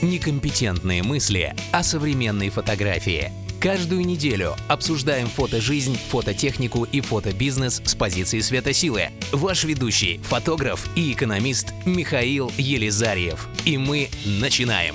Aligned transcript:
Некомпетентные 0.00 1.02
мысли 1.02 1.56
о 1.72 1.82
современной 1.82 2.50
фотографии. 2.50 3.32
Каждую 3.60 4.06
неделю 4.06 4.54
обсуждаем 4.68 5.26
фотожизнь, 5.26 5.96
фототехнику 5.96 6.84
и 6.84 7.00
фотобизнес 7.00 7.82
с 7.84 7.96
позиции 7.96 8.38
светосилы. 8.38 9.08
Ваш 9.32 9.64
ведущий, 9.64 10.20
фотограф 10.22 10.88
и 10.94 11.12
экономист 11.12 11.74
Михаил 11.84 12.52
Елизарьев. 12.56 13.48
И 13.64 13.76
мы 13.76 14.08
начинаем. 14.40 14.94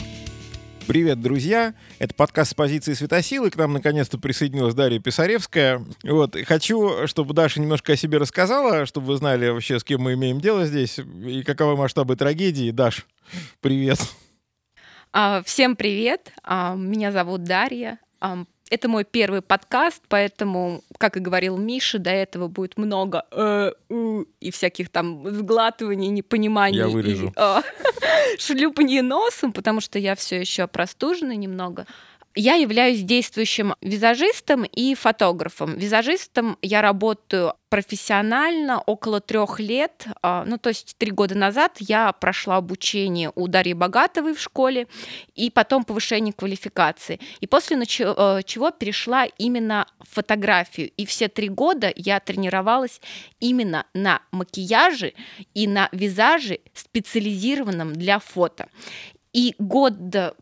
Привет, 0.88 1.22
друзья! 1.22 1.74
Это 2.00 2.14
подкаст 2.16 2.52
с 2.52 2.54
позиции 2.54 2.94
Светосилы. 2.94 3.50
К 3.50 3.58
нам 3.58 3.74
наконец-то 3.74 4.18
присоединилась 4.18 4.74
Дарья 4.74 5.00
Писаревская. 5.00 5.86
Вот, 6.04 6.38
хочу, 6.46 7.08
чтобы 7.08 7.34
Даша 7.34 7.60
немножко 7.60 7.94
о 7.94 7.98
себе 7.98 8.20
рассказала, 8.20 8.86
чтобы 8.86 9.08
вы 9.08 9.18
знали 9.18 9.50
вообще, 9.50 9.80
с 9.80 9.84
кем 9.84 10.02
мы 10.02 10.14
имеем 10.14 10.40
дело 10.40 10.66
здесь 10.66 10.98
и 11.26 11.44
каковы 11.44 11.76
масштабы 11.76 12.16
трагедии. 12.16 12.72
Даш, 12.72 13.06
привет! 13.60 14.00
А, 15.16 15.44
всем 15.46 15.76
привет! 15.76 16.34
А, 16.42 16.74
меня 16.74 17.12
зовут 17.12 17.44
Дарья. 17.44 18.00
А, 18.20 18.46
это 18.72 18.90
мой 18.90 19.04
первый 19.04 19.44
подкаст, 19.44 20.02
поэтому, 20.08 20.84
как 20.98 21.18
и 21.18 21.20
говорил 21.20 21.56
Миша, 21.56 22.00
до 22.00 22.10
этого 22.10 22.48
будет 22.48 22.80
много 22.80 23.24
э, 23.30 23.74
у, 23.90 24.24
и 24.40 24.50
всяких 24.50 24.90
там 24.90 25.30
сглатываний, 25.30 26.08
непониманий. 26.08 26.80
Я 26.80 26.88
вырежу. 26.88 27.28
И, 27.28 27.32
э, 27.36 27.62
шлюпанье 28.40 29.04
носом, 29.04 29.54
потому 29.54 29.82
что 29.82 30.00
я 30.00 30.16
все 30.16 30.40
еще 30.40 30.66
простужена 30.66 31.36
немного. 31.36 31.86
Я 32.36 32.56
являюсь 32.56 33.02
действующим 33.02 33.76
визажистом 33.82 34.64
и 34.64 34.96
фотографом. 34.96 35.78
Визажистом 35.78 36.58
я 36.64 36.82
работаю 36.82 37.54
профессионально 37.70 38.80
около 38.82 39.20
трех 39.20 39.60
лет. 39.60 40.06
А, 40.22 40.44
ну, 40.46 40.58
то 40.58 40.70
есть 40.70 40.96
три 40.98 41.12
года 41.12 41.36
назад 41.36 41.78
я 41.80 42.12
прошла 42.12 42.58
обучение 42.58 43.32
у 43.36 43.48
Дарьи 43.48 43.74
Богатовой 43.74 44.34
в 44.36 44.40
школе 44.40 44.88
и 45.36 45.50
потом 45.50 45.84
повышение 45.84 46.34
квалификации. 46.34 47.20
И 47.40 47.48
после 47.48 47.78
э, 47.78 48.42
чего 48.46 48.72
перешла 48.72 49.26
именно 49.26 49.88
в 50.00 50.16
фотографию. 50.16 50.92
И 50.98 51.06
все 51.06 51.28
три 51.28 51.50
года 51.50 51.92
я 51.96 52.20
тренировалась 52.20 53.02
именно 53.40 53.86
на 53.96 54.22
макияже 54.32 55.14
и 55.56 55.68
на 55.68 55.90
визаже, 55.92 56.60
специализированном 56.74 57.94
для 57.94 58.20
фото. 58.20 58.70
И 59.34 59.56
год, 59.58 59.96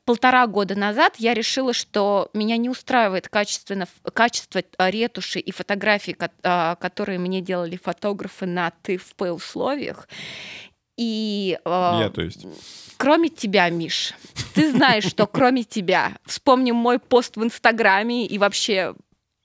полтора 0.03 0.45
года 0.47 0.75
назад 0.75 1.15
я 1.17 1.33
решила, 1.33 1.73
что 1.73 2.29
меня 2.33 2.57
не 2.57 2.69
устраивает 2.69 3.29
качественно, 3.29 3.87
качество 4.13 4.61
а, 4.77 4.91
ретуши 4.91 5.39
и 5.39 5.51
фотографий, 5.51 6.17
а, 6.43 6.75
которые 6.75 7.17
мне 7.17 7.39
делали 7.39 7.79
фотографы 7.81 8.45
на 8.45 8.71
ТФП 8.83 9.21
условиях. 9.33 10.09
И, 10.97 11.57
а, 11.63 12.01
я, 12.01 12.09
то 12.09 12.21
есть. 12.21 12.45
Кроме 12.97 13.29
тебя, 13.29 13.69
Миш, 13.69 14.13
ты 14.53 14.69
знаешь, 14.71 15.05
что 15.05 15.25
кроме 15.25 15.63
тебя, 15.63 16.17
вспомним 16.25 16.75
мой 16.75 16.99
пост 16.99 17.37
в 17.37 17.43
Инстаграме 17.43 18.25
и 18.27 18.37
вообще 18.37 18.93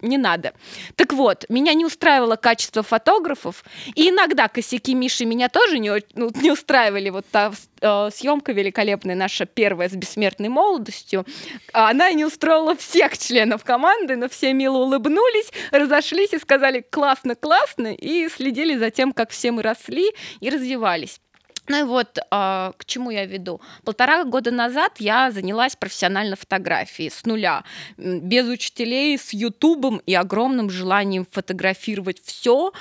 не 0.01 0.19
надо. 0.19 0.53
Так 0.95 1.13
вот, 1.13 1.47
меня 1.49 1.73
не 1.75 1.85
устраивало 1.85 2.37
качество 2.37 2.83
фотографов, 2.83 3.65
и 3.95 4.11
иногда 4.11 4.49
косяки 4.49 4.95
Миши 4.95 5.25
меня 5.25 5.49
тоже 5.49 5.79
не, 5.79 5.91
ну, 6.15 6.31
не 6.43 6.51
устраивали. 6.51 7.11
Вот 7.11 7.27
та 7.31 7.53
э, 7.81 8.11
съемка 8.13 8.53
великолепная, 8.53 9.15
наша 9.15 9.47
первая 9.47 9.89
с 9.89 9.93
бессмертной 9.93 10.49
молодостью, 10.49 11.25
она 11.73 12.13
не 12.13 12.25
устроила 12.25 12.77
всех 12.77 13.17
членов 13.17 13.65
команды, 13.65 14.17
но 14.17 14.29
все 14.29 14.53
мило 14.53 14.79
улыбнулись, 14.79 15.51
разошлись 15.71 16.33
и 16.33 16.39
сказали 16.39 16.85
«классно-классно», 16.91 17.95
и 17.95 18.29
следили 18.29 18.77
за 18.77 18.91
тем, 18.91 19.13
как 19.13 19.31
все 19.31 19.51
мы 19.51 19.63
росли 19.63 20.13
и 20.41 20.51
развивались. 20.51 21.21
Ну 21.69 21.81
и 21.81 21.83
вот 21.83 22.19
а, 22.31 22.73
к 22.77 22.85
чему 22.85 23.11
я 23.11 23.27
веду. 23.27 23.61
Полтора 23.85 24.25
года 24.25 24.51
назад 24.51 24.95
я 24.99 25.31
занялась 25.31 25.77
профессионально 25.77 26.37
фотографией 26.37 27.11
с 27.11 27.25
нуля, 27.25 27.65
без 27.97 28.47
учителей, 28.47 29.19
с 29.19 29.33
Ютубом 29.33 29.99
и 30.07 30.15
огромным 30.15 30.71
желанием 30.71 31.27
фотографировать 31.31 32.23
все 32.23 32.73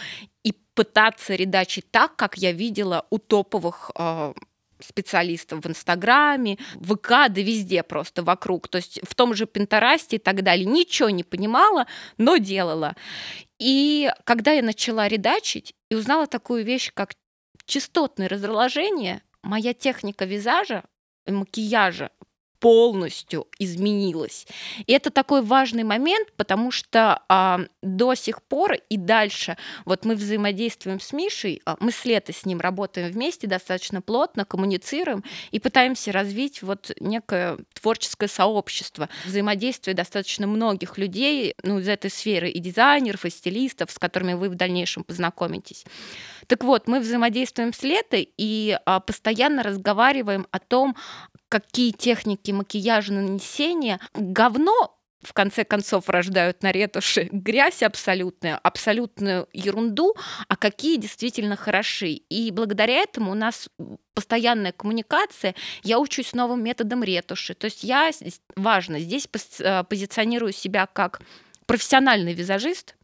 и 0.43 0.53
пытаться 0.73 1.35
редачить 1.35 1.89
так, 1.91 2.15
как 2.15 2.37
я 2.37 2.51
видела 2.51 3.05
у 3.09 3.17
топовых 3.17 3.91
а, 3.95 4.33
специалистов 4.79 5.63
в 5.63 5.67
Инстаграме, 5.67 6.57
в 6.75 6.95
ВК, 6.95 7.09
да 7.29 7.41
везде 7.41 7.83
просто 7.83 8.23
вокруг. 8.23 8.67
То 8.67 8.77
есть 8.77 8.99
в 9.03 9.15
том 9.15 9.33
же 9.33 9.45
Пинтерасте 9.45 10.17
и 10.17 10.19
так 10.19 10.43
далее. 10.43 10.65
Ничего 10.65 11.09
не 11.09 11.23
понимала, 11.23 11.87
но 12.17 12.37
делала. 12.37 12.95
И 13.59 14.11
когда 14.25 14.51
я 14.51 14.61
начала 14.61 15.07
редачить 15.07 15.73
и 15.89 15.95
узнала 15.95 16.27
такую 16.27 16.63
вещь, 16.63 16.91
как 16.93 17.13
частотное 17.65 18.27
разложение, 18.29 19.21
моя 19.41 19.73
техника 19.73 20.25
визажа 20.25 20.83
макияжа 21.27 22.11
полностью 22.59 23.47
изменилась. 23.59 24.47
И 24.85 24.93
это 24.93 25.09
такой 25.09 25.41
важный 25.41 25.83
момент, 25.83 26.31
потому 26.35 26.71
что 26.71 27.21
а, 27.29 27.61
до 27.81 28.15
сих 28.15 28.41
пор 28.43 28.75
и 28.89 28.97
дальше 28.97 29.57
вот 29.85 30.05
мы 30.05 30.15
взаимодействуем 30.15 30.99
с 30.99 31.13
Мишей, 31.13 31.61
а, 31.65 31.77
мы 31.79 31.91
с 31.91 32.05
Летой 32.05 32.33
с 32.33 32.45
ним 32.45 32.59
работаем 32.59 33.11
вместе 33.11 33.47
достаточно 33.47 34.01
плотно, 34.01 34.45
коммуницируем 34.45 35.23
и 35.51 35.59
пытаемся 35.59 36.11
развить 36.11 36.61
вот 36.61 36.91
некое 36.99 37.57
творческое 37.73 38.27
сообщество, 38.27 39.09
взаимодействие 39.25 39.95
достаточно 39.95 40.47
многих 40.47 40.97
людей 40.97 41.55
ну, 41.63 41.79
из 41.79 41.87
этой 41.87 42.09
сферы, 42.09 42.49
и 42.49 42.59
дизайнеров, 42.59 43.25
и 43.25 43.29
стилистов, 43.29 43.91
с 43.91 43.99
которыми 43.99 44.33
вы 44.33 44.49
в 44.49 44.55
дальнейшем 44.55 45.03
познакомитесь. 45.03 45.85
Так 46.47 46.63
вот, 46.63 46.87
мы 46.87 46.99
взаимодействуем 46.99 47.73
с 47.73 47.81
Летой 47.83 48.29
и 48.37 48.77
а, 48.85 48.99
постоянно 48.99 49.63
разговариваем 49.63 50.47
о 50.51 50.59
том, 50.59 50.95
какие 51.49 51.91
техники 51.91 52.51
макияжа 52.51 53.13
нанесения 53.13 53.99
говно 54.13 54.95
в 55.25 55.33
конце 55.33 55.65
концов 55.65 56.07
рождают 56.07 56.63
на 56.63 56.71
ретуши 56.71 57.27
грязь 57.31 57.81
абсолютную, 57.83 58.59
абсолютную 58.61 59.47
ерунду, 59.53 60.15
а 60.47 60.55
какие 60.55 60.97
действительно 60.97 61.55
хороши. 61.55 62.09
И 62.09 62.51
благодаря 62.51 63.01
этому 63.01 63.31
у 63.31 63.35
нас 63.35 63.67
постоянная 64.13 64.71
коммуникация, 64.71 65.55
я 65.83 65.99
учусь 65.99 66.33
новым 66.33 66.63
методам 66.63 67.03
ретуши. 67.03 67.55
То 67.55 67.65
есть 67.65 67.83
я, 67.83 68.11
важно, 68.55 68.99
здесь 68.99 69.27
э, 69.59 69.83
позиционирую 69.83 70.53
себя 70.53 70.85
как 70.85 71.21
профессиональный 71.65 72.33
визажист, 72.33 72.95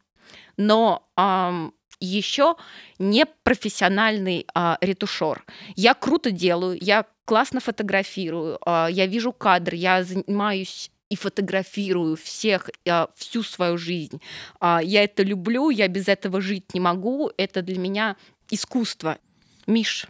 но 0.56 1.08
эм, 1.16 1.74
еще 2.04 2.56
не 2.98 3.26
профессиональный 3.42 4.46
а, 4.54 4.78
ретушер. 4.80 5.44
Я 5.76 5.94
круто 5.94 6.30
делаю, 6.30 6.78
я 6.80 7.06
классно 7.24 7.60
фотографирую, 7.60 8.58
а, 8.66 8.88
я 8.90 9.06
вижу 9.06 9.32
кадр, 9.32 9.74
я 9.74 10.04
занимаюсь 10.04 10.90
и 11.08 11.16
фотографирую 11.16 12.16
всех 12.16 12.70
а, 12.88 13.08
всю 13.14 13.42
свою 13.42 13.76
жизнь. 13.76 14.20
А, 14.60 14.80
я 14.82 15.04
это 15.04 15.22
люблю, 15.22 15.70
я 15.70 15.88
без 15.88 16.08
этого 16.08 16.40
жить 16.40 16.72
не 16.74 16.80
могу. 16.80 17.30
Это 17.36 17.60
для 17.60 17.78
меня 17.78 18.16
искусство. 18.50 19.18
Миш, 19.66 20.06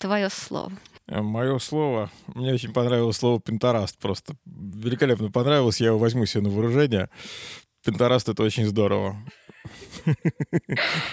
твое 0.00 0.30
слово. 0.30 0.72
Э, 1.06 1.20
Мое 1.20 1.58
слово, 1.58 2.10
мне 2.34 2.52
очень 2.52 2.72
понравилось 2.72 3.16
слово 3.16 3.40
«пентараст», 3.40 3.98
просто 3.98 4.34
великолепно 4.46 5.30
понравилось, 5.30 5.80
я 5.80 5.88
его 5.88 5.98
возьму 5.98 6.26
себе 6.26 6.44
на 6.44 6.50
вооружение. 6.50 7.08
Пентараст— 7.84 8.28
это 8.30 8.42
очень 8.42 8.66
здорово. 8.66 9.16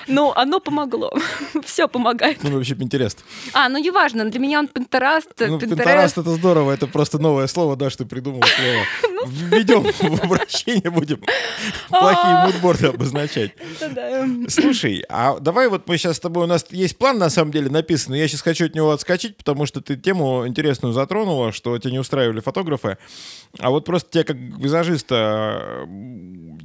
Ну, 0.08 0.32
оно 0.36 0.60
помогло. 0.60 1.12
Все 1.66 1.88
помогает. 1.88 2.44
Ну, 2.44 2.52
вообще 2.52 2.76
Пинтерест. 2.76 3.24
А, 3.54 3.70
ну 3.70 3.78
неважно, 3.78 4.26
для 4.26 4.40
меня 4.40 4.60
он 4.60 4.68
Пинтераст. 4.68 5.30
Ну, 5.40 5.60
Пинтерест 5.60 6.18
это 6.18 6.30
здорово, 6.32 6.72
это 6.72 6.88
просто 6.88 7.20
новое 7.20 7.48
слово, 7.48 7.76
да, 7.76 7.90
что 7.90 8.04
ты 8.04 8.10
придумал 8.10 8.44
слово. 8.44 8.84
Ну. 9.16 9.32
Введем 9.32 9.84
в 9.84 10.24
обращение, 10.24 10.90
будем 10.90 11.18
плохие 11.90 12.36
а. 12.36 12.46
мудборды 12.46 12.88
обозначать. 12.88 13.54
Слушай, 14.50 15.04
а 15.10 15.40
давай 15.40 15.68
вот 15.68 15.88
мы 15.88 15.98
сейчас 15.98 16.18
с 16.18 16.20
тобой, 16.20 16.44
у 16.44 16.48
нас 16.48 16.66
есть 16.70 16.98
план 16.98 17.18
на 17.18 17.30
самом 17.30 17.52
деле 17.52 17.70
написанный, 17.70 18.20
я 18.20 18.28
сейчас 18.28 18.42
хочу 18.42 18.66
от 18.66 18.76
него 18.76 18.92
отскочить, 18.92 19.38
потому 19.38 19.66
что 19.66 19.82
ты 19.82 19.96
тему 19.96 20.46
интересную 20.48 20.94
затронула, 20.94 21.54
что 21.54 21.78
тебя 21.78 21.92
не 21.92 22.00
устраивали 22.00 22.40
фотографы, 22.40 22.98
а 23.58 23.70
вот 23.70 23.86
просто 23.86 24.10
тебя 24.12 24.24
как 24.26 24.38
визажиста, 24.38 25.88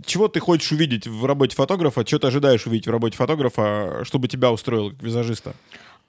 чего 0.05 0.29
ты 0.29 0.41
хочешь 0.41 0.73
увидеть 0.73 1.07
в 1.07 1.25
работе 1.25 1.55
фотографа, 1.55 1.70
что 2.09 2.19
ты 2.19 2.27
ожидаешь 2.27 2.67
увидеть 2.67 2.87
в 2.87 2.91
работе 2.91 3.17
фотографа, 3.17 4.05
чтобы 4.05 4.29
тебя 4.29 4.51
устроило 4.51 4.91
как 4.91 5.03
визажиста? 5.03 5.55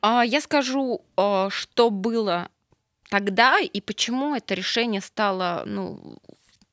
А, 0.01 0.23
я 0.25 0.41
скажу, 0.41 1.01
а, 1.15 1.49
что 1.49 1.89
было 1.89 2.49
тогда 3.09 3.59
и 3.59 3.81
почему 3.81 4.35
это 4.35 4.53
решение 4.53 5.01
стало 5.01 5.63
ну, 5.65 6.17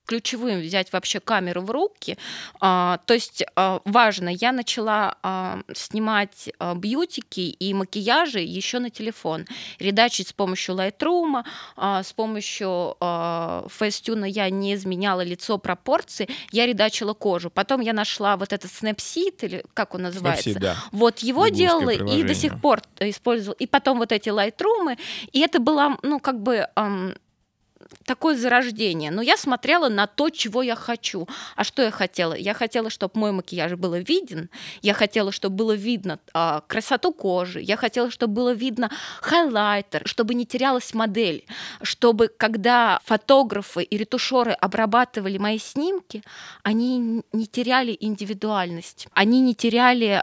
ключевым 0.09 0.61
взять 0.61 0.91
вообще 0.93 1.21
камеру 1.21 1.61
в 1.61 1.71
руки. 1.71 2.17
А, 2.61 2.99
то 3.05 3.13
есть 3.15 3.45
а, 3.55 3.81
важно, 3.85 4.31
я 4.31 4.53
начала 4.53 5.17
а, 5.23 5.61
снимать 5.75 6.49
а, 6.59 6.75
бьютики 6.75 7.41
и 7.41 7.75
макияжи 7.75 8.41
еще 8.41 8.79
на 8.79 8.89
телефон, 8.89 9.45
редачить 9.79 10.29
с 10.29 10.33
помощью 10.33 10.77
Lightroom, 10.77 11.45
а, 11.77 12.03
с 12.03 12.13
помощью 12.15 12.97
а, 13.01 13.67
Facetune 13.69 14.29
я 14.29 14.49
не 14.49 14.75
изменяла 14.75 15.21
лицо, 15.21 15.59
пропорции, 15.59 16.27
я 16.53 16.67
редачила 16.67 17.13
кожу. 17.13 17.51
Потом 17.51 17.83
я 17.83 17.93
нашла 17.93 18.39
вот 18.39 18.55
этот 18.55 18.71
Snapseed, 18.71 19.37
или 19.43 19.65
как 19.75 19.95
он 19.95 20.03
называется, 20.03 20.51
Snapseed, 20.51 20.59
да. 20.59 20.77
вот 20.91 21.19
его 21.19 21.49
делала 21.49 21.91
и 21.91 22.23
до 22.23 22.35
сих 22.35 22.59
пор 22.63 22.81
использовала. 22.99 23.57
И 23.59 23.67
потом 23.67 23.99
вот 23.99 24.13
эти 24.13 24.31
Lightroom, 24.31 24.99
и 25.33 25.41
это 25.41 25.61
была, 25.61 25.99
ну, 26.03 26.19
как 26.19 26.43
бы 26.43 26.67
такое 28.05 28.37
зарождение. 28.37 29.11
Но 29.11 29.23
я 29.23 29.37
смотрела 29.37 29.89
на 29.89 30.07
то, 30.07 30.31
чего 30.31 30.63
я 30.63 30.75
хочу. 30.75 31.29
А 31.57 31.65
что 31.65 31.83
я 31.83 31.91
хотела? 31.91 32.35
Я 32.35 32.55
хотела, 32.55 32.91
чтобы 32.91 33.19
мой 33.19 33.33
макияж 33.33 33.75
был 33.75 33.95
виден. 33.95 34.51
Я 34.83 34.95
хотела, 34.95 35.33
чтобы 35.33 35.57
было 35.57 35.73
видно 35.73 36.19
а, 36.33 36.63
красоту 36.67 37.13
кожи. 37.13 37.61
Я 37.61 37.77
хотела, 37.77 38.11
чтобы 38.11 38.35
было 38.35 38.53
видно 38.53 38.91
хайлайтер, 39.21 40.03
чтобы 40.07 40.35
не 40.35 40.47
терялась 40.47 40.95
модель. 40.95 41.45
Чтобы, 41.83 42.29
когда 42.29 43.01
фотографы 43.05 43.83
и 43.83 43.97
ретушеры 43.97 44.53
обрабатывали 44.53 45.39
мои 45.39 45.59
снимки, 45.59 46.23
они 46.63 47.23
не 47.33 47.47
теряли 47.47 47.97
индивидуальность. 47.99 49.09
Они 49.13 49.41
не 49.41 49.55
теряли 49.55 50.23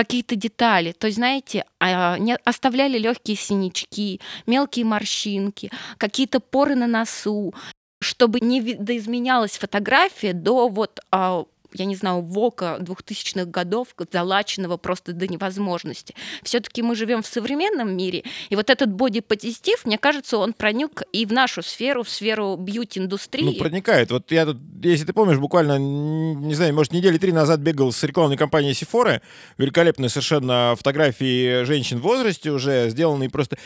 какие-то 0.00 0.34
детали. 0.34 0.92
То 0.92 1.08
есть, 1.08 1.18
знаете, 1.18 1.66
а, 1.78 2.16
оставляли 2.44 2.96
легкие 2.96 3.36
синячки, 3.36 4.18
мелкие 4.46 4.86
морщинки, 4.86 5.70
какие-то 5.98 6.40
поры 6.40 6.74
на 6.74 6.86
носу, 6.86 7.52
чтобы 8.00 8.40
не 8.40 8.60
видоизменялась 8.60 9.58
фотография 9.58 10.32
до 10.32 10.68
вот 10.68 11.00
а, 11.10 11.44
я 11.74 11.84
не 11.84 11.96
знаю, 11.96 12.20
вока 12.20 12.78
2000-х 12.80 13.44
годов, 13.46 13.88
залаченного 14.12 14.76
просто 14.76 15.12
до 15.12 15.26
невозможности. 15.26 16.14
Все-таки 16.42 16.82
мы 16.82 16.94
живем 16.96 17.22
в 17.22 17.26
современном 17.26 17.96
мире, 17.96 18.24
и 18.48 18.56
вот 18.56 18.70
этот 18.70 18.92
бодипозитив, 18.92 19.84
мне 19.84 19.98
кажется, 19.98 20.36
он 20.38 20.52
проник 20.52 21.02
и 21.12 21.26
в 21.26 21.32
нашу 21.32 21.62
сферу, 21.62 22.02
в 22.02 22.08
сферу 22.08 22.56
бьюти-индустрии. 22.56 23.44
Ну, 23.44 23.54
проникает. 23.54 24.10
Вот 24.10 24.30
я 24.32 24.46
тут, 24.46 24.58
если 24.82 25.04
ты 25.04 25.12
помнишь, 25.12 25.38
буквально, 25.38 25.78
не 25.78 26.54
знаю, 26.54 26.74
может, 26.74 26.92
недели 26.92 27.18
три 27.18 27.32
назад 27.32 27.60
бегал 27.60 27.92
с 27.92 28.02
рекламной 28.02 28.36
кампанией 28.36 28.72
Sephora, 28.74 29.20
великолепные 29.58 30.08
совершенно 30.08 30.74
фотографии 30.76 31.64
женщин 31.64 31.98
в 31.98 32.02
возрасте 32.02 32.50
уже, 32.50 32.88
сделанные 32.90 33.30
просто, 33.30 33.56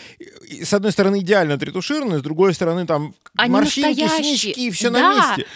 с 0.62 0.72
одной 0.72 0.92
стороны, 0.92 1.20
идеально 1.20 1.54
отретушированные, 1.54 2.18
с 2.18 2.22
другой 2.22 2.54
стороны, 2.54 2.86
там 2.86 3.14
Они 3.36 3.52
морщинки, 3.52 4.00
настоящие. 4.00 4.36
синячки, 4.36 4.70
все 4.70 4.90
Да. 4.90 4.98
на 5.00 5.14
месте 5.36 5.46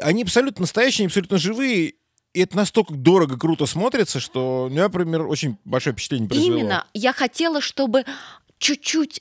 они 0.00 0.22
абсолютно 0.22 0.62
настоящие, 0.62 1.04
они 1.04 1.06
абсолютно 1.08 1.38
живые. 1.38 1.94
И 2.34 2.40
это 2.40 2.56
настолько 2.56 2.94
дорого, 2.94 3.36
круто 3.38 3.66
смотрится, 3.66 4.18
что 4.18 4.64
у 4.64 4.68
меня, 4.70 4.84
например, 4.84 5.26
очень 5.26 5.58
большое 5.64 5.92
впечатление 5.94 6.28
произвело. 6.28 6.58
Именно. 6.58 6.86
Я 6.94 7.12
хотела, 7.12 7.60
чтобы 7.60 8.04
чуть-чуть 8.58 9.20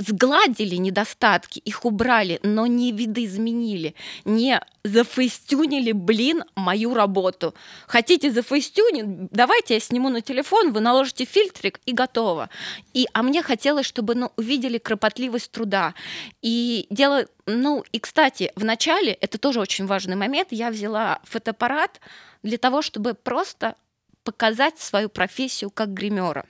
сгладили 0.00 0.74
недостатки, 0.76 1.60
их 1.60 1.84
убрали, 1.84 2.40
но 2.42 2.66
не 2.66 2.90
видоизменили, 2.90 3.94
не 4.24 4.60
зафейстюнили, 4.82 5.92
блин, 5.92 6.42
мою 6.56 6.92
работу. 6.94 7.54
Хотите 7.86 8.32
зафейстюнить? 8.32 9.28
Давайте 9.30 9.74
я 9.74 9.80
сниму 9.80 10.08
на 10.08 10.22
телефон, 10.22 10.72
вы 10.72 10.80
наложите 10.80 11.24
фильтрик 11.24 11.80
и 11.86 11.92
готово. 11.92 12.50
И, 12.94 13.06
а 13.12 13.22
мне 13.22 13.42
хотелось, 13.42 13.86
чтобы 13.86 14.16
ну, 14.16 14.32
увидели 14.36 14.78
кропотливость 14.78 15.52
труда. 15.52 15.94
И 16.42 16.86
дело, 16.90 17.26
ну, 17.46 17.84
и, 17.92 18.00
кстати, 18.00 18.52
в 18.56 18.64
начале, 18.64 19.12
это 19.12 19.38
тоже 19.38 19.60
очень 19.60 19.86
важный 19.86 20.16
момент, 20.16 20.48
я 20.50 20.70
взяла 20.70 21.20
фотоаппарат 21.22 22.00
для 22.42 22.58
того, 22.58 22.82
чтобы 22.82 23.14
просто 23.14 23.76
показать 24.24 24.80
свою 24.80 25.08
профессию 25.08 25.70
как 25.70 25.92
гримера. 25.92 26.44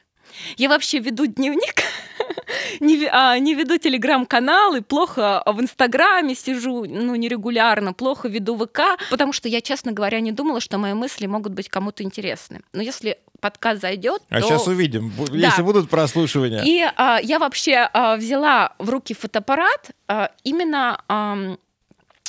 Я 0.56 0.68
вообще 0.68 0.98
веду 0.98 1.26
дневник, 1.26 1.82
не, 2.80 3.06
а, 3.10 3.38
не 3.38 3.54
веду 3.54 3.78
телеграм-каналы, 3.78 4.82
плохо 4.82 5.42
в 5.46 5.60
Инстаграме 5.60 6.34
сижу, 6.34 6.84
ну, 6.84 7.14
нерегулярно, 7.14 7.92
плохо 7.92 8.28
веду 8.28 8.56
ВК, 8.56 8.80
потому 9.10 9.32
что 9.32 9.48
я, 9.48 9.60
честно 9.60 9.92
говоря, 9.92 10.20
не 10.20 10.32
думала, 10.32 10.60
что 10.60 10.78
мои 10.78 10.92
мысли 10.94 11.26
могут 11.26 11.52
быть 11.52 11.68
кому-то 11.68 12.02
интересны. 12.02 12.60
Но 12.72 12.82
если 12.82 13.18
подкаст 13.40 13.80
зайдет, 13.80 14.22
А 14.28 14.40
то... 14.40 14.46
сейчас 14.46 14.66
увидим, 14.66 15.12
бу- 15.16 15.36
если 15.36 15.62
будут 15.62 15.88
прослушивания. 15.88 16.62
И 16.64 16.80
а, 16.96 17.18
я 17.22 17.38
вообще 17.38 17.88
а, 17.92 18.16
взяла 18.16 18.74
в 18.78 18.90
руки 18.90 19.14
фотоаппарат 19.14 19.90
а, 20.08 20.30
именно 20.44 21.02
ам, 21.08 21.58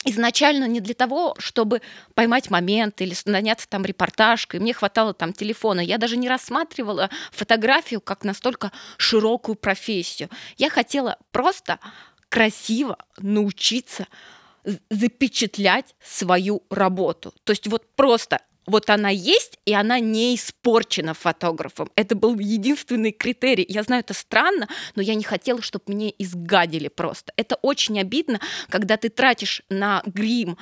изначально 0.05 0.65
не 0.65 0.79
для 0.79 0.93
того, 0.93 1.35
чтобы 1.37 1.81
поймать 2.15 2.49
момент 2.49 3.01
или 3.01 3.13
заняться 3.13 3.67
там 3.69 3.85
репортажкой. 3.85 4.59
Мне 4.59 4.73
хватало 4.73 5.13
там 5.13 5.33
телефона. 5.33 5.79
Я 5.79 5.97
даже 5.97 6.17
не 6.17 6.27
рассматривала 6.27 7.09
фотографию 7.31 8.01
как 8.01 8.23
настолько 8.23 8.71
широкую 8.97 9.55
профессию. 9.55 10.29
Я 10.57 10.69
хотела 10.69 11.17
просто 11.31 11.79
красиво 12.29 12.97
научиться 13.17 14.07
запечатлять 14.89 15.95
свою 16.03 16.63
работу. 16.69 17.33
То 17.43 17.51
есть 17.51 17.67
вот 17.67 17.95
просто 17.95 18.41
вот 18.67 18.89
она 18.89 19.09
есть, 19.09 19.59
и 19.65 19.73
она 19.73 19.99
не 19.99 20.35
испорчена 20.35 21.13
фотографом. 21.13 21.89
Это 21.95 22.15
был 22.15 22.37
единственный 22.37 23.11
критерий. 23.11 23.65
Я 23.67 23.83
знаю, 23.83 24.01
это 24.01 24.13
странно, 24.13 24.67
но 24.95 25.01
я 25.01 25.15
не 25.15 25.23
хотела, 25.23 25.61
чтобы 25.61 25.85
мне 25.87 26.13
изгадили 26.17 26.87
просто. 26.87 27.33
Это 27.37 27.55
очень 27.61 27.99
обидно, 27.99 28.39
когда 28.69 28.97
ты 28.97 29.09
тратишь 29.09 29.63
на 29.69 30.03
грим 30.05 30.57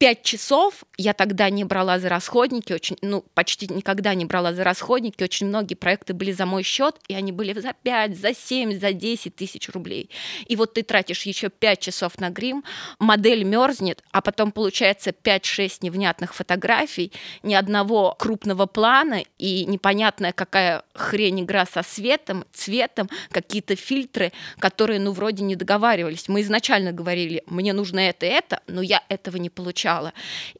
пять 0.00 0.22
часов 0.22 0.84
я 0.96 1.12
тогда 1.12 1.50
не 1.50 1.62
брала 1.64 1.98
за 1.98 2.08
расходники, 2.08 2.72
очень, 2.72 2.96
ну, 3.02 3.22
почти 3.34 3.68
никогда 3.68 4.14
не 4.14 4.24
брала 4.24 4.54
за 4.54 4.64
расходники, 4.64 5.22
очень 5.22 5.46
многие 5.46 5.74
проекты 5.74 6.14
были 6.14 6.32
за 6.32 6.46
мой 6.46 6.62
счет, 6.62 6.96
и 7.08 7.14
они 7.14 7.32
были 7.32 7.52
за 7.52 7.74
5, 7.74 8.16
за 8.16 8.34
7, 8.34 8.80
за 8.80 8.94
10 8.94 9.36
тысяч 9.36 9.68
рублей. 9.68 10.08
И 10.46 10.56
вот 10.56 10.72
ты 10.72 10.82
тратишь 10.82 11.24
еще 11.24 11.50
5 11.50 11.80
часов 11.80 12.18
на 12.18 12.30
грим, 12.30 12.64
модель 12.98 13.44
мерзнет, 13.44 14.02
а 14.10 14.22
потом 14.22 14.52
получается 14.52 15.10
5-6 15.10 15.80
невнятных 15.82 16.34
фотографий, 16.34 17.12
ни 17.42 17.52
одного 17.52 18.16
крупного 18.18 18.64
плана 18.64 19.22
и 19.36 19.66
непонятная 19.66 20.32
какая 20.32 20.82
хрень 20.94 21.42
игра 21.42 21.66
со 21.66 21.82
светом, 21.82 22.46
цветом, 22.54 23.10
какие-то 23.30 23.76
фильтры, 23.76 24.32
которые, 24.58 24.98
ну, 24.98 25.12
вроде 25.12 25.44
не 25.44 25.56
договаривались. 25.56 26.26
Мы 26.28 26.40
изначально 26.40 26.92
говорили, 26.92 27.42
мне 27.46 27.74
нужно 27.74 28.00
это 28.00 28.24
и 28.24 28.30
это, 28.30 28.60
но 28.66 28.80
я 28.80 29.02
этого 29.10 29.36
не 29.36 29.50
получала. 29.50 29.89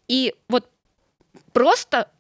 И 0.09 0.35
вот 0.49 0.69
просто 1.53 2.11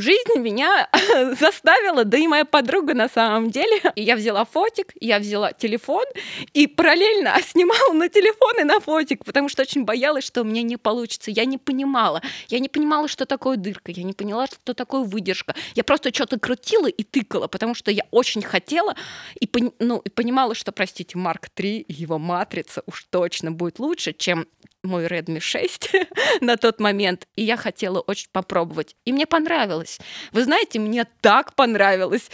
жизнь 0.00 0.38
меня 0.38 0.88
заставила, 1.40 2.04
да 2.04 2.18
и 2.18 2.26
моя 2.26 2.44
подруга 2.44 2.94
на 2.94 3.08
самом 3.08 3.50
деле. 3.50 3.80
И 3.94 4.02
я 4.02 4.16
взяла 4.16 4.44
фотик, 4.44 4.92
я 5.00 5.18
взяла 5.18 5.52
телефон 5.52 6.04
и 6.52 6.66
параллельно 6.66 7.36
снимала 7.46 7.92
на 7.92 8.08
телефон 8.08 8.60
и 8.60 8.64
на 8.64 8.80
фотик, 8.80 9.24
потому 9.24 9.48
что 9.48 9.62
очень 9.62 9.84
боялась, 9.84 10.24
что 10.24 10.42
у 10.42 10.44
меня 10.44 10.62
не 10.62 10.76
получится. 10.76 11.30
Я 11.30 11.44
не 11.44 11.58
понимала. 11.58 12.22
Я 12.48 12.58
не 12.58 12.68
понимала, 12.68 13.08
что 13.08 13.26
такое 13.26 13.56
дырка, 13.56 13.92
я 13.92 14.02
не 14.02 14.12
поняла, 14.12 14.46
что 14.46 14.74
такое 14.74 15.02
выдержка. 15.02 15.54
Я 15.74 15.84
просто 15.84 16.12
что-то 16.12 16.38
крутила 16.38 16.86
и 16.86 17.02
тыкала, 17.02 17.46
потому 17.46 17.74
что 17.74 17.90
я 17.90 18.04
очень 18.10 18.42
хотела 18.42 18.94
и, 19.38 19.46
пони- 19.46 19.72
ну, 19.78 19.98
и 19.98 20.08
понимала, 20.08 20.54
что, 20.54 20.72
простите, 20.72 21.18
Марк 21.18 21.48
3 21.50 21.78
и 21.80 21.92
его 21.92 22.18
матрица 22.18 22.82
уж 22.86 23.06
точно 23.10 23.52
будет 23.52 23.78
лучше, 23.78 24.12
чем 24.12 24.46
мой 24.82 25.06
Redmi 25.06 25.40
6 25.40 25.90
на 26.40 26.56
тот 26.56 26.80
момент, 26.80 27.26
и 27.36 27.42
я 27.42 27.56
хотела 27.56 28.00
очень 28.00 28.28
попробовать. 28.32 28.96
И 29.04 29.12
мне 29.12 29.26
понравилось. 29.26 29.98
Вы 30.32 30.44
знаете, 30.44 30.78
мне 30.78 31.06
так 31.20 31.54
понравилось, 31.54 32.30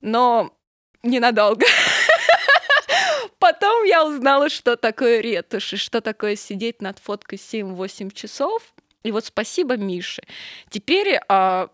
но 0.00 0.56
ненадолго. 1.02 1.66
Потом 3.38 3.84
я 3.84 4.04
узнала, 4.04 4.50
что 4.50 4.76
такое 4.76 5.20
ретушь, 5.20 5.72
и 5.72 5.76
что 5.76 6.00
такое 6.00 6.36
сидеть 6.36 6.82
над 6.82 6.98
фоткой 6.98 7.38
7-8 7.38 8.12
часов. 8.12 8.62
И 9.02 9.12
вот 9.12 9.24
спасибо 9.24 9.76
Мише. 9.76 10.22
Теперь 10.68 11.18
а, 11.28 11.70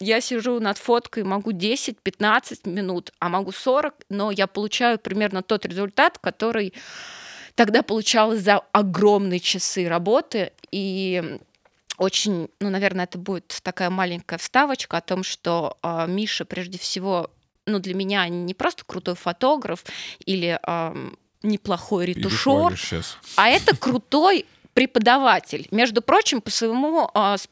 я 0.00 0.20
сижу 0.20 0.60
над 0.60 0.78
фоткой, 0.78 1.24
могу 1.24 1.52
10-15 1.52 2.68
минут, 2.68 3.12
а 3.18 3.28
могу 3.28 3.52
40, 3.52 3.94
но 4.10 4.30
я 4.30 4.46
получаю 4.46 4.98
примерно 4.98 5.42
тот 5.42 5.64
результат, 5.64 6.18
который 6.18 6.74
тогда 7.58 7.82
получалось 7.82 8.40
за 8.42 8.58
огромные 8.70 9.40
часы 9.40 9.88
работы. 9.88 10.52
И 10.70 11.40
очень, 11.96 12.48
ну, 12.60 12.70
наверное, 12.70 13.04
это 13.06 13.18
будет 13.18 13.58
такая 13.64 13.90
маленькая 13.90 14.38
вставочка 14.38 14.98
о 14.98 15.00
том, 15.00 15.24
что 15.24 15.76
а, 15.82 16.06
Миша 16.06 16.44
прежде 16.44 16.78
всего, 16.78 17.32
ну, 17.66 17.80
для 17.80 17.94
меня 17.94 18.28
не 18.28 18.54
просто 18.54 18.84
крутой 18.86 19.16
фотограф 19.16 19.84
или 20.24 20.56
ам, 20.62 21.16
неплохой 21.42 22.06
ретушер, 22.06 22.76
а 23.34 23.48
это 23.48 23.76
крутой 23.76 24.46
преподаватель. 24.72 25.66
Между 25.72 26.00
прочим, 26.00 26.40
по 26.40 26.50
своему 26.50 27.10
с- 27.36 27.48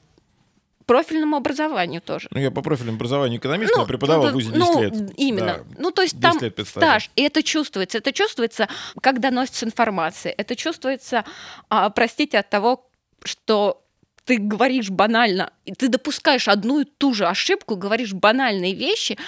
профильному 0.87 1.37
образованию 1.37 2.01
тоже. 2.01 2.29
Ну, 2.31 2.41
я 2.41 2.51
по 2.51 2.63
профильному 2.63 2.97
образованию 2.97 3.39
экономист, 3.39 3.75
но 3.77 3.87
преподавал 3.87 4.25
да, 4.25 4.31
в 4.31 4.33
ВУЗе 4.35 4.53
10 4.53 4.59
ну, 4.59 4.83
лет. 4.83 4.95
Именно. 5.17 5.47
Да. 5.47 5.77
Ну, 5.79 5.91
то 5.91 6.03
есть 6.03 6.19
10 6.19 6.23
там 6.23 6.41
лет 6.41 6.69
стаж. 6.69 7.11
И 7.17 7.23
это 7.23 7.43
чувствуется. 7.43 7.99
Это 7.99 8.13
чувствуется, 8.13 8.69
когда 9.03 9.31
носится 9.31 9.67
информация. 9.67 10.35
Это 10.37 10.57
чувствуется, 10.57 11.25
а, 11.69 11.91
простите, 11.91 12.39
от 12.39 12.49
того, 12.49 12.89
что 13.25 13.83
ты 14.25 14.39
говоришь 14.39 14.91
банально, 14.91 15.53
и 15.65 15.73
ты 15.73 15.89
допускаешь 15.89 16.49
одну 16.49 16.81
и 16.81 16.85
ту 16.85 17.15
же 17.15 17.27
ошибку, 17.27 17.77
говоришь 17.77 18.13
банальные 18.13 18.75
вещи, 18.75 19.19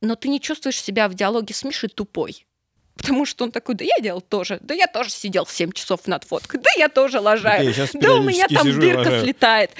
но 0.00 0.16
ты 0.16 0.28
не 0.28 0.40
чувствуешь 0.40 0.80
себя 0.80 1.08
в 1.08 1.14
диалоге 1.14 1.54
с 1.54 1.64
Мишей 1.64 1.88
тупой. 1.88 2.46
Потому 2.96 3.26
что 3.26 3.44
он 3.44 3.50
такой, 3.50 3.74
да 3.74 3.84
я 3.84 4.00
делал 4.00 4.20
тоже, 4.20 4.58
да 4.62 4.72
я 4.72 4.86
тоже 4.86 5.10
сидел 5.10 5.46
7 5.46 5.72
часов 5.72 6.06
над 6.06 6.24
фоткой, 6.24 6.60
да 6.60 6.70
я 6.78 6.88
тоже 6.88 7.18
лажаю, 7.20 7.74
Да, 7.74 7.86
да 7.94 8.14
у 8.14 8.22
меня 8.22 8.46
там 8.48 8.70
дырка 8.80 8.98
лажаю. 8.98 9.24
слетает 9.24 9.70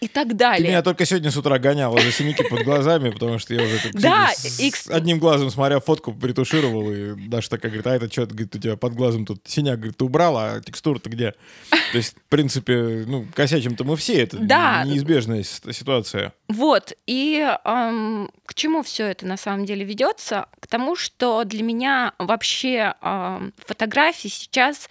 и 0.00 0.06
так 0.08 0.28
Ты 0.28 0.34
далее. 0.34 0.68
меня 0.68 0.82
только 0.82 1.04
сегодня 1.04 1.30
с 1.32 1.36
утра 1.36 1.58
гоняла 1.58 2.00
за 2.00 2.12
синяки 2.12 2.44
под 2.48 2.62
глазами, 2.62 3.10
потому 3.10 3.38
что 3.40 3.54
я 3.54 3.62
уже 3.64 3.80
Да, 3.94 4.30
с, 4.34 4.88
одним 4.88 5.18
глазом, 5.18 5.50
смотря 5.50 5.80
фотку, 5.80 6.12
притушировал, 6.12 6.90
и 6.92 7.14
Даша 7.28 7.50
такая 7.50 7.70
говорит, 7.72 7.86
а 7.88 7.96
это 7.96 8.10
что, 8.10 8.26
говорит, 8.26 8.54
у 8.54 8.58
тебя 8.58 8.76
под 8.76 8.94
глазом 8.94 9.26
тут 9.26 9.42
синяк, 9.46 9.76
говорит, 9.78 9.96
ты 9.96 10.04
убрала, 10.04 10.52
а 10.54 10.60
текстура-то 10.60 11.10
где? 11.10 11.32
То 11.70 11.96
есть, 11.98 12.14
в 12.16 12.28
принципе, 12.30 13.04
ну, 13.06 13.26
косячим-то 13.34 13.82
мы 13.84 13.96
все, 13.96 14.22
это 14.22 14.38
Да. 14.38 14.84
неизбежная 14.84 15.42
ситуация. 15.42 16.32
Вот, 16.48 16.92
и 17.06 17.44
ам, 17.64 18.30
к 18.46 18.54
чему 18.54 18.82
все 18.82 19.06
это 19.06 19.26
на 19.26 19.36
самом 19.36 19.64
деле 19.66 19.84
ведется? 19.84 20.46
К 20.60 20.66
тому, 20.68 20.94
что 20.96 21.42
для 21.44 21.62
меня 21.64 22.12
вообще 22.18 22.59
ам, 22.68 23.52
фотографии 23.66 24.28
сейчас 24.28 24.88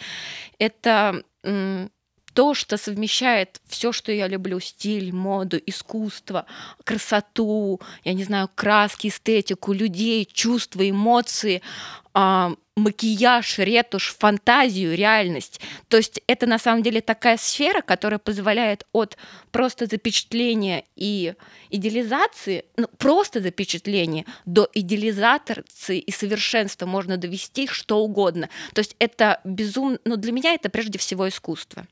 это 0.58 1.24
то, 2.34 2.54
что 2.54 2.78
совмещает 2.78 3.62
все, 3.68 3.92
что 3.92 4.12
я 4.12 4.28
люблю, 4.28 4.60
стиль, 4.60 5.14
моду, 5.14 5.60
искусство, 5.66 6.46
красоту, 6.84 7.80
я 8.04 8.14
не 8.14 8.24
знаю, 8.24 8.50
краски, 8.54 9.08
эстетику, 9.08 9.74
людей, 9.74 10.26
чувства, 10.26 10.90
эмоции, 10.90 11.62
а, 12.14 12.54
макияж, 12.80 13.60
ретушь, 13.60 14.16
фантазию, 14.18 14.96
реальность. 14.96 15.60
То 15.88 15.98
есть 15.98 16.22
это 16.28 16.48
на 16.48 16.58
самом 16.58 16.82
деле 16.82 17.02
такая 17.02 17.38
сфера, 17.38 17.82
которая 17.82 18.20
позволяет 18.20 18.86
от 18.94 19.18
просто 19.52 19.86
запечатления 19.86 20.86
и 20.96 21.36
идеализации, 21.70 22.66
ну, 22.78 22.88
просто 22.98 23.42
запечатления 23.42 24.26
до 24.46 24.68
идеализации 24.74 26.00
и 26.00 26.12
совершенства 26.12 26.86
можно 26.86 27.18
довести 27.18 27.68
что 27.68 28.00
угодно. 28.00 28.50
То 28.74 28.80
есть 28.80 28.96
это 29.00 29.40
безумно, 29.44 30.00
ну 30.06 30.16
для 30.16 30.32
меня 30.32 30.54
это 30.54 30.70
прежде 30.70 30.98
всего 30.98 31.28
искусство. 31.28 31.86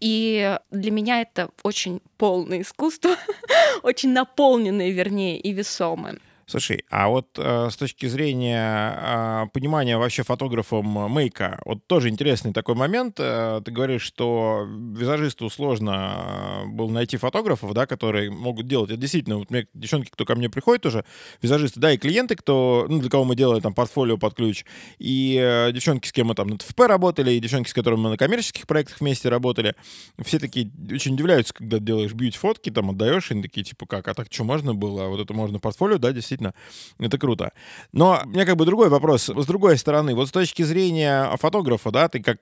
И 0.00 0.58
для 0.70 0.90
меня 0.90 1.20
это 1.20 1.50
очень 1.62 2.00
полное 2.16 2.62
искусство, 2.62 3.16
очень 3.82 4.12
наполненное, 4.12 4.90
вернее, 4.90 5.38
и 5.38 5.52
весомое. 5.52 6.18
Слушай, 6.50 6.82
а 6.90 7.08
вот 7.08 7.28
э, 7.38 7.68
с 7.70 7.76
точки 7.76 8.06
зрения 8.06 8.98
э, 9.00 9.46
понимания 9.52 9.96
вообще 9.96 10.24
фотографом 10.24 10.84
мейка, 10.84 11.60
вот 11.64 11.86
тоже 11.86 12.08
интересный 12.08 12.52
такой 12.52 12.74
момент. 12.74 13.20
Э, 13.20 13.60
ты 13.64 13.70
говоришь, 13.70 14.02
что 14.02 14.66
визажисту 14.66 15.48
сложно 15.48 16.64
э, 16.64 16.66
было 16.66 16.90
найти 16.90 17.18
фотографов, 17.18 17.72
да, 17.72 17.86
которые 17.86 18.32
могут 18.32 18.66
делать. 18.66 18.90
Это 18.90 18.98
действительно, 18.98 19.38
вот 19.38 19.50
мне 19.50 19.68
девчонки, 19.74 20.10
кто 20.10 20.24
ко 20.24 20.34
мне 20.34 20.50
приходит 20.50 20.82
тоже, 20.82 21.04
визажисты, 21.40 21.78
да, 21.78 21.92
и 21.92 21.98
клиенты, 21.98 22.34
кто, 22.34 22.84
ну, 22.88 22.98
для 22.98 23.10
кого 23.10 23.22
мы 23.22 23.36
делаем 23.36 23.62
там 23.62 23.72
портфолио 23.72 24.18
под 24.18 24.34
ключ, 24.34 24.64
и 24.98 25.38
э, 25.40 25.70
девчонки, 25.70 26.08
с 26.08 26.12
кем 26.12 26.26
мы 26.26 26.34
там 26.34 26.48
на 26.48 26.58
ТФП 26.58 26.80
работали, 26.80 27.30
и 27.30 27.38
девчонки, 27.38 27.68
с 27.68 27.74
которыми 27.74 28.00
мы 28.00 28.10
на 28.10 28.16
коммерческих 28.16 28.66
проектах 28.66 29.00
вместе 29.00 29.28
работали, 29.28 29.76
все 30.20 30.40
такие 30.40 30.68
очень 30.90 31.14
удивляются, 31.14 31.54
когда 31.54 31.78
делаешь 31.78 32.12
бьюти-фотки, 32.12 32.70
там 32.70 32.90
отдаешь, 32.90 33.30
и 33.30 33.34
они 33.34 33.42
такие, 33.44 33.62
типа, 33.62 33.86
как, 33.86 34.08
а 34.08 34.14
так 34.14 34.26
что 34.32 34.42
можно 34.42 34.74
было? 34.74 35.04
А 35.04 35.08
вот 35.10 35.20
это 35.20 35.32
можно 35.32 35.60
портфолио, 35.60 35.98
да, 35.98 36.10
действительно, 36.10 36.39
это 36.98 37.18
круто. 37.18 37.52
Но 37.92 38.20
у 38.24 38.28
меня 38.28 38.44
как 38.44 38.56
бы 38.56 38.64
другой 38.64 38.88
вопрос. 38.88 39.28
С 39.28 39.46
другой 39.46 39.78
стороны, 39.78 40.14
вот 40.14 40.28
с 40.28 40.32
точки 40.32 40.62
зрения 40.62 41.36
фотографа, 41.36 41.90
да, 41.90 42.08
ты 42.08 42.20
как 42.20 42.38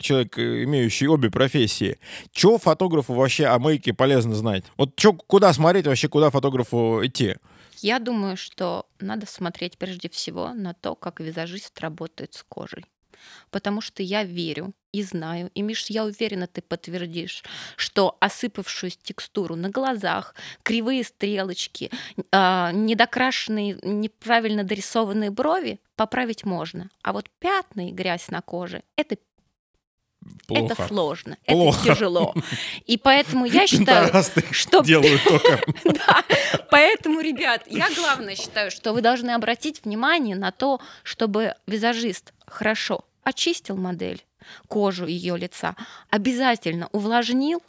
человек, 0.00 0.38
имеющий 0.38 1.08
обе 1.08 1.30
профессии, 1.30 1.98
что 2.32 2.58
фотографу 2.58 3.14
вообще 3.14 3.46
о 3.46 3.58
мейке 3.58 3.92
полезно 3.92 4.34
знать? 4.34 4.64
Вот 4.76 4.96
чё, 4.96 5.12
куда 5.12 5.52
смотреть 5.52 5.86
вообще, 5.86 6.08
куда 6.08 6.30
фотографу 6.30 7.00
идти? 7.04 7.36
Я 7.82 7.98
думаю, 7.98 8.36
что 8.36 8.86
надо 9.00 9.26
смотреть 9.26 9.76
прежде 9.76 10.08
всего 10.08 10.52
на 10.54 10.72
то, 10.72 10.94
как 10.94 11.20
визажист 11.20 11.78
работает 11.80 12.34
с 12.34 12.42
кожей. 12.42 12.84
Потому 13.50 13.80
что 13.80 14.02
я 14.02 14.24
верю 14.24 14.72
и 14.92 15.02
знаю, 15.02 15.50
и, 15.54 15.62
Миш, 15.62 15.86
я 15.86 16.04
уверена, 16.04 16.46
ты 16.46 16.62
подтвердишь, 16.62 17.44
что 17.76 18.16
осыпавшуюся 18.20 18.98
текстуру 19.02 19.54
на 19.54 19.68
глазах, 19.68 20.34
кривые 20.62 21.04
стрелочки, 21.04 21.90
а, 22.32 22.72
недокрашенные, 22.72 23.78
неправильно 23.82 24.64
дорисованные 24.64 25.30
брови 25.30 25.80
поправить 25.96 26.44
можно. 26.44 26.90
А 27.02 27.12
вот 27.12 27.28
пятна 27.38 27.88
и 27.88 27.92
грязь 27.92 28.28
на 28.28 28.40
коже— 28.40 28.82
это 28.96 29.16
Плохо. 30.46 30.74
Это 30.74 30.86
сложно, 30.86 31.36
Плохо. 31.46 31.78
это 31.80 31.94
тяжело. 31.94 32.34
И 32.86 32.96
поэтому 32.98 33.46
я 33.46 33.66
считаю, 33.66 34.12
что 34.52 34.82
делают 34.82 35.22
только. 35.24 35.60
да. 35.84 36.24
Поэтому, 36.70 37.20
ребят, 37.20 37.62
я 37.66 37.88
главное 37.96 38.36
считаю, 38.36 38.70
что 38.70 38.92
вы 38.92 39.00
должны 39.00 39.30
обратить 39.32 39.84
внимание 39.84 40.36
на 40.36 40.52
то, 40.52 40.80
чтобы 41.02 41.54
визажист 41.66 42.32
хорошо 42.46 43.04
очистил 43.24 43.76
модель, 43.76 44.24
кожу 44.68 45.06
ее 45.06 45.36
лица, 45.36 45.74
обязательно 46.10 46.88
увлажнил 46.92 47.60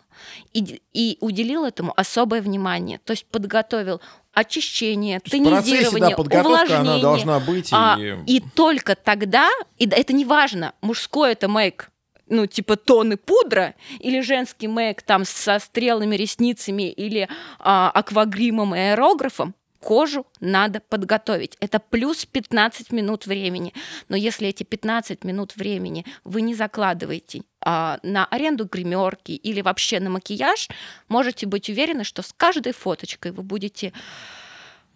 и, 0.54 0.82
и 0.94 1.18
уделил 1.20 1.66
этому 1.66 1.94
особое 1.96 2.42
внимание. 2.42 3.00
То 3.04 3.12
есть 3.12 3.26
подготовил 3.26 4.00
очищение, 4.34 5.20
процессе, 5.20 5.44
тонизирование, 5.44 6.10
да, 6.12 6.16
подготовка, 6.16 6.62
она 6.62 6.68
увлажнение. 6.68 7.02
должна 7.02 7.40
быть. 7.40 7.70
А, 7.72 7.98
и- 8.00 8.38
и 8.38 8.40
только 8.40 8.96
тогда, 8.96 9.50
и 9.80 9.88
это 9.90 10.14
не 10.14 10.26
важно, 10.26 10.74
мужской 10.82 11.32
это 11.32 11.48
мейк, 11.48 11.90
ну, 12.30 12.46
типа 12.46 12.76
тоны 12.76 13.18
пудра, 13.18 13.76
или 14.00 14.22
женский 14.22 14.68
мейк 14.68 15.02
там 15.02 15.26
со 15.26 15.60
стрелами, 15.60 16.16
ресницами, 16.16 16.92
или 16.92 17.30
а, 17.60 17.90
аквагримом 17.92 18.76
и 18.76 18.80
аэрографом, 18.80 19.56
кожу 19.80 20.26
надо 20.40 20.82
подготовить. 20.82 21.56
Это 21.60 21.80
плюс 21.80 22.26
15 22.26 22.92
минут 22.92 23.26
времени. 23.26 23.74
Но 24.10 24.18
если 24.18 24.48
эти 24.48 24.64
15 24.64 25.24
минут 25.24 25.56
времени 25.56 26.06
вы 26.24 26.42
не 26.42 26.56
закладываете 26.56 27.44
а, 27.62 28.00
на 28.04 28.26
аренду 28.26 28.66
гримерки 28.66 29.32
или 29.32 29.62
вообще 29.62 30.00
на 30.00 30.10
макияж, 30.10 30.70
можете 31.08 31.46
быть 31.46 31.70
уверены, 31.70 32.04
что 32.04 32.22
с 32.22 32.34
каждой 32.36 32.74
фоточкой 32.74 33.32
вы 33.32 33.44
будете 33.44 33.94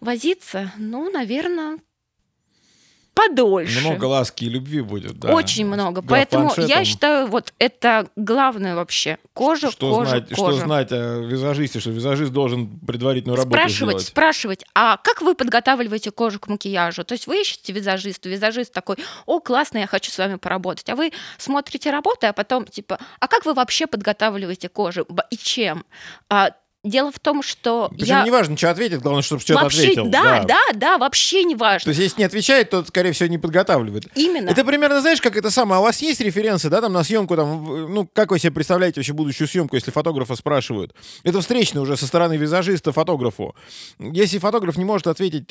возиться, 0.00 0.72
ну, 0.76 1.10
наверное, 1.10 1.78
подольше. 3.14 3.80
Много 3.80 4.04
ласки 4.06 4.44
и 4.44 4.48
любви 4.48 4.80
будет, 4.80 5.18
да. 5.18 5.32
Очень 5.32 5.66
много. 5.66 6.02
С 6.02 6.04
Поэтому 6.06 6.44
я 6.44 6.48
граф-планшетом. 6.48 6.84
считаю, 6.84 7.26
вот 7.26 7.52
это 7.58 8.08
главное 8.16 8.74
вообще. 8.74 9.18
Кожа, 9.34 9.70
что 9.70 9.90
кожа, 9.90 10.10
знать, 10.10 10.28
кожа. 10.34 10.56
Что 10.56 10.66
знать 10.66 10.92
о 10.92 11.20
визажисте, 11.20 11.80
что 11.80 11.90
визажист 11.90 12.32
должен 12.32 12.78
предварительную 12.80 13.36
работу 13.36 13.56
спрашивать, 13.56 13.96
сделать. 13.96 14.06
спрашивать, 14.06 14.64
а 14.74 14.96
как 14.96 15.22
вы 15.22 15.34
подготавливаете 15.34 16.10
кожу 16.10 16.40
к 16.40 16.48
макияжу? 16.48 17.04
То 17.04 17.12
есть 17.12 17.26
вы 17.26 17.42
ищете 17.42 17.72
визажиста, 17.72 18.28
визажист 18.28 18.72
такой, 18.72 18.96
о, 19.26 19.40
классно, 19.40 19.78
я 19.78 19.86
хочу 19.86 20.10
с 20.10 20.18
вами 20.18 20.36
поработать. 20.36 20.88
А 20.88 20.96
вы 20.96 21.12
смотрите 21.38 21.90
работы, 21.90 22.26
а 22.26 22.32
потом 22.32 22.66
типа, 22.66 22.98
а 23.20 23.28
как 23.28 23.44
вы 23.44 23.54
вообще 23.54 23.86
подготавливаете 23.86 24.68
кожу 24.68 25.06
и 25.30 25.36
чем? 25.36 25.84
А, 26.28 26.50
Дело 26.84 27.12
в 27.12 27.20
том, 27.20 27.44
что 27.44 27.90
Причем 27.90 28.06
я 28.06 28.24
не 28.24 28.32
важно, 28.32 28.56
что 28.56 28.68
ответит, 28.68 29.02
главное, 29.02 29.22
чтобы 29.22 29.40
что-то 29.40 29.62
вообще, 29.62 29.82
ответил. 29.82 30.08
да, 30.08 30.42
да, 30.42 30.58
да, 30.74 30.98
вообще 30.98 31.44
не 31.44 31.54
То 31.54 31.60
важно. 31.60 31.90
есть, 31.90 32.00
если 32.00 32.18
не 32.20 32.24
отвечает, 32.24 32.70
то, 32.70 32.84
скорее 32.84 33.12
всего, 33.12 33.28
не 33.28 33.38
подготавливает. 33.38 34.08
Именно. 34.16 34.50
Это 34.50 34.64
примерно, 34.64 35.00
знаешь, 35.00 35.20
как 35.20 35.36
это 35.36 35.52
самое, 35.52 35.80
у 35.80 35.84
вас 35.84 36.02
есть 36.02 36.20
референсы, 36.20 36.68
да, 36.70 36.80
там 36.80 36.92
на 36.92 37.04
съемку, 37.04 37.36
там, 37.36 37.94
ну, 37.94 38.08
как 38.12 38.32
вы 38.32 38.40
себе 38.40 38.50
представляете 38.50 38.98
вообще 38.98 39.12
будущую 39.12 39.46
съемку, 39.46 39.76
если 39.76 39.92
фотографа 39.92 40.34
спрашивают? 40.34 40.92
Это 41.22 41.40
встречный 41.40 41.80
уже 41.82 41.96
со 41.96 42.04
стороны 42.08 42.36
визажиста 42.36 42.90
фотографу. 42.90 43.54
Если 44.00 44.38
фотограф 44.38 44.76
не 44.76 44.84
может 44.84 45.06
ответить, 45.06 45.48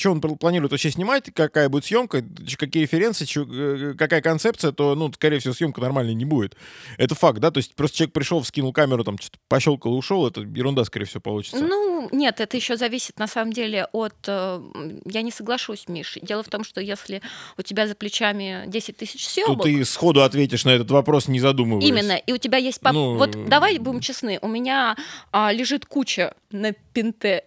что 0.00 0.10
он 0.10 0.18
пл- 0.18 0.36
планирует 0.36 0.72
вообще 0.72 0.90
снимать, 0.90 1.30
какая 1.32 1.68
будет 1.68 1.84
съемка, 1.84 2.24
какие 2.58 2.82
референсы, 2.82 3.24
чё- 3.24 3.46
э, 3.48 3.94
какая 3.96 4.20
концепция, 4.20 4.72
то, 4.72 4.96
ну, 4.96 5.12
скорее 5.12 5.38
всего, 5.38 5.54
съемка 5.54 5.80
нормальной 5.80 6.14
не 6.14 6.24
будет. 6.24 6.56
Это 6.98 7.14
факт, 7.14 7.38
да, 7.38 7.52
то 7.52 7.58
есть 7.58 7.76
просто 7.76 7.98
человек 7.98 8.14
пришел, 8.14 8.40
вскинул 8.42 8.72
камеру, 8.72 9.04
там, 9.04 9.16
что-то 9.18 9.38
пощелкал 9.46 9.94
и 9.94 9.96
ушел, 9.98 10.26
это 10.26 10.40
ерунда, 10.40 10.71
скорее 10.84 11.06
всего, 11.06 11.20
получится. 11.20 11.58
Ну, 11.64 12.08
нет, 12.12 12.40
это 12.40 12.56
еще 12.56 12.76
зависит 12.76 13.18
на 13.18 13.26
самом 13.26 13.52
деле 13.52 13.86
от... 13.92 14.14
э, 14.26 14.60
Я 15.04 15.22
не 15.22 15.30
соглашусь, 15.30 15.88
Миш. 15.88 16.18
Дело 16.22 16.42
в 16.42 16.48
том, 16.48 16.64
что 16.64 16.80
если 16.80 17.22
у 17.58 17.62
тебя 17.62 17.86
за 17.86 17.94
плечами 17.94 18.64
10 18.66 18.96
тысяч 18.96 19.24
Тут 19.24 19.32
съемок, 19.32 19.62
ты 19.62 19.84
сходу 19.84 20.22
ответишь 20.22 20.64
на 20.64 20.70
этот 20.70 20.90
вопрос, 20.90 21.28
не 21.28 21.40
задумываясь. 21.40 21.88
Именно, 21.88 22.16
и 22.16 22.32
у 22.32 22.38
тебя 22.38 22.58
есть... 22.58 22.80
пап- 22.80 22.92
Ну, 22.94 23.16
Вот 23.16 23.34
э, 23.36 23.44
давай 23.46 23.78
будем 23.78 24.00
честны, 24.00 24.38
у 24.42 24.48
меня 24.48 24.96
а, 25.30 25.52
лежит 25.52 25.86
куча 25.86 26.34
на 26.50 26.72
пинте 26.72 27.44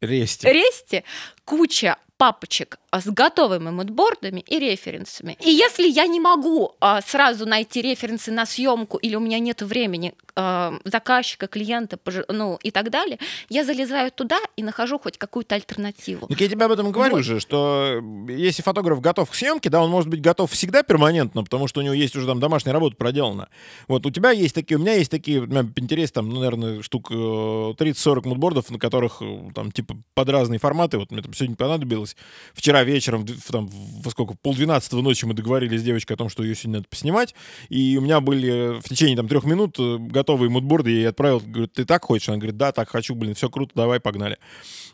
Рести. 0.00 0.46
ресте, 0.46 1.04
куча 1.44 1.96
папочек 2.18 2.78
с 3.00 3.06
готовыми 3.06 3.70
мудбордами 3.70 4.40
и 4.40 4.58
референсами. 4.58 5.36
И 5.40 5.50
если 5.50 5.88
я 5.88 6.06
не 6.06 6.20
могу 6.20 6.74
а, 6.80 7.00
сразу 7.02 7.46
найти 7.46 7.82
референсы 7.82 8.30
на 8.32 8.46
съемку 8.46 8.96
или 8.98 9.14
у 9.16 9.20
меня 9.20 9.38
нет 9.38 9.62
времени 9.62 10.14
а, 10.34 10.74
заказчика, 10.84 11.46
клиента, 11.46 11.98
ну 12.28 12.58
и 12.62 12.70
так 12.70 12.90
далее, 12.90 13.18
я 13.48 13.64
залезаю 13.64 14.10
туда 14.10 14.38
и 14.56 14.62
нахожу 14.62 14.98
хоть 14.98 15.18
какую-то 15.18 15.54
альтернативу. 15.54 16.26
Так 16.26 16.40
я 16.40 16.48
тебе 16.48 16.64
об 16.64 16.72
этом 16.72 16.92
говорю 16.92 17.16
Вот. 17.16 17.24
же, 17.24 17.40
что 17.40 18.00
э, 18.28 18.32
если 18.32 18.62
фотограф 18.62 19.00
готов 19.00 19.30
к 19.30 19.34
съемке, 19.34 19.70
да, 19.70 19.82
он 19.82 19.90
может 19.90 20.10
быть 20.10 20.20
готов 20.20 20.50
всегда 20.50 20.82
перманентно, 20.82 21.42
потому 21.42 21.68
что 21.68 21.80
у 21.80 21.82
него 21.82 21.94
есть 21.94 22.14
уже 22.16 22.26
там 22.26 22.40
домашняя 22.40 22.72
работа 22.72 22.96
проделана. 22.96 23.48
Вот 23.88 24.04
у 24.04 24.10
тебя 24.10 24.30
есть 24.30 24.54
такие, 24.54 24.76
у 24.76 24.80
меня 24.80 24.94
есть 24.94 25.10
такие, 25.10 25.40
у 25.40 25.46
меня 25.46 25.62
Pinterest, 25.62 26.12
там, 26.12 26.28
ну, 26.28 26.40
наверное, 26.40 26.82
штук 26.82 27.10
э, 27.10 27.14
30-40 27.14 28.28
мудбордов, 28.28 28.70
на 28.70 28.78
которых 28.78 29.22
э, 29.22 29.50
там 29.54 29.72
типа 29.72 29.96
под 30.14 30.28
разные 30.28 30.58
форматы. 30.58 30.98
Вот 30.98 31.10
мне 31.10 31.22
там 31.22 31.32
сегодня 31.32 31.56
понадобилось. 31.56 32.16
Вчера 32.52 32.82
вечером, 32.86 33.26
в, 33.26 33.52
там, 33.52 33.68
во 34.02 34.10
сколько, 34.10 34.34
полдвенадцатого 34.34 35.02
ночи 35.02 35.24
мы 35.24 35.34
договорились 35.34 35.80
с 35.80 35.84
девочкой 35.84 36.14
о 36.14 36.18
том, 36.18 36.28
что 36.28 36.42
ее 36.42 36.54
сегодня 36.54 36.78
надо 36.78 36.88
поснимать, 36.88 37.34
и 37.68 37.96
у 37.98 38.00
меня 38.00 38.20
были 38.20 38.80
в 38.80 38.88
течение 38.88 39.16
там 39.16 39.28
трех 39.28 39.44
минут 39.44 39.76
э, 39.78 39.98
готовые 39.98 40.50
мудборды, 40.50 40.90
я 40.90 40.96
ей 40.96 41.08
отправил, 41.08 41.40
говорю, 41.40 41.68
ты 41.68 41.84
так 41.84 42.04
хочешь? 42.04 42.28
Она 42.28 42.38
говорит, 42.38 42.56
да, 42.56 42.72
так 42.72 42.88
хочу, 42.88 43.14
блин, 43.14 43.34
все 43.34 43.50
круто, 43.50 43.72
давай, 43.74 44.00
погнали. 44.00 44.38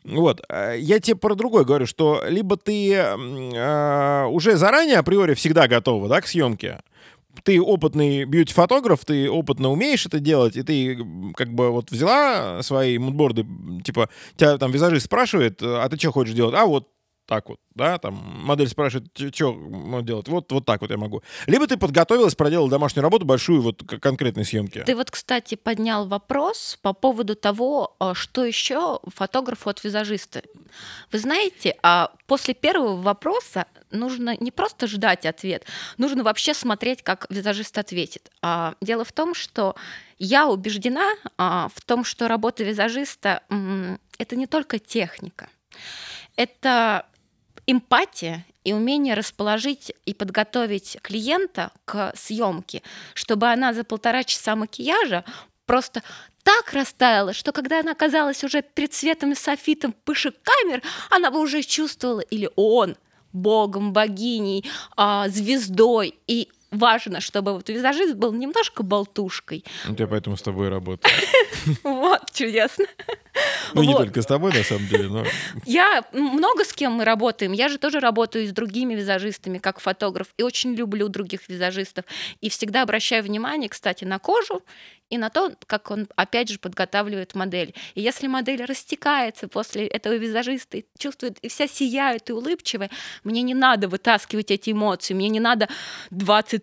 Вот. 0.05 0.43
Э, 0.49 0.77
я 0.79 0.99
тебе 0.99 1.17
про 1.17 1.35
другое 1.35 1.65
говорю, 1.65 1.87
что 1.87 2.23
либо 2.29 2.57
ты 2.57 2.93
э, 2.93 4.25
уже 4.27 4.57
заранее 4.57 4.99
априори 4.99 5.35
всегда 5.35 5.69
готова, 5.69 6.09
да, 6.09 6.21
к 6.21 6.27
съемке, 6.27 6.81
ты 7.45 7.61
опытный 7.61 8.25
бьюти-фотограф, 8.25 9.05
ты 9.05 9.31
опытно 9.31 9.71
умеешь 9.71 10.07
это 10.07 10.21
делать, 10.21 10.57
и 10.57 10.63
ты 10.63 10.99
как 11.35 11.53
бы 11.53 11.71
вот 11.71 11.91
взяла 11.91 12.63
свои 12.63 12.99
мудборды, 12.99 13.47
типа, 13.85 14.09
тебя 14.37 14.59
там 14.59 14.71
визажист 14.71 15.07
спрашивает, 15.07 15.63
а 15.63 15.89
ты 15.89 15.97
что 15.97 16.13
хочешь 16.13 16.35
делать? 16.35 16.55
А 16.55 16.67
вот 16.67 16.89
так 17.27 17.49
вот, 17.49 17.61
да, 17.75 17.99
там 17.99 18.15
модель 18.15 18.69
спрашивает, 18.69 19.11
что 19.15 20.01
делать, 20.03 20.29
вот, 20.29 20.51
вот 20.51 20.67
так 20.67 20.81
вот 20.81 20.91
я 20.91 20.97
могу. 20.99 21.23
Либо 21.47 21.67
ты 21.67 21.77
подготовилась, 21.77 22.35
проделала 22.35 22.69
домашнюю 22.69 23.03
работу, 23.05 23.25
большую 23.25 23.63
вот 23.63 23.83
конкретной 23.83 24.45
съемки. 24.45 24.83
Ты 24.85 24.97
вот, 24.97 25.11
кстати, 25.11 25.55
поднял 25.55 26.07
вопрос 26.07 26.79
по 26.83 26.93
поводу 26.93 27.37
того, 27.37 27.97
а, 27.99 28.15
что 28.15 28.45
еще 28.45 29.01
фотографу 29.07 29.71
от 29.71 29.83
визажиста. 29.85 30.43
Вы 31.13 31.19
знаете, 31.19 31.77
а 31.83 32.13
после 32.27 32.55
первого 32.55 33.01
вопроса 33.01 33.67
нужно 33.91 34.37
не 34.39 34.51
просто 34.51 34.87
ждать 34.87 35.25
ответ, 35.25 35.65
нужно 35.99 36.25
вообще 36.25 36.55
смотреть, 36.55 37.03
как 37.03 37.27
визажист 37.31 37.79
ответит. 37.79 38.31
А 38.43 38.75
дело 38.81 39.05
в 39.05 39.13
том, 39.13 39.35
что 39.35 39.77
я 40.19 40.49
убеждена 40.49 41.15
в 41.37 41.81
том, 41.87 42.05
что 42.05 42.29
работа 42.29 42.65
визажиста— 42.65 43.43
это 44.19 44.37
не 44.37 44.47
только 44.47 44.79
техника. 44.79 45.49
Это 46.37 47.07
эмпатия 47.67 48.45
и 48.65 48.73
умение 48.73 49.15
расположить 49.15 49.93
и 50.05 50.15
подготовить 50.15 50.99
клиента 51.03 51.73
к 51.85 52.13
съемке, 52.17 52.83
чтобы 53.15 53.49
она 53.49 53.73
за 53.73 53.85
полтора 53.85 54.25
часа 54.25 54.57
макияжа 54.57 55.25
просто 55.67 56.03
так 56.43 56.73
растаяла, 56.73 57.33
что 57.33 57.53
когда 57.53 57.81
она 57.81 57.93
оказалась 57.93 58.43
уже 58.45 58.63
перед 58.63 58.93
светом 58.93 59.33
и 59.33 59.37
софитом 59.37 59.93
пышек 60.05 60.35
камер, 60.43 60.83
она 61.11 61.31
бы 61.31 61.41
уже 61.41 61.63
чувствовала, 61.63 62.21
или 62.21 62.51
он, 62.57 62.97
богом, 63.33 63.93
богиней, 63.93 64.69
а, 64.97 65.29
звездой, 65.29 66.19
и 66.27 66.49
важно, 66.73 67.21
чтобы 67.21 67.53
вот 67.53 67.69
визажист 67.69 68.15
был 68.15 68.33
немножко 68.33 68.83
болтушкой. 68.83 69.65
Я 69.97 70.07
поэтому 70.07 70.37
с 70.37 70.43
тобой 70.43 70.69
работаю. 70.69 71.13
Вот, 71.85 72.33
чудесно. 72.33 72.87
Ну, 73.75 73.83
не 73.83 73.95
только 73.95 74.21
с 74.21 74.27
тобой, 74.27 74.53
на 74.53 74.65
самом 74.65 74.89
деле, 74.89 75.09
но... 75.09 75.25
Я 75.65 76.05
много 76.13 76.65
с 76.65 76.73
кем 76.73 76.93
мы 76.93 77.05
работаем. 77.05 77.53
Я 77.53 77.69
же 77.69 77.79
тоже 77.79 78.01
работаю 78.01 78.47
с 78.47 78.51
другими 78.51 78.95
визажистами, 78.95 79.59
как 79.59 79.81
фотограф, 79.81 80.29
и 80.37 80.43
очень 80.43 80.75
люблю 80.75 81.09
других 81.09 81.49
визажистов. 81.49 82.05
И 82.41 82.49
всегда 82.49 82.83
обращаю 82.83 83.23
внимание, 83.23 83.69
кстати, 83.69 84.05
на 84.05 84.19
кожу 84.19 84.63
и 85.13 85.19
на 85.19 85.29
то, 85.29 85.53
как 85.67 85.91
он, 85.91 86.09
опять 86.17 86.49
же, 86.49 86.59
подготавливает 86.59 87.35
модель. 87.35 87.75
И 87.95 88.01
если 88.01 88.29
модель 88.29 88.65
растекается 88.65 89.47
после 89.47 89.87
этого 89.87 90.15
визажиста 90.15 90.79
и 90.79 90.87
чувствует, 90.97 91.39
и 91.41 91.49
вся 91.49 91.67
сияет 91.69 92.31
и 92.31 92.33
улыбчивая, 92.33 92.89
мне 93.23 93.43
не 93.43 93.53
надо 93.53 93.89
вытаскивать 93.89 94.51
эти 94.51 94.71
эмоции, 94.71 95.13
мне 95.13 95.29
не 95.29 95.41
надо 95.41 95.69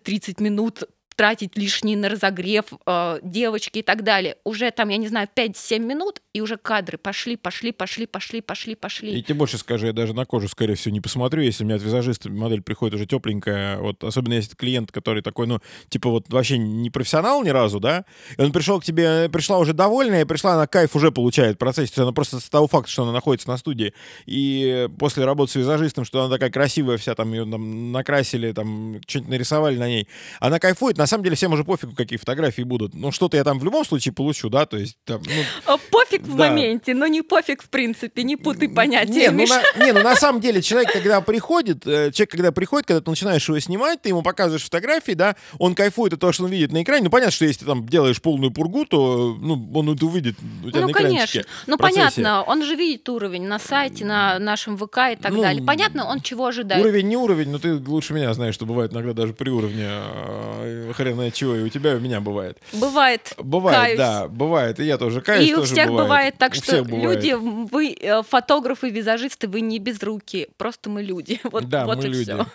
20-30 0.04 0.42
минут 0.42 0.84
тратить 1.20 1.54
лишний 1.54 1.96
на 1.96 2.08
разогрев 2.08 2.64
э, 2.86 3.18
девочки 3.22 3.80
и 3.80 3.82
так 3.82 4.04
далее. 4.04 4.36
Уже 4.42 4.70
там, 4.70 4.88
я 4.88 4.96
не 4.96 5.06
знаю, 5.06 5.28
5-7 5.36 5.78
минут, 5.78 6.22
и 6.32 6.40
уже 6.40 6.56
кадры 6.56 6.96
пошли, 6.96 7.36
пошли, 7.36 7.72
пошли, 7.72 8.06
пошли, 8.06 8.40
пошли, 8.40 8.74
пошли. 8.74 9.18
И 9.18 9.22
тебе 9.22 9.34
больше 9.34 9.58
скажу, 9.58 9.84
я 9.84 9.92
даже 9.92 10.14
на 10.14 10.24
кожу, 10.24 10.48
скорее 10.48 10.76
всего, 10.76 10.94
не 10.94 11.02
посмотрю, 11.02 11.42
если 11.42 11.62
у 11.62 11.66
меня 11.66 11.76
от 11.76 11.82
визажиста 11.82 12.30
модель 12.30 12.62
приходит 12.62 12.94
уже 12.94 13.04
тепленькая, 13.04 13.76
вот 13.76 14.02
особенно 14.02 14.32
если 14.32 14.54
клиент, 14.54 14.92
который 14.92 15.20
такой, 15.20 15.46
ну, 15.46 15.60
типа 15.90 16.08
вот 16.08 16.24
вообще 16.30 16.56
не 16.56 16.88
профессионал 16.88 17.44
ни 17.44 17.50
разу, 17.50 17.80
да, 17.80 18.06
и 18.38 18.40
он 18.40 18.50
пришел 18.50 18.80
к 18.80 18.84
тебе, 18.84 19.28
пришла 19.28 19.58
уже 19.58 19.74
довольная, 19.74 20.22
и 20.22 20.24
пришла 20.24 20.56
на 20.56 20.66
кайф 20.66 20.96
уже 20.96 21.12
получает 21.12 21.56
в 21.56 21.58
процессе, 21.58 21.88
то 21.88 21.92
есть 21.92 21.98
она 21.98 22.12
просто 22.12 22.40
с 22.40 22.48
того 22.48 22.66
факта, 22.66 22.90
что 22.90 23.02
она 23.02 23.12
находится 23.12 23.50
на 23.50 23.58
студии, 23.58 23.92
и 24.24 24.88
после 24.98 25.26
работы 25.26 25.52
с 25.52 25.56
визажистом, 25.56 26.06
что 26.06 26.22
она 26.22 26.34
такая 26.34 26.50
красивая 26.50 26.96
вся, 26.96 27.14
там 27.14 27.30
ее 27.34 27.44
там 27.44 27.92
накрасили, 27.92 28.52
там 28.52 29.02
что-нибудь 29.06 29.30
нарисовали 29.30 29.76
на 29.76 29.86
ней, 29.86 30.08
она 30.38 30.58
кайфует, 30.58 30.96
на 30.96 31.09
самом 31.10 31.24
деле 31.24 31.36
всем 31.36 31.52
уже 31.52 31.64
пофигу, 31.64 31.94
какие 31.94 32.18
фотографии 32.18 32.62
будут. 32.62 32.94
Ну, 32.94 33.12
что-то 33.12 33.36
я 33.36 33.44
там 33.44 33.58
в 33.58 33.64
любом 33.64 33.84
случае 33.84 34.14
получу, 34.14 34.48
да, 34.48 34.66
то 34.66 34.76
есть... 34.76 34.96
Там, 35.04 35.22
ну, 35.24 35.42
а, 35.66 35.76
пофиг 35.76 36.22
в 36.22 36.36
да. 36.36 36.48
моменте, 36.48 36.94
но 36.94 37.06
не 37.06 37.22
пофиг 37.22 37.62
в 37.62 37.68
принципе, 37.68 38.22
не 38.22 38.36
путай 38.36 38.68
понятия, 38.68 39.30
не, 39.30 39.30
ну, 39.30 39.46
на, 39.46 39.84
не, 39.84 39.92
ну 39.92 40.02
на 40.02 40.16
самом 40.16 40.40
деле 40.40 40.62
человек, 40.62 40.92
когда 40.92 41.20
приходит, 41.20 41.86
э, 41.86 42.10
человек, 42.12 42.30
когда 42.30 42.52
приходит, 42.52 42.86
когда 42.86 43.00
ты 43.00 43.10
начинаешь 43.10 43.46
его 43.48 43.58
снимать, 43.60 44.02
ты 44.02 44.08
ему 44.08 44.22
показываешь 44.22 44.64
фотографии, 44.64 45.12
да, 45.12 45.36
он 45.58 45.74
кайфует 45.74 46.12
от 46.12 46.20
того, 46.20 46.32
что 46.32 46.44
он 46.44 46.50
видит 46.50 46.72
на 46.72 46.82
экране. 46.82 47.04
Ну, 47.04 47.10
понятно, 47.10 47.32
что 47.32 47.44
если 47.44 47.60
ты 47.60 47.66
там 47.66 47.86
делаешь 47.86 48.20
полную 48.20 48.50
пургу, 48.50 48.84
то, 48.84 49.36
ну, 49.38 49.70
он 49.74 49.90
это 49.90 50.06
увидит 50.06 50.36
у 50.64 50.70
тебя 50.70 50.82
ну, 50.82 50.88
на 50.88 50.92
конечно. 50.92 51.42
Ну, 51.66 51.76
понятно, 51.76 52.42
он 52.42 52.64
же 52.64 52.74
видит 52.74 53.08
уровень 53.08 53.46
на 53.46 53.58
сайте, 53.58 54.04
на 54.04 54.38
нашем 54.38 54.76
ВК 54.76 54.98
и 55.12 55.16
так 55.16 55.32
ну, 55.32 55.42
далее. 55.42 55.64
Понятно, 55.64 56.06
он 56.06 56.20
чего 56.20 56.46
ожидает. 56.46 56.82
Уровень 56.82 57.08
не 57.08 57.16
уровень, 57.16 57.50
но 57.50 57.58
ты 57.58 57.74
лучше 57.74 58.14
меня 58.14 58.32
знаешь, 58.34 58.54
что 58.54 58.66
бывает 58.66 58.92
иногда 58.92 59.12
даже 59.12 59.32
при 59.32 59.50
уровне 59.50 59.86
э, 59.88 60.92
хрен 61.00 61.14
знает 61.14 61.34
чего, 61.34 61.56
и 61.56 61.62
у 61.62 61.68
тебя, 61.68 61.92
и 61.92 61.96
у 61.96 62.00
меня 62.00 62.20
бывает. 62.20 62.58
Бывает. 62.72 63.34
Бывает, 63.38 63.78
каюсь. 63.78 63.98
да, 63.98 64.28
бывает. 64.28 64.80
И 64.80 64.84
я 64.84 64.98
тоже 64.98 65.20
каюсь, 65.20 65.48
И 65.48 65.54
у 65.54 65.58
тоже 65.58 65.72
всех 65.72 65.88
бывает. 65.88 66.04
бывает 66.06 66.34
так, 66.38 66.52
у 66.52 66.56
что 66.56 66.82
люди, 66.82 67.32
вы 67.32 67.96
э, 67.98 68.22
фотографы, 68.22 68.90
визажисты, 68.90 69.48
вы 69.48 69.60
не 69.60 69.78
без 69.78 70.02
руки, 70.02 70.48
просто 70.56 70.90
мы 70.90 71.02
люди. 71.02 71.40
Вот, 71.50 71.68
да, 71.68 71.84
вот 71.86 71.98
мы 71.98 72.04
и 72.04 72.08
люди. 72.08 72.22
все. 72.24 72.46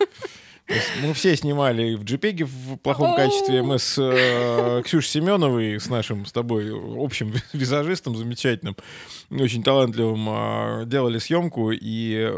Мы 1.02 1.14
все 1.14 1.36
снимали 1.36 1.94
в 1.94 2.04
JPEG 2.04 2.44
в 2.44 2.78
плохом 2.78 3.16
качестве. 3.16 3.62
Мы 3.62 3.78
с 3.78 4.00
э, 4.00 4.82
Ксюшей 4.84 5.10
Семеновой, 5.10 5.80
с 5.80 5.90
нашим 5.90 6.26
с 6.26 6.32
тобой 6.32 6.72
общим 6.74 7.34
визажистом 7.54 8.16
замечательным, 8.16 8.76
очень 9.30 9.64
талантливым, 9.64 10.28
э, 10.28 10.86
делали 10.88 11.20
съемку. 11.20 11.72
И 11.72 12.32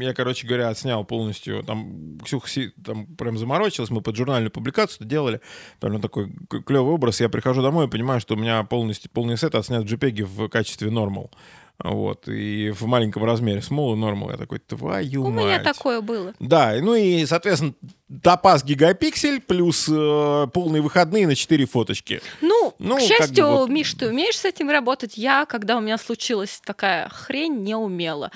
я, 0.00 0.14
короче 0.14 0.46
говоря, 0.46 0.70
отснял 0.70 1.04
полностью. 1.04 1.62
Там 1.62 2.18
Ксюха 2.24 2.48
там 2.82 3.06
прям 3.06 3.36
заморочилась. 3.36 3.90
Мы 3.90 4.00
под 4.00 4.16
журнальную 4.16 4.50
публикацию 4.50 5.06
делали. 5.06 5.42
Прям 5.78 6.00
такой 6.00 6.32
клевый 6.48 6.94
образ. 6.94 7.20
Я 7.20 7.28
прихожу 7.28 7.60
домой 7.60 7.86
и 7.86 7.90
понимаю, 7.90 8.20
что 8.20 8.34
у 8.34 8.38
меня 8.38 8.62
полностью 8.64 9.10
полный 9.10 9.36
сет 9.36 9.54
отснят 9.54 9.84
в 9.84 9.92
JPEG 9.92 10.24
в 10.24 10.48
качестве 10.48 10.90
нормал. 10.90 11.30
Вот, 11.82 12.28
и 12.28 12.70
в 12.70 12.82
маленьком 12.86 13.24
размере 13.24 13.62
смолы 13.62 13.96
нормал. 13.96 14.30
Я 14.30 14.36
такой, 14.36 14.58
твою 14.58 15.24
У 15.24 15.30
мать. 15.30 15.44
меня 15.44 15.58
такое 15.60 16.00
было. 16.00 16.34
Да, 16.38 16.74
ну 16.80 16.94
и, 16.94 17.24
соответственно, 17.24 17.74
топаз 18.22 18.64
гигапиксель 18.64 19.40
плюс 19.40 19.88
э, 19.90 20.46
полные 20.52 20.82
выходные 20.82 21.26
на 21.26 21.34
4 21.34 21.64
фоточки. 21.66 22.20
Ну, 22.42 22.74
ну 22.78 22.96
к 22.96 23.00
счастью, 23.00 23.44
бы 23.44 23.50
вот... 23.50 23.70
Миш, 23.70 23.94
ты 23.94 24.08
умеешь 24.08 24.38
с 24.38 24.44
этим 24.44 24.68
работать. 24.68 25.16
Я, 25.16 25.46
когда 25.46 25.78
у 25.78 25.80
меня 25.80 25.96
случилась 25.96 26.60
такая 26.64 27.08
хрень, 27.08 27.62
не 27.62 27.74
умела. 27.74 28.30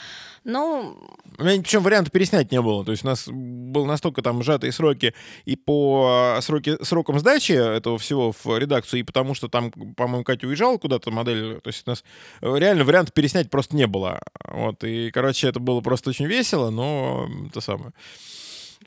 Ну... 0.45 0.97
У 1.37 1.43
меня 1.43 1.61
причем 1.61 1.83
варианта 1.83 2.11
переснять 2.11 2.53
не 2.53 2.61
было. 2.61 2.85
То 2.85 2.93
есть 2.93 3.03
у 3.03 3.09
нас 3.09 3.27
был 3.29 3.87
настолько 3.87 4.23
там 4.23 4.43
сжатые 4.43 4.71
сроки 4.71 5.15
и 5.47 5.57
по 5.57 6.39
сроки, 6.41 6.77
срокам 6.85 7.19
сдачи 7.19 7.53
этого 7.53 7.99
всего 7.99 8.33
в 8.33 8.59
редакцию, 8.59 9.01
и 9.01 9.03
потому 9.03 9.35
что 9.35 9.49
там, 9.49 9.73
по-моему, 9.73 10.23
Катя 10.23 10.47
уезжала 10.47 10.79
куда-то, 10.79 11.11
модель. 11.11 11.61
То 11.61 11.69
есть 11.69 11.83
у 11.87 11.91
нас 11.91 12.05
реально 12.41 12.85
варианта 12.85 13.11
переснять 13.11 13.51
просто 13.51 13.75
не 13.75 13.87
было. 13.87 14.21
Вот. 14.47 14.85
И, 14.85 15.11
короче, 15.11 15.49
это 15.49 15.59
было 15.59 15.81
просто 15.81 16.11
очень 16.11 16.27
весело, 16.27 16.71
но 16.71 17.29
то 17.53 17.61
самое. 17.61 17.93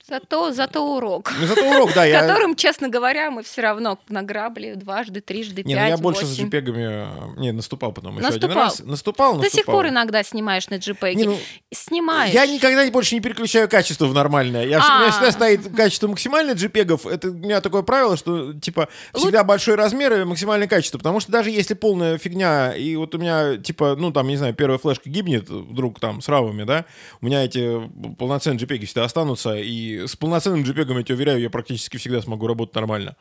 Зато, 0.05 0.53
зато 0.53 0.95
урок. 0.95 1.33
Ну, 1.39 1.47
зато 1.47 1.69
урок, 1.69 1.93
да. 1.93 2.05
Я... 2.05 2.21
Которым, 2.21 2.55
честно 2.55 2.89
говоря, 2.89 3.31
мы 3.31 3.43
все 3.43 3.61
равно 3.61 3.97
награбли 4.09 4.73
дважды, 4.73 5.21
трижды, 5.21 5.63
не, 5.63 5.73
пять, 5.73 5.83
ну 5.83 5.89
я 5.89 5.97
больше 5.97 6.25
8. 6.25 6.33
с 6.33 6.39
джипегами... 6.39 7.39
Не, 7.39 7.51
наступал 7.51 7.91
потом 7.91 8.17
еще 8.17 8.25
наступал. 8.25 8.49
один 8.49 8.57
раз. 8.57 8.79
Наступал, 8.79 9.35
наступал. 9.35 9.41
До 9.41 9.49
сих 9.49 9.65
пор 9.65 9.87
иногда 9.87 10.23
снимаешь 10.23 10.69
на. 10.69 10.77
Не, 11.13 11.25
ну, 11.25 11.37
Снимаешь. 11.73 12.33
Я 12.33 12.45
никогда 12.45 12.89
больше 12.91 13.15
не 13.15 13.21
переключаю 13.21 13.69
качество 13.69 14.05
в 14.05 14.13
нормальное. 14.13 14.65
Я, 14.65 14.79
у 14.79 14.99
меня 15.01 15.11
всегда 15.11 15.31
стоит 15.31 15.75
качество 15.75 16.07
максимальное 16.07 16.55
JPEG. 16.55 17.09
Это 17.09 17.29
у 17.29 17.33
меня 17.33 17.61
такое 17.61 17.81
правило, 17.81 18.17
что, 18.17 18.53
типа, 18.53 18.89
всегда 19.13 19.43
большой 19.43 19.75
размер 19.75 20.13
и 20.13 20.23
максимальное 20.23 20.67
качество. 20.67 20.97
Потому 20.97 21.19
что 21.19 21.31
даже 21.31 21.49
если 21.51 21.73
полная 21.73 22.17
фигня, 22.17 22.73
и 22.73 22.95
вот 22.95 23.15
у 23.15 23.17
меня, 23.17 23.57
типа, 23.57 23.95
ну, 23.97 24.11
там, 24.11 24.27
не 24.27 24.37
знаю, 24.37 24.53
первая 24.53 24.77
флешка 24.77 25.09
гибнет 25.09 25.49
вдруг 25.49 25.99
там 25.99 26.21
с 26.21 26.27
равами, 26.27 26.63
да, 26.63 26.85
у 27.21 27.25
меня 27.25 27.43
эти 27.43 27.89
полноценные 28.17 28.59
JPEG 28.65 28.85
всегда 28.85 29.03
останутся, 29.03 29.55
и 29.55 29.86
с 29.95 30.15
полноценным 30.15 30.63
JPEG 30.63 30.93
я 30.97 31.03
тебе 31.03 31.15
уверяю, 31.15 31.39
я 31.39 31.49
практически 31.49 31.97
всегда 31.97 32.21
смогу 32.21 32.47
работать 32.47 32.75
нормально. 32.75 33.15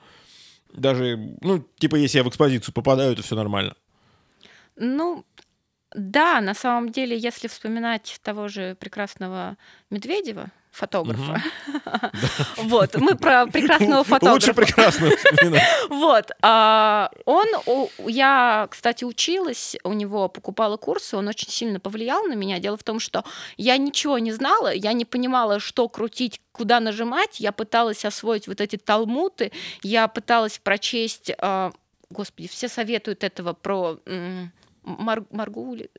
Даже, 0.72 1.16
ну, 1.40 1.64
типа, 1.78 1.96
если 1.96 2.18
я 2.18 2.24
в 2.24 2.28
экспозицию 2.28 2.74
попадаю, 2.74 3.12
это 3.12 3.22
все 3.22 3.34
нормально. 3.34 3.74
Ну, 4.76 5.24
да, 5.94 6.40
на 6.40 6.54
самом 6.54 6.90
деле, 6.90 7.16
если 7.16 7.48
вспоминать 7.48 8.18
того 8.22 8.48
же 8.48 8.74
прекрасного 8.74 9.56
Медведева, 9.90 10.50
фотографа. 10.76 11.42
Вот, 12.56 12.96
мы 12.96 13.16
про 13.16 13.46
прекрасного 13.46 14.04
фотографа. 14.04 14.34
Лучше 14.34 14.54
прекрасного. 14.54 15.12
Вот, 15.88 16.30
а, 16.42 17.10
он, 17.24 17.46
я, 18.06 18.68
кстати, 18.70 19.04
училась, 19.04 19.76
у 19.84 19.92
него 19.92 20.28
покупала 20.28 20.76
курсы, 20.76 21.16
он 21.16 21.28
очень 21.28 21.48
сильно 21.48 21.80
повлиял 21.80 22.24
на 22.24 22.34
меня. 22.34 22.58
Дело 22.58 22.76
в 22.76 22.82
том, 22.82 23.00
что 23.00 23.24
я 23.56 23.76
ничего 23.76 24.18
не 24.18 24.32
знала, 24.32 24.72
я 24.72 24.92
не 24.92 25.04
понимала, 25.04 25.60
что 25.60 25.88
крутить, 25.88 26.40
куда 26.52 26.80
нажимать, 26.80 27.40
я 27.40 27.52
пыталась 27.52 28.04
освоить 28.04 28.48
вот 28.48 28.60
эти 28.60 28.76
талмуты, 28.76 29.52
я 29.82 30.08
пыталась 30.08 30.58
прочесть, 30.58 31.32
а, 31.38 31.72
господи, 32.10 32.48
все 32.48 32.68
советуют 32.68 33.24
этого 33.24 33.52
про 33.54 33.98
Мар 34.86 35.24
Маргули. 35.32 35.90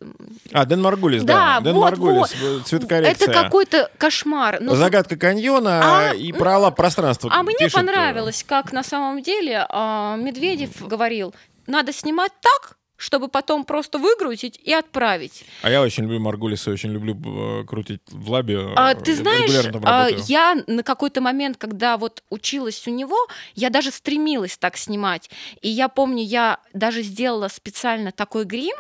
А, 0.54 0.66
Дэн 0.66 0.82
Маргулис, 0.82 1.24
да. 1.24 1.58
да. 1.58 1.60
Дэн 1.60 1.76
вот, 1.76 1.82
Маргулис, 1.82 2.34
вот. 2.42 2.62
Э, 2.62 2.64
цветокоррекция. 2.64 3.30
Это 3.30 3.44
какой-то 3.44 3.92
кошмар. 3.98 4.60
Но... 4.62 4.76
Загадка 4.76 5.18
каньона 5.18 6.10
а, 6.10 6.14
и 6.14 6.32
пролап 6.32 6.78
пространства. 6.78 7.30
А 7.34 7.44
мне 7.44 7.70
понравилось, 7.70 8.46
как 8.48 8.72
на 8.72 8.84
самом 8.84 9.22
деле 9.22 9.66
а, 9.70 10.16
Медведев 10.16 10.88
говорил, 10.88 11.36
надо 11.68 11.92
снимать 11.92 12.32
так, 12.40 12.78
чтобы 12.98 13.28
потом 13.28 13.64
просто 13.64 14.00
выгрузить 14.00 14.60
и 14.64 14.74
отправить. 14.74 15.46
А 15.62 15.70
я 15.70 15.82
очень 15.82 16.04
люблю 16.04 16.20
Маргулиса, 16.20 16.72
очень 16.72 16.92
люблю 16.92 17.16
э, 17.16 17.64
крутить 17.66 18.02
в 18.08 18.30
лабе. 18.30 18.60
А, 18.76 18.96
ты 18.96 19.16
знаешь, 19.16 19.72
а, 19.84 20.10
я 20.10 20.56
на 20.68 20.84
какой-то 20.84 21.22
момент, 21.22 21.58
когда 21.58 21.98
вот 21.98 22.24
училась 22.30 22.88
у 22.88 22.92
него, 22.92 23.18
я 23.56 23.70
даже 23.70 23.92
стремилась 23.92 24.58
так 24.58 24.78
снимать. 24.78 25.30
И 25.62 25.70
я 25.70 25.88
помню, 25.88 26.24
я 26.24 26.60
даже 26.74 27.04
сделала 27.04 27.48
специально 27.48 28.12
такой 28.12 28.46
грим, 28.46 28.76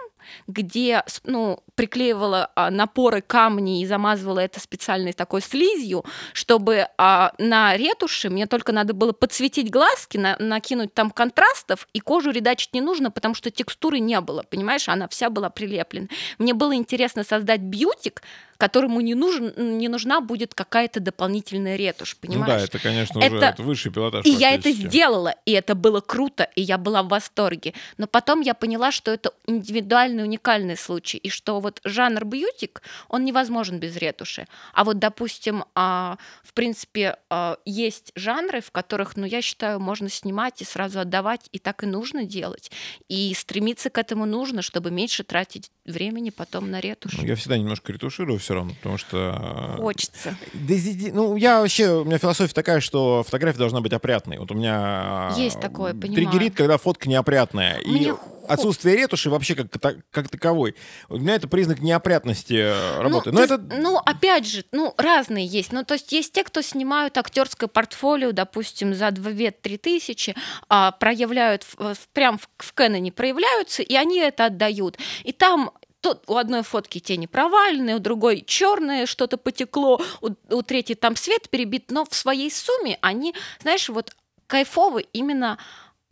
где 0.47 1.03
ну, 1.23 1.63
приклеивала 1.77 2.49
а, 2.55 2.71
напоры 2.71 3.21
камни 3.21 3.81
и 3.81 3.85
замазывала 3.85 4.39
это 4.39 4.59
специальной 4.59 5.13
такой 5.13 5.41
слизью, 5.41 6.03
чтобы 6.33 6.87
а, 6.97 7.33
на 7.37 7.77
ретуши 7.77 8.29
мне 8.29 8.47
только 8.47 8.71
надо 8.71 8.95
было 8.95 9.13
подсветить 9.13 9.69
глазки, 9.69 10.17
на, 10.17 10.35
накинуть 10.39 10.93
там 10.95 11.11
контрастов, 11.11 11.87
и 11.93 11.99
кожу 11.99 12.31
редачить 12.31 12.73
не 12.73 12.81
нужно, 12.81 13.11
потому 13.11 13.35
что 13.35 13.51
текстуры 13.51 13.99
не 13.99 14.19
было, 14.21 14.43
понимаешь, 14.43 14.89
она 14.89 15.07
вся 15.07 15.29
была 15.29 15.51
прилеплена. 15.51 16.07
Мне 16.39 16.55
было 16.55 16.75
интересно 16.75 17.23
создать 17.23 17.61
бьютик, 17.61 18.23
которому 18.57 19.01
не, 19.01 19.15
нужен, 19.15 19.53
не 19.77 19.87
нужна 19.87 20.19
будет 20.19 20.53
какая-то 20.53 20.99
дополнительная 20.99 21.75
ретушь, 21.75 22.17
понимаешь? 22.17 22.47
Ну 22.53 22.57
да, 22.59 22.63
это, 22.63 22.79
конечно, 22.79 23.19
это... 23.19 23.35
уже 23.35 23.45
это 23.45 23.63
высший 23.63 23.91
пилотаж. 23.91 24.25
И 24.25 24.29
я 24.29 24.51
это 24.51 24.71
сделала, 24.71 25.35
и 25.45 25.51
это 25.51 25.75
было 25.75 26.01
круто, 26.01 26.49
и 26.55 26.61
я 26.61 26.77
была 26.77 27.03
в 27.03 27.07
восторге. 27.07 27.73
Но 27.97 28.07
потом 28.07 28.41
я 28.41 28.53
поняла, 28.53 28.91
что 28.91 29.11
это 29.11 29.31
индивидуальный, 29.45 30.23
уникальный 30.23 30.75
случай, 30.75 31.17
и 31.17 31.29
что 31.29 31.59
вот 31.67 31.81
жанр 31.83 32.23
бьютик, 32.25 32.81
он 33.09 33.25
невозможен 33.25 33.79
без 33.79 33.97
ретуши. 33.97 34.47
А 34.73 34.83
вот, 34.83 34.99
допустим, 34.99 35.65
а, 35.75 36.17
в 36.43 36.53
принципе, 36.53 37.17
а, 37.29 37.57
есть 37.65 38.11
жанры, 38.15 38.61
в 38.61 38.71
которых, 38.71 39.17
ну, 39.17 39.25
я 39.25 39.41
считаю, 39.41 39.79
можно 39.79 40.09
снимать 40.09 40.61
и 40.61 40.65
сразу 40.65 40.99
отдавать, 40.99 41.49
и 41.51 41.59
так 41.59 41.83
и 41.83 41.87
нужно 41.87 42.23
делать. 42.23 42.71
И 43.09 43.33
стремиться 43.33 43.89
к 43.89 43.97
этому 43.97 44.25
нужно, 44.25 44.61
чтобы 44.61 44.91
меньше 44.91 45.23
тратить 45.23 45.71
времени 45.85 46.29
потом 46.29 46.71
на 46.71 46.79
ретушь. 46.79 47.13
Ну, 47.17 47.25
я 47.25 47.35
всегда 47.35 47.57
немножко 47.57 47.91
ретуширую 47.91 48.39
все 48.39 48.53
равно, 48.53 48.73
потому 48.75 48.97
что... 48.97 49.75
Э, 49.77 49.77
Хочется. 49.77 50.37
Ну, 50.53 51.35
я 51.35 51.61
вообще, 51.61 51.91
у 51.91 52.05
меня 52.05 52.17
философия 52.17 52.53
такая, 52.53 52.79
что 52.79 53.23
фотография 53.23 53.59
должна 53.59 53.81
быть 53.81 53.93
опрятной. 53.93 54.37
Вот 54.37 54.51
у 54.51 54.55
меня... 54.55 55.33
Есть 55.37 55.59
такое, 55.59 55.93
понимаю. 55.93 56.15
Триггерит, 56.15 56.55
когда 56.55 56.77
фотка 56.77 57.09
неопрятная. 57.09 57.81
Мне 57.85 58.09
и 58.09 58.13
отсутствие 58.47 58.95
ретуши 58.95 59.29
вообще 59.29 59.55
как, 59.55 59.69
как 60.11 60.29
таковой. 60.29 60.75
У 61.09 61.17
меня 61.17 61.35
это 61.35 61.47
признак 61.47 61.79
неопрятности 61.79 62.53
э, 62.53 63.01
работы. 63.01 63.31
Ну, 63.31 63.39
Но 63.39 63.43
это... 63.43 63.57
ну, 63.57 63.97
опять 63.97 64.47
же, 64.47 64.63
ну, 64.71 64.93
разные 64.97 65.45
есть. 65.45 65.71
Ну, 65.71 65.83
то 65.83 65.95
есть 65.95 66.11
есть 66.11 66.33
те, 66.33 66.43
кто 66.43 66.61
снимают 66.61 67.17
актерское 67.17 67.67
портфолио, 67.67 68.31
допустим, 68.31 68.93
за 68.93 69.07
2-3 69.09 69.77
тысячи, 69.77 70.35
а, 70.69 70.91
проявляют, 70.91 71.65
прям 72.13 72.37
в, 72.37 72.49
в 72.57 72.73
Кэноне 72.73 73.11
проявляются, 73.11 73.83
и 73.83 73.95
они 73.95 74.19
это 74.19 74.45
отдают. 74.45 74.97
И 75.23 75.31
там 75.31 75.71
то 76.01 76.21
у 76.27 76.35
одной 76.35 76.63
фотки 76.63 76.99
тени 76.99 77.25
провальные, 77.25 77.95
у 77.95 77.99
другой 77.99 78.43
черное, 78.45 79.05
что-то 79.05 79.37
потекло, 79.37 80.01
у, 80.21 80.29
у 80.49 80.61
третьей 80.61 80.95
там 80.95 81.15
свет 81.15 81.49
перебит, 81.49 81.89
но 81.89 82.05
в 82.05 82.13
своей 82.15 82.51
сумме 82.51 82.97
они, 83.01 83.33
знаешь, 83.61 83.89
вот 83.89 84.15
кайфовы 84.47 85.05
именно 85.13 85.57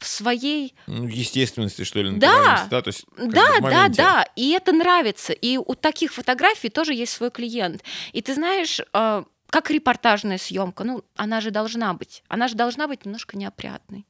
в 0.06 0.08
своей... 0.08 0.76
Ну, 0.86 1.08
естественности, 1.08 1.84
что 1.84 2.00
ли, 2.00 2.16
да, 2.18 2.68
да, 2.70 2.82
то 2.84 2.90
есть, 2.90 3.06
да, 3.18 3.60
да, 3.60 3.90
да, 3.90 4.26
и 4.36 4.52
это 4.52 4.72
нравится. 4.72 5.34
И 5.34 5.58
у 5.58 5.74
таких 5.74 6.14
фотографий 6.14 6.70
тоже 6.70 6.94
есть 6.94 7.12
свой 7.12 7.32
клиент. 7.32 7.84
И 8.14 8.22
ты 8.22 8.36
знаешь, 8.36 8.80
э, 8.94 9.24
как 9.50 9.72
репортажная 9.72 10.38
съемка, 10.38 10.84
ну, 10.84 11.04
она 11.16 11.42
же 11.42 11.50
должна 11.50 11.94
быть. 11.96 12.24
Она 12.28 12.48
же 12.48 12.56
должна 12.56 12.88
быть 12.88 13.04
немножко 13.06 13.36
неопрятной. 13.36 14.06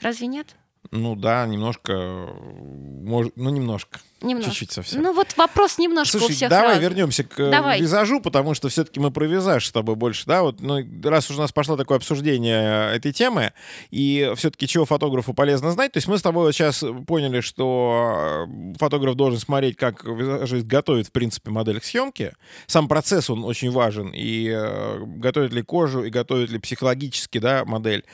Разве 0.00 0.26
нет? 0.26 0.56
Ну 0.90 1.14
да, 1.14 1.46
немножко, 1.46 1.92
может, 1.92 3.36
ну 3.36 3.50
немножко. 3.50 4.00
Немножко. 4.20 4.50
Чуть-чуть 4.50 4.72
совсем. 4.72 5.02
Ну 5.02 5.12
вот 5.12 5.36
вопрос 5.36 5.78
немножко 5.78 6.18
Слушай, 6.18 6.32
у 6.32 6.34
всех 6.34 6.50
давай 6.50 6.70
разный. 6.70 6.82
вернемся 6.82 7.22
к 7.22 7.38
э, 7.38 7.50
давай. 7.50 7.80
визажу, 7.80 8.20
потому 8.20 8.54
что 8.54 8.68
все-таки 8.68 8.98
мы 8.98 9.12
про 9.12 9.26
визаж 9.26 9.66
с 9.66 9.70
тобой 9.70 9.94
больше, 9.94 10.24
да, 10.26 10.42
вот, 10.42 10.60
ну, 10.60 10.84
раз 11.04 11.30
уже 11.30 11.38
у 11.38 11.42
нас 11.42 11.52
пошло 11.52 11.76
такое 11.76 11.98
обсуждение 11.98 12.92
этой 12.94 13.12
темы, 13.12 13.52
и 13.90 14.32
все-таки 14.34 14.66
чего 14.66 14.86
фотографу 14.86 15.34
полезно 15.34 15.70
знать, 15.70 15.92
то 15.92 15.98
есть 15.98 16.08
мы 16.08 16.18
с 16.18 16.22
тобой 16.22 16.46
вот 16.46 16.52
сейчас 16.52 16.84
поняли, 17.06 17.40
что 17.40 18.46
э, 18.48 18.74
фотограф 18.78 19.14
должен 19.14 19.38
смотреть, 19.38 19.76
как 19.76 20.04
визажист 20.04 20.66
готовит, 20.66 21.06
в 21.06 21.12
принципе, 21.12 21.52
модель 21.52 21.78
к 21.78 21.84
съемке. 21.84 22.34
Сам 22.66 22.88
процесс, 22.88 23.30
он 23.30 23.44
очень 23.44 23.70
важен, 23.70 24.10
и 24.12 24.48
э, 24.52 24.98
готовит 25.04 25.52
ли 25.52 25.62
кожу, 25.62 26.02
и 26.02 26.10
готовит 26.10 26.50
ли 26.50 26.58
психологически, 26.58 27.38
да, 27.38 27.64
модель. 27.64 28.04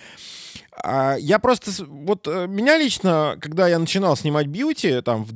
А 0.76 1.16
я 1.18 1.38
просто, 1.38 1.70
вот 1.86 2.26
э, 2.26 2.46
меня 2.48 2.76
лично, 2.76 3.36
когда 3.40 3.68
я 3.68 3.78
начинал 3.78 4.16
снимать 4.16 4.48
бьюти, 4.48 5.00
там 5.02 5.24
в 5.24 5.32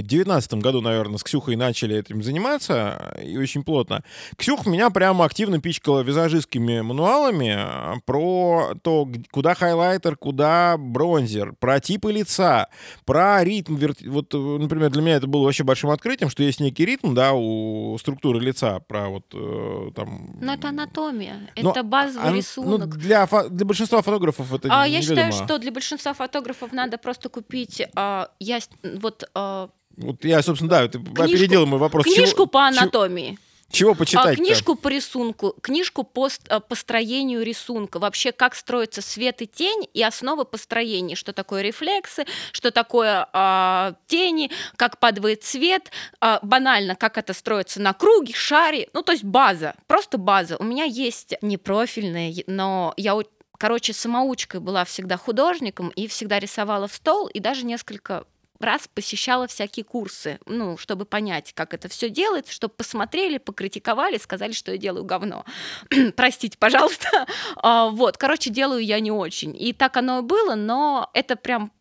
2019 0.00 0.54
году, 0.54 0.80
наверное, 0.80 1.18
с 1.18 1.22
Ксюхой 1.22 1.56
начали 1.56 1.96
этим 1.96 2.22
заниматься, 2.22 3.14
и 3.22 3.36
очень 3.36 3.62
плотно, 3.64 4.02
Ксюх 4.36 4.66
меня 4.66 4.90
прямо 4.90 5.24
активно 5.24 5.60
пичкала 5.60 6.00
визажистскими 6.00 6.80
мануалами 6.80 7.54
а, 7.56 7.94
про 8.04 8.74
то, 8.82 9.08
куда 9.30 9.54
хайлайтер, 9.54 10.16
куда 10.16 10.76
бронзер, 10.78 11.54
про 11.58 11.80
типы 11.80 12.12
лица, 12.12 12.68
про 13.04 13.42
ритм. 13.44 13.76
Вот, 14.06 14.34
э, 14.34 14.36
например, 14.36 14.90
для 14.90 15.02
меня 15.02 15.16
это 15.16 15.26
было 15.26 15.44
вообще 15.44 15.64
большим 15.64 15.90
открытием, 15.90 16.30
что 16.30 16.42
есть 16.42 16.60
некий 16.60 16.84
ритм, 16.84 17.14
да, 17.14 17.32
у 17.32 17.96
структуры 17.98 18.40
лица, 18.40 18.80
про 18.80 19.08
вот 19.08 19.24
э, 19.34 19.90
там... 19.94 20.36
Но 20.40 20.54
это 20.54 20.68
анатомия, 20.68 21.50
Но, 21.60 21.70
это 21.70 21.82
базовый 21.82 22.28
а, 22.28 22.30
ну, 22.30 22.36
рисунок. 22.36 22.94
Ну, 22.94 23.00
для, 23.00 23.26
для 23.26 23.66
большинства 23.66 24.02
фотографов 24.02 24.52
это 24.52 24.68
а, 24.70 24.86
Я 24.86 25.02
считаю, 25.02 25.32
что 25.32 25.58
для 25.58 25.72
большинства 25.72 26.14
фотографов 26.14 26.72
надо 26.72 26.98
просто 26.98 27.28
купить 27.28 27.82
а, 27.94 28.30
я, 28.40 28.58
вот... 28.82 29.24
А, 29.34 29.68
вот 29.96 30.24
я, 30.24 30.42
собственно, 30.42 30.70
да, 30.70 30.88
ты 30.88 30.98
книжку, 30.98 31.22
опередила 31.22 31.66
мой 31.66 31.78
вопрос. 31.78 32.04
Книжку 32.04 32.36
чего, 32.36 32.46
по 32.46 32.66
анатомии. 32.66 33.38
Чего 33.70 33.94
почитать? 33.94 34.34
А, 34.34 34.36
книжку 34.36 34.76
по 34.76 34.88
рисунку, 34.88 35.54
книжку 35.60 36.04
по 36.04 36.28
а, 36.48 36.60
построению 36.60 37.42
рисунка, 37.42 37.98
вообще 37.98 38.30
как 38.30 38.54
строится 38.54 39.02
свет 39.02 39.42
и 39.42 39.46
тень 39.46 39.88
и 39.92 40.02
основы 40.02 40.44
построения, 40.44 41.16
что 41.16 41.32
такое 41.32 41.62
рефлексы, 41.62 42.24
что 42.52 42.70
такое 42.70 43.28
а, 43.32 43.94
тени, 44.06 44.50
как 44.76 44.98
падает 44.98 45.42
цвет, 45.42 45.90
а, 46.20 46.38
банально, 46.42 46.94
как 46.94 47.18
это 47.18 47.32
строится 47.32 47.80
на 47.80 47.94
круге, 47.94 48.32
шаре, 48.34 48.88
ну 48.92 49.02
то 49.02 49.12
есть 49.12 49.24
база, 49.24 49.74
просто 49.86 50.18
база. 50.18 50.56
У 50.58 50.64
меня 50.64 50.84
есть 50.84 51.34
непрофильная, 51.42 52.32
но 52.46 52.94
я 52.96 53.14
короче, 53.58 53.92
самоучкой 53.92 54.60
была 54.60 54.84
всегда 54.84 55.16
художником 55.16 55.88
и 55.88 56.06
всегда 56.06 56.38
рисовала 56.38 56.86
в 56.86 56.94
стол, 56.94 57.28
и 57.28 57.40
даже 57.40 57.64
несколько 57.64 58.24
раз 58.60 58.88
посещала 58.92 59.46
всякие 59.46 59.84
курсы, 59.84 60.38
ну, 60.46 60.76
чтобы 60.76 61.04
понять, 61.04 61.52
как 61.54 61.74
это 61.74 61.88
все 61.88 62.08
делается, 62.08 62.52
чтобы 62.52 62.74
посмотрели, 62.74 63.38
покритиковали, 63.38 64.18
сказали, 64.18 64.52
что 64.52 64.72
я 64.72 64.78
делаю 64.78 65.04
говно. 65.04 65.44
Простите, 66.16 66.56
пожалуйста. 66.58 67.26
А, 67.56 67.88
вот, 67.88 68.16
короче, 68.16 68.50
делаю 68.50 68.84
я 68.84 69.00
не 69.00 69.10
очень. 69.10 69.56
И 69.60 69.72
так 69.72 69.96
оно 69.96 70.20
и 70.20 70.22
было, 70.22 70.54
но 70.54 71.10
это 71.14 71.36
прям 71.36 71.72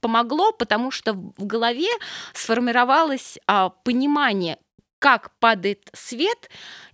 помогло, 0.00 0.52
потому 0.52 0.90
что 0.90 1.14
в 1.14 1.46
голове 1.46 1.88
сформировалось 2.34 3.38
а, 3.46 3.70
понимание, 3.70 4.58
как 4.98 5.30
падает 5.38 5.88
свет 5.94 6.50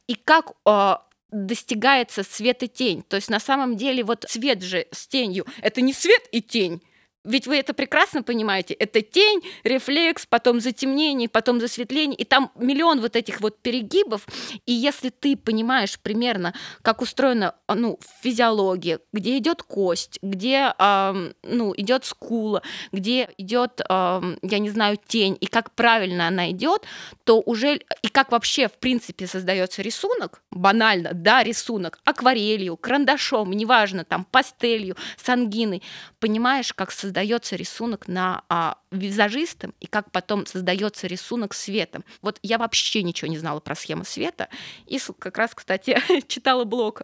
и 0.06 0.14
как 0.14 0.52
а, 0.64 1.02
достигается 1.30 2.22
свет 2.22 2.62
и 2.62 2.68
тень. 2.68 3.02
То 3.02 3.16
есть 3.16 3.30
на 3.30 3.40
самом 3.40 3.76
деле 3.76 4.04
вот 4.04 4.24
свет 4.28 4.62
же 4.62 4.86
с 4.92 5.06
тенью— 5.06 5.46
это 5.62 5.80
не 5.80 5.92
свет 5.92 6.22
и 6.32 6.40
тень, 6.40 6.82
ведь 7.28 7.46
вы 7.46 7.58
это 7.58 7.74
прекрасно 7.74 8.22
понимаете. 8.22 8.74
Это 8.74 9.02
тень, 9.02 9.42
рефлекс, 9.62 10.26
потом 10.26 10.60
затемнение, 10.60 11.28
потом 11.28 11.60
засветление. 11.60 12.16
И 12.16 12.24
там 12.24 12.50
миллион 12.56 13.00
вот 13.00 13.16
этих 13.16 13.40
вот 13.40 13.60
перегибов. 13.60 14.26
И 14.64 14.72
если 14.72 15.10
ты 15.10 15.36
понимаешь 15.36 16.00
примерно, 16.00 16.54
как 16.82 17.02
устроена 17.02 17.54
ну, 17.68 17.98
физиология, 18.22 19.00
где 19.12 19.36
идет 19.36 19.62
кость, 19.62 20.18
где 20.22 20.72
э, 20.78 21.32
ну, 21.42 21.74
идет 21.76 22.06
скула, 22.06 22.62
где 22.92 23.28
идет, 23.36 23.80
э, 23.86 24.20
я 24.42 24.58
не 24.58 24.70
знаю, 24.70 24.98
тень, 25.06 25.36
и 25.38 25.46
как 25.46 25.72
правильно 25.72 26.28
она 26.28 26.50
идет, 26.50 26.84
то 27.24 27.40
уже 27.40 27.80
и 28.02 28.08
как 28.08 28.32
вообще 28.32 28.68
в 28.68 28.78
принципе 28.78 29.26
создается 29.26 29.82
рисунок, 29.82 30.40
банально, 30.50 31.10
да, 31.12 31.42
рисунок, 31.42 31.98
акварелью, 32.04 32.78
карандашом, 32.78 33.52
неважно, 33.52 34.04
там, 34.04 34.24
пастелью, 34.24 34.96
сангиной, 35.22 35.82
понимаешь, 36.20 36.72
как 36.72 36.90
создается 36.90 37.17
рисунок 37.56 38.08
на 38.08 38.44
а, 38.48 38.78
визажистом 38.90 39.74
и 39.80 39.86
как 39.86 40.10
потом 40.10 40.46
создается 40.46 41.06
рисунок 41.06 41.54
светом. 41.54 42.04
Вот 42.22 42.38
я 42.42 42.58
вообще 42.58 43.02
ничего 43.02 43.30
не 43.30 43.38
знала 43.38 43.60
про 43.60 43.74
схему 43.74 44.04
света, 44.04 44.48
и 44.86 44.98
как 45.18 45.38
раз, 45.38 45.54
кстати, 45.54 46.00
читала 46.28 46.64
блог 46.64 47.02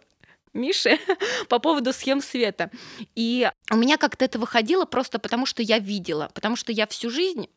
Миши 0.53 0.97
по 1.49 1.59
поводу 1.59 1.93
схем 1.93 2.21
света. 2.21 2.71
И 3.15 3.49
у 3.69 3.75
меня 3.75 3.97
как-то 3.97 4.25
это 4.25 4.39
выходило 4.39 4.85
просто 4.85 5.19
потому, 5.19 5.45
что 5.45 5.61
я 5.61 5.79
видела, 5.79 6.29
потому 6.33 6.55
что 6.55 6.71
я 6.71 6.87
всю 6.87 7.09
жизнь 7.09 7.49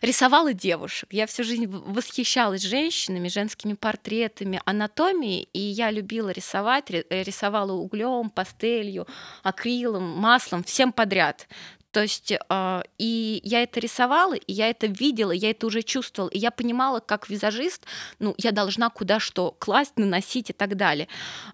рисовала 0.00 0.52
девушек. 0.52 1.08
Я 1.12 1.26
всю 1.26 1.44
жизнь 1.44 1.66
восхищалась 1.66 2.62
женщинами, 2.62 3.28
женскими 3.28 3.74
портретами, 3.74 4.60
анатомией, 4.64 5.48
и 5.52 5.58
я 5.58 5.90
любила 5.90 6.30
рисовать, 6.30 6.90
рисовала 6.90 7.72
углем, 7.72 8.30
пастелью, 8.30 9.06
акрилом, 9.42 10.02
маслом, 10.02 10.64
всем 10.64 10.92
подряд. 10.92 11.46
То 11.92 12.02
есть, 12.02 12.32
э, 12.32 12.82
и 12.98 13.40
я 13.42 13.62
это 13.62 13.80
рисовала, 13.80 14.34
и 14.34 14.52
я 14.52 14.68
это 14.70 14.86
видела, 14.86 15.32
я 15.32 15.50
это 15.50 15.66
уже 15.66 15.82
чувствовала, 15.82 16.30
и 16.30 16.38
я 16.38 16.50
понимала, 16.50 17.00
как 17.00 17.28
визажист, 17.28 17.84
ну, 18.18 18.34
я 18.38 18.52
должна 18.52 18.90
куда 18.90 19.18
что 19.18 19.54
класть, 19.58 19.94
наносить 19.96 20.50
и 20.50 20.52
так 20.52 20.76
далее. 20.76 21.08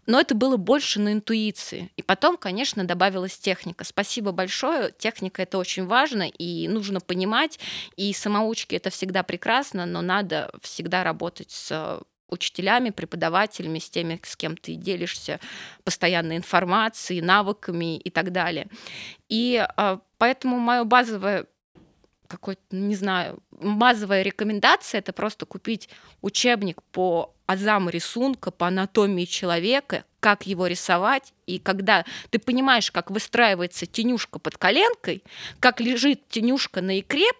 Но 0.06 0.20
это 0.20 0.34
было 0.34 0.56
больше 0.56 1.00
на 1.00 1.12
интуиции. 1.12 1.90
И 1.96 2.02
потом, 2.02 2.36
конечно, 2.36 2.84
добавилась 2.84 3.38
техника. 3.38 3.84
Спасибо 3.84 4.32
большое, 4.32 4.92
техника 4.98 5.42
это 5.42 5.58
очень 5.58 5.86
важно, 5.86 6.28
и 6.28 6.68
нужно 6.68 7.00
понимать, 7.00 7.58
и 7.96 8.12
самоучки 8.12 8.74
это 8.74 8.90
всегда 8.90 9.22
прекрасно, 9.22 9.86
но 9.86 10.02
надо 10.02 10.50
всегда 10.60 11.04
работать 11.04 11.50
с 11.50 12.00
учителями, 12.28 12.90
преподавателями, 12.90 13.78
с 13.78 13.88
теми, 13.88 14.20
с 14.22 14.36
кем 14.36 14.56
ты 14.56 14.74
делишься 14.74 15.40
постоянной 15.84 16.36
информацией, 16.36 17.20
навыками 17.20 17.96
и 17.96 18.10
так 18.10 18.32
далее. 18.32 18.68
И 19.28 19.64
а, 19.76 20.00
поэтому 20.18 20.58
мое 20.58 20.84
базовое 20.84 21.46
какой-то, 22.26 22.62
не 22.70 22.94
знаю, 22.94 23.38
базовая 23.50 24.22
рекомендация 24.22 24.98
это 24.98 25.12
просто 25.12 25.46
купить 25.46 25.88
учебник 26.22 26.82
по 26.82 27.34
азам 27.46 27.88
рисунка, 27.88 28.50
по 28.50 28.66
анатомии 28.66 29.24
человека, 29.24 30.04
как 30.20 30.46
его 30.46 30.66
рисовать, 30.66 31.32
и 31.46 31.58
когда 31.58 32.04
ты 32.30 32.38
понимаешь, 32.38 32.90
как 32.90 33.10
выстраивается 33.10 33.86
тенюшка 33.86 34.38
под 34.38 34.58
коленкой, 34.58 35.22
как 35.60 35.80
лежит 35.80 36.28
тенюшка 36.28 36.80
на 36.80 36.98
икре, 36.98 37.30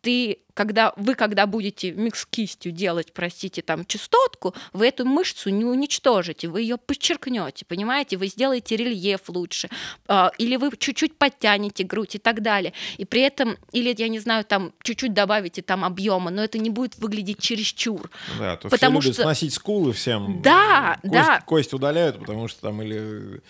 ты, 0.00 0.38
когда, 0.54 0.94
вы 0.96 1.14
когда 1.14 1.46
будете 1.46 1.92
микс 1.92 2.24
кистью 2.24 2.72
делать, 2.72 3.12
простите, 3.12 3.60
там 3.60 3.84
частотку, 3.84 4.54
вы 4.72 4.88
эту 4.88 5.04
мышцу 5.04 5.50
не 5.50 5.64
уничтожите, 5.64 6.48
вы 6.48 6.62
ее 6.62 6.78
подчеркнете, 6.78 7.66
понимаете, 7.66 8.16
вы 8.16 8.28
сделаете 8.28 8.76
рельеф 8.76 9.28
лучше, 9.28 9.68
а, 10.08 10.32
или 10.38 10.56
вы 10.56 10.70
чуть-чуть 10.76 11.18
подтянете 11.18 11.84
грудь 11.84 12.14
и 12.14 12.18
так 12.18 12.40
далее. 12.40 12.72
И 12.96 13.04
при 13.04 13.20
этом, 13.20 13.58
или, 13.72 13.94
я 13.96 14.08
не 14.08 14.20
знаю, 14.20 14.44
там 14.44 14.72
чуть-чуть 14.82 15.12
добавите 15.12 15.60
там 15.60 15.84
объема, 15.84 16.30
но 16.30 16.42
это 16.42 16.58
не 16.58 16.70
будет 16.70 16.96
выглядеть 16.96 17.40
чересчур. 17.40 18.10
Да, 18.38 18.56
то 18.56 18.70
потому 18.70 19.00
все 19.00 19.08
любят 19.08 19.16
что... 19.16 19.22
сносить 19.24 19.52
скулы 19.52 19.92
всем. 19.92 20.40
Да, 20.40 20.98
кость, 21.02 21.12
да. 21.12 21.40
Кость 21.42 21.74
удаляют, 21.74 22.16
потому 22.20 22.48
что 22.48 22.60
там 22.60 22.82
или 22.82 23.42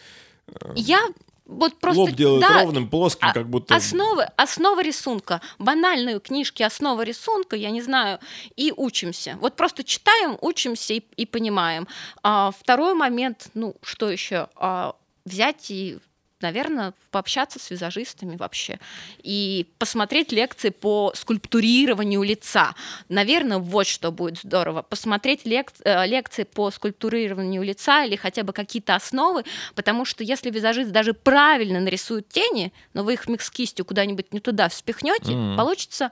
э, 0.48 0.72
я 0.74 1.06
вот 1.50 1.78
просто... 1.80 2.02
Лоб 2.02 2.12
делают 2.12 2.42
да, 2.42 2.62
ровным, 2.62 2.88
плоским, 2.88 3.28
а, 3.28 3.32
как 3.32 3.48
будто... 3.48 3.74
Основы, 3.74 4.24
основа 4.36 4.82
рисунка. 4.82 5.40
Банальные 5.58 6.20
книжки, 6.20 6.62
основа 6.62 7.02
рисунка, 7.02 7.56
я 7.56 7.70
не 7.70 7.82
знаю, 7.82 8.20
и 8.56 8.72
учимся. 8.76 9.36
Вот 9.40 9.56
просто 9.56 9.82
читаем, 9.82 10.38
учимся 10.40 10.94
и, 10.94 11.02
и 11.16 11.26
понимаем. 11.26 11.88
А, 12.22 12.52
второй 12.52 12.94
момент, 12.94 13.48
ну, 13.54 13.74
что 13.82 14.10
еще? 14.10 14.48
А, 14.54 14.94
взять 15.24 15.70
и 15.70 15.98
наверное, 16.42 16.94
пообщаться 17.10 17.58
с 17.58 17.70
визажистами 17.70 18.36
вообще 18.36 18.78
и 19.22 19.66
посмотреть 19.78 20.32
лекции 20.32 20.70
по 20.70 21.12
скульптурированию 21.14 22.22
лица. 22.22 22.74
Наверное, 23.08 23.58
вот 23.58 23.86
что 23.86 24.10
будет 24.10 24.38
здорово. 24.38 24.82
Посмотреть 24.82 25.44
лек 25.44 25.72
э, 25.84 26.06
лекции 26.06 26.44
по 26.44 26.70
скульптурированию 26.70 27.62
лица 27.62 28.04
или 28.04 28.16
хотя 28.16 28.42
бы 28.42 28.52
какие-то 28.52 28.94
основы, 28.94 29.44
потому 29.74 30.04
что 30.04 30.24
если 30.24 30.50
визажист 30.50 30.90
даже 30.90 31.14
правильно 31.14 31.80
нарисует 31.80 32.28
тени, 32.28 32.72
но 32.94 33.04
вы 33.04 33.14
их 33.14 33.28
микс 33.28 33.50
кистью 33.50 33.84
куда-нибудь 33.84 34.32
не 34.32 34.40
туда 34.40 34.68
вспихнете, 34.68 35.32
mm-hmm. 35.32 35.56
получится 35.56 36.10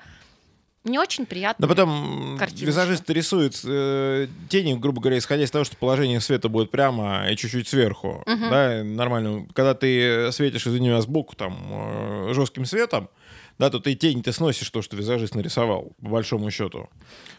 не 0.88 0.98
очень 0.98 1.27
приятно. 1.27 1.66
Но 1.66 1.68
потом 1.68 2.37
картиночка. 2.38 2.66
визажист 2.66 3.11
рисует 3.11 3.61
э, 3.64 4.29
тени, 4.48 4.74
грубо 4.74 5.01
говоря, 5.01 5.18
исходя 5.18 5.44
из 5.44 5.51
того, 5.51 5.64
что 5.64 5.77
положение 5.77 6.20
света 6.20 6.48
будет 6.48 6.70
прямо 6.70 7.31
и 7.31 7.37
чуть-чуть 7.37 7.68
сверху. 7.68 8.22
Угу. 8.27 8.51
Да, 8.51 8.83
нормально. 8.85 9.46
Когда 9.55 9.74
ты 9.74 10.31
светишь, 10.33 10.66
извини 10.66 10.88
меня, 10.88 11.01
сбоку 11.01 11.37
там 11.37 11.57
э, 11.70 12.33
жестким 12.35 12.64
светом, 12.64 13.09
да, 13.59 13.70
то 13.70 13.81
ты 13.81 13.94
тень 13.94 14.22
ты 14.22 14.33
сносишь 14.33 14.70
то, 14.70 14.83
что 14.83 14.96
визажист 14.96 15.35
нарисовал, 15.35 15.92
по 16.01 16.11
большому 16.11 16.51
счету. 16.51 16.88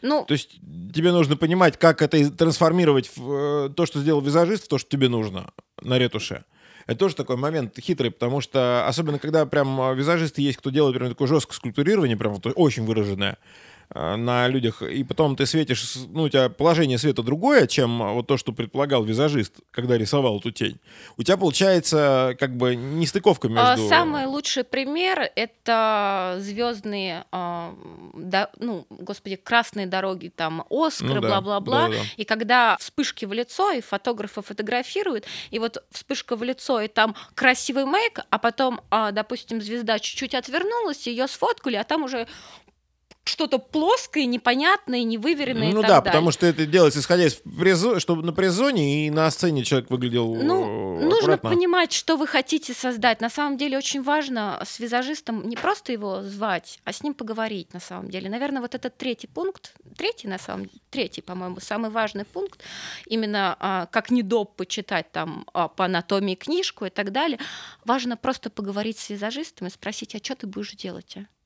Ну, 0.01 0.25
то 0.25 0.33
есть 0.33 0.59
тебе 0.93 1.11
нужно 1.11 1.37
понимать, 1.37 1.77
как 1.77 2.01
это 2.01 2.29
трансформировать 2.31 3.09
в 3.15 3.67
э, 3.67 3.69
то, 3.69 3.85
что 3.85 3.99
сделал 3.99 4.21
визажист, 4.21 4.65
в 4.65 4.67
то, 4.67 4.77
что 4.77 4.89
тебе 4.89 5.07
нужно 5.07 5.51
на 5.81 5.97
ретуше. 5.97 6.43
Это 6.89 6.97
тоже 6.97 7.15
такой 7.15 7.37
момент 7.37 7.77
хитрый, 7.79 8.09
потому 8.09 8.41
что 8.41 8.87
особенно 8.87 9.19
когда 9.19 9.45
прям 9.45 9.79
а, 9.79 9.93
визажисты 9.93 10.41
есть, 10.41 10.57
кто 10.57 10.71
делает 10.71 10.97
прям 10.97 11.09
такое 11.09 11.27
жесткое 11.27 11.53
скульптурирование, 11.55 12.17
прям 12.17 12.41
очень 12.55 12.83
выраженное, 12.83 13.37
на 13.93 14.47
людях, 14.47 14.83
и 14.83 15.03
потом 15.03 15.35
ты 15.35 15.47
светишь, 15.47 15.95
ну, 16.09 16.23
у 16.23 16.29
тебя 16.29 16.49
положение 16.49 16.99
света 16.99 17.23
другое, 17.23 17.65
чем 17.65 18.13
вот 18.13 18.27
то, 18.27 18.37
что 18.37 18.51
предполагал 18.51 19.03
визажист, 19.03 19.55
когда 19.71 19.97
рисовал 19.97 20.37
эту 20.37 20.51
тень. 20.51 20.79
У 21.17 21.23
тебя 21.23 21.37
получается 21.37 22.35
как 22.39 22.55
бы 22.55 22.75
нестыковка 22.75 23.47
а, 23.47 23.49
между... 23.49 23.89
Самый 23.89 24.25
лучший 24.27 24.63
пример— 24.63 25.31
это 25.35 26.37
звездные, 26.39 27.25
да, 27.31 28.51
ну, 28.59 28.85
господи, 28.89 29.37
красные 29.37 29.87
дороги, 29.87 30.31
там, 30.35 30.65
Оскар, 30.69 31.15
ну, 31.15 31.21
бла-бла-бла. 31.21 31.87
Да, 31.87 31.89
да, 31.89 31.93
да. 31.95 32.03
И 32.17 32.25
когда 32.25 32.77
вспышки 32.77 33.25
в 33.25 33.33
лицо, 33.33 33.71
и 33.71 33.81
фотографы 33.81 34.43
фотографируют, 34.43 35.25
и 35.49 35.57
вот 35.57 35.83
вспышка 35.91 36.35
в 36.35 36.43
лицо, 36.43 36.79
и 36.81 36.87
там 36.87 37.15
красивый 37.33 37.85
мейк, 37.85 38.19
а 38.29 38.37
потом, 38.37 38.81
а, 38.91 39.11
допустим, 39.11 39.61
звезда 39.61 39.97
чуть-чуть 39.97 40.35
отвернулась, 40.35 41.07
ее 41.07 41.27
сфоткали, 41.27 41.75
а 41.75 41.83
там 41.83 42.03
уже 42.03 42.27
что-то 43.23 43.59
плоское, 43.59 44.25
непонятное, 44.25 45.03
невыверенное. 45.03 45.71
Ну 45.71 45.79
и 45.79 45.81
так 45.81 45.89
да, 45.89 45.95
далее. 45.97 46.11
потому 46.11 46.31
что 46.31 46.45
это 46.45 46.65
делается 46.65 46.99
исходя 46.99 47.25
из 47.25 47.35
призо... 47.35 47.99
чтобы 47.99 48.23
на 48.23 48.33
призоне 48.33 49.07
и 49.07 49.09
на 49.09 49.29
сцене 49.31 49.63
человек 49.63 49.89
выглядел. 49.89 50.35
Ну, 50.35 50.95
аккуратно. 50.95 51.09
нужно 51.09 51.37
понимать, 51.37 51.93
что 51.93 52.17
вы 52.17 52.27
хотите 52.27 52.73
создать. 52.73 53.21
На 53.21 53.29
самом 53.29 53.57
деле 53.57 53.77
очень 53.77 54.01
важно 54.01 54.61
с 54.65 54.79
визажистом 54.79 55.47
не 55.47 55.55
просто 55.55 55.91
его 55.91 56.21
звать, 56.23 56.79
а 56.83 56.91
с 56.91 57.03
ним 57.03 57.13
поговорить 57.13 57.73
на 57.73 57.79
самом 57.79 58.09
деле. 58.09 58.29
Наверное, 58.29 58.61
вот 58.61 58.75
этот 58.75 58.97
третий 58.97 59.27
пункт, 59.27 59.73
третий 59.97 60.27
на 60.27 60.39
самом 60.39 60.65
деле, 60.65 60.81
третий, 60.89 61.21
по-моему, 61.21 61.59
самый 61.59 61.91
важный 61.91 62.25
пункт, 62.25 62.61
именно 63.05 63.55
а, 63.59 63.85
как 63.87 64.11
недоп 64.11 64.55
почитать 64.55 65.11
там 65.11 65.45
а, 65.53 65.67
по 65.67 65.85
анатомии 65.85 66.35
книжку 66.35 66.85
и 66.85 66.89
так 66.89 67.11
далее, 67.11 67.39
важно 67.85 68.17
просто 68.17 68.49
поговорить 68.49 68.97
с 68.97 69.09
визажистом 69.09 69.67
и 69.67 69.69
спросить, 69.69 70.15
а 70.15 70.17
что 70.17 70.35
ты 70.35 70.47
будешь 70.47 70.73
делать? 70.73 71.15
А? 71.17 71.38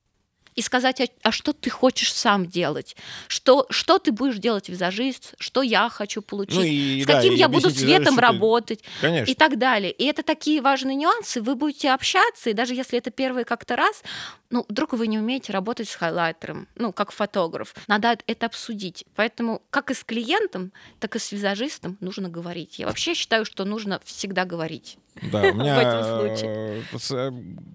И 0.56 0.62
сказать, 0.62 1.02
а, 1.02 1.06
а 1.24 1.32
что 1.32 1.54
ты 1.54 1.70
хочешь 1.70 2.14
сам 2.14 2.48
делать, 2.48 2.96
что, 3.28 3.66
что 3.70 4.00
ты 4.00 4.12
будешь 4.12 4.38
делать 4.38 4.70
визажист, 4.70 5.34
что 5.40 5.62
я 5.62 5.90
хочу 5.90 6.22
получить, 6.22 6.56
ну 6.56 6.64
и, 6.64 7.04
с 7.04 7.06
да, 7.06 7.16
каким 7.16 7.34
я 7.34 7.48
буду 7.48 7.72
цветом 7.72 8.20
работать 8.20 8.84
ты... 9.02 9.24
и 9.28 9.36
так 9.36 9.58
далее. 9.58 9.92
И 9.92 10.06
это 10.06 10.24
такие 10.24 10.62
важные 10.62 10.96
нюансы, 10.96 11.42
вы 11.42 11.56
будете 11.56 11.92
общаться, 11.92 12.50
и 12.50 12.54
даже 12.54 12.74
если 12.74 12.98
это 12.98 13.12
первый 13.12 13.44
как-то 13.44 13.76
раз, 13.76 14.04
ну, 14.50 14.66
вдруг 14.70 14.94
вы 14.94 15.08
не 15.08 15.18
умеете 15.18 15.52
работать 15.52 15.90
с 15.90 15.96
хайлайтером, 15.96 16.68
ну, 16.76 16.94
как 16.94 17.12
фотограф, 17.12 17.74
надо 17.88 18.18
это 18.28 18.46
обсудить. 18.46 19.06
Поэтому 19.16 19.64
как 19.70 19.90
и 19.90 19.94
с 19.94 20.04
клиентом, 20.04 20.72
так 21.00 21.16
и 21.16 21.20
с 21.20 21.32
визажистом 21.32 21.98
нужно 22.00 22.30
говорить. 22.30 22.78
Я 22.80 22.86
вообще 22.86 23.16
считаю, 23.16 23.46
что 23.46 23.66
нужно 23.66 24.00
всегда 24.06 24.46
говорить. 24.46 24.98
Да, 25.22 25.42
у 25.42 25.54
меня... 25.54 25.76
В 25.76 25.80
этом 25.80 26.20
случае. 26.20 26.84
Э, 27.12 27.32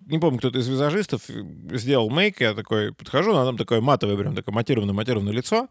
не 0.06 0.18
помню, 0.18 0.38
кто-то 0.38 0.58
из 0.58 0.68
визажистов 0.68 1.22
сделал 1.72 2.10
мейк, 2.10 2.40
я 2.40 2.54
такой 2.54 2.92
подхожу, 2.92 3.32
она 3.32 3.44
там 3.44 3.56
такое 3.56 3.80
матовое, 3.80 4.16
прям 4.16 4.34
такое 4.34 4.54
матированное, 4.54 4.94
матированное 4.94 5.32
лицо. 5.32 5.68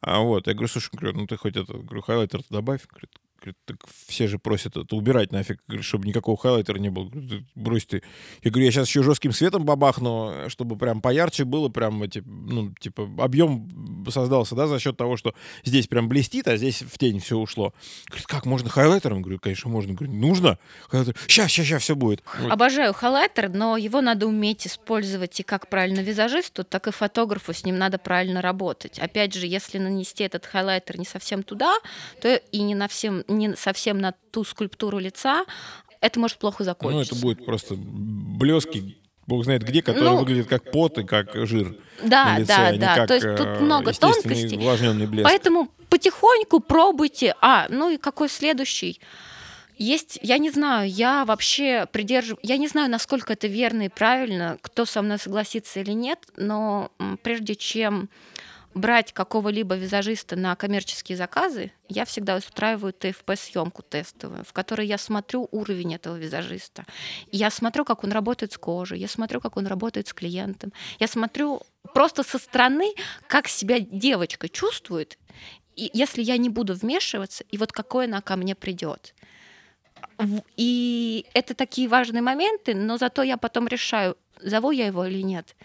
А 0.00 0.20
вот, 0.20 0.46
я 0.46 0.54
говорю, 0.54 0.68
слушай, 0.68 0.90
ну 1.00 1.26
ты 1.26 1.36
хоть 1.36 1.56
это, 1.56 1.72
говорю, 1.72 2.02
хайлайтер 2.02 2.40
добавь. 2.50 2.86
Говорит, 2.88 3.10
Так 3.64 3.76
все 4.06 4.28
же 4.28 4.38
просят 4.38 4.76
это 4.76 4.96
убирать 4.96 5.32
нафиг, 5.32 5.60
чтобы 5.80 6.06
никакого 6.06 6.36
хайлайтера 6.36 6.78
не 6.78 6.90
было. 6.90 7.10
Брось 7.54 7.86
ты. 7.86 8.02
Я 8.42 8.50
говорю, 8.50 8.66
я 8.66 8.72
сейчас 8.72 8.88
еще 8.88 9.02
жестким 9.02 9.32
светом 9.32 9.64
бабахну, 9.64 10.48
чтобы 10.48 10.76
прям 10.76 11.00
поярче 11.00 11.44
было, 11.44 11.68
прям 11.68 12.02
эти, 12.02 12.22
ну, 12.26 12.72
типа, 12.74 13.08
объем 13.18 13.68
создался, 14.10 14.54
да, 14.54 14.66
за 14.66 14.78
счет 14.78 14.96
того, 14.96 15.16
что 15.16 15.34
здесь 15.64 15.86
прям 15.86 16.08
блестит, 16.08 16.48
а 16.48 16.56
здесь 16.56 16.82
в 16.82 16.98
тень 16.98 17.20
все 17.20 17.36
ушло. 17.36 17.72
Говорит, 18.08 18.26
как, 18.26 18.46
можно 18.46 18.68
хайлайтером? 18.68 19.22
Говорю, 19.22 19.38
конечно, 19.38 19.70
можно. 19.70 19.94
Говорю, 19.94 20.12
нужно. 20.12 20.58
Хайлайтер. 20.88 21.16
Сейчас, 21.26 21.50
сейчас, 21.50 21.66
сейчас 21.66 21.82
все 21.82 21.94
будет. 21.94 22.22
Обожаю 22.48 22.92
хайлайтер, 22.92 23.48
но 23.48 23.76
его 23.76 24.00
надо 24.00 24.26
уметь 24.26 24.66
использовать 24.66 25.38
и 25.40 25.42
как 25.42 25.68
правильно 25.68 26.00
визажисту, 26.00 26.64
так 26.64 26.86
и 26.86 26.90
фотографу 26.90 27.52
с 27.52 27.64
ним 27.64 27.78
надо 27.78 27.98
правильно 27.98 28.42
работать. 28.42 28.98
Опять 28.98 29.34
же, 29.34 29.46
если 29.46 29.78
нанести 29.78 30.24
этот 30.24 30.46
хайлайтер 30.46 30.98
не 30.98 31.04
совсем 31.04 31.42
туда, 31.42 31.76
то 32.20 32.36
и 32.36 32.62
не 32.62 32.74
на 32.74 32.88
всем 32.88 33.24
не 33.30 33.56
совсем 33.56 33.98
на 33.98 34.12
ту 34.30 34.44
скульптуру 34.44 34.98
лица, 34.98 35.44
это 36.00 36.18
может 36.18 36.38
плохо 36.38 36.64
закончиться. 36.64 37.14
Ну, 37.14 37.18
это 37.18 37.22
будет 37.22 37.44
просто 37.44 37.74
блески, 37.76 38.98
бог 39.26 39.44
знает 39.44 39.62
где, 39.62 39.82
которые 39.82 40.12
ну, 40.12 40.18
выглядят 40.18 40.48
как 40.48 40.70
пот 40.70 40.98
и 40.98 41.04
как 41.04 41.30
жир. 41.46 41.76
Да, 42.02 42.24
на 42.24 42.38
лице, 42.38 42.46
да, 42.46 42.68
а 42.68 42.76
да. 42.76 42.94
Как, 42.94 43.08
То 43.08 43.14
есть 43.14 43.36
тут 43.36 43.46
э, 43.46 43.60
много 43.60 43.92
тонкостей. 43.92 44.56
блеск. 45.06 45.24
Поэтому 45.24 45.68
потихоньку 45.88 46.60
пробуйте. 46.60 47.34
А, 47.40 47.66
ну 47.68 47.90
и 47.90 47.96
какой 47.96 48.28
следующий? 48.28 49.00
Есть, 49.76 50.18
я 50.20 50.36
не 50.36 50.50
знаю, 50.50 50.90
я 50.90 51.24
вообще 51.24 51.86
придерживаю, 51.90 52.38
я 52.42 52.58
не 52.58 52.68
знаю, 52.68 52.90
насколько 52.90 53.32
это 53.32 53.46
верно 53.46 53.82
и 53.82 53.88
правильно, 53.88 54.58
кто 54.60 54.84
со 54.84 55.00
мной 55.00 55.18
согласится 55.18 55.80
или 55.80 55.92
нет, 55.92 56.18
но 56.36 56.90
прежде 57.22 57.54
чем 57.54 58.10
брать 58.74 59.12
какого-либо 59.12 59.74
визажиста 59.76 60.36
на 60.36 60.54
коммерческие 60.54 61.16
заказы, 61.16 61.72
я 61.88 62.04
всегда 62.04 62.36
устраиваю 62.36 62.92
ТФП-съемку 62.92 63.82
тестовую, 63.82 64.44
в 64.44 64.52
которой 64.52 64.86
я 64.86 64.98
смотрю 64.98 65.48
уровень 65.50 65.94
этого 65.94 66.16
визажиста. 66.16 66.84
Я 67.32 67.50
смотрю, 67.50 67.84
как 67.84 68.04
он 68.04 68.12
работает 68.12 68.52
с 68.52 68.58
кожей, 68.58 68.98
я 68.98 69.08
смотрю, 69.08 69.40
как 69.40 69.56
он 69.56 69.66
работает 69.66 70.08
с 70.08 70.12
клиентом. 70.12 70.72
Я 70.98 71.08
смотрю 71.08 71.62
просто 71.94 72.22
со 72.22 72.38
стороны, 72.38 72.94
как 73.26 73.48
себя 73.48 73.80
девочка 73.80 74.48
чувствует, 74.48 75.18
и 75.76 75.90
если 75.92 76.22
я 76.22 76.36
не 76.36 76.48
буду 76.48 76.74
вмешиваться, 76.74 77.44
и 77.50 77.58
вот 77.58 77.72
какой 77.72 78.04
она 78.04 78.20
ко 78.20 78.36
мне 78.36 78.54
придет. 78.54 79.14
И 80.56 81.26
это 81.34 81.54
такие 81.54 81.88
важные 81.88 82.22
моменты, 82.22 82.74
но 82.74 82.98
зато 82.98 83.22
я 83.22 83.36
потом 83.36 83.66
решаю, 83.66 84.16
зову 84.38 84.70
я 84.70 84.86
его 84.86 85.04
или 85.06 85.22
нет. 85.22 85.56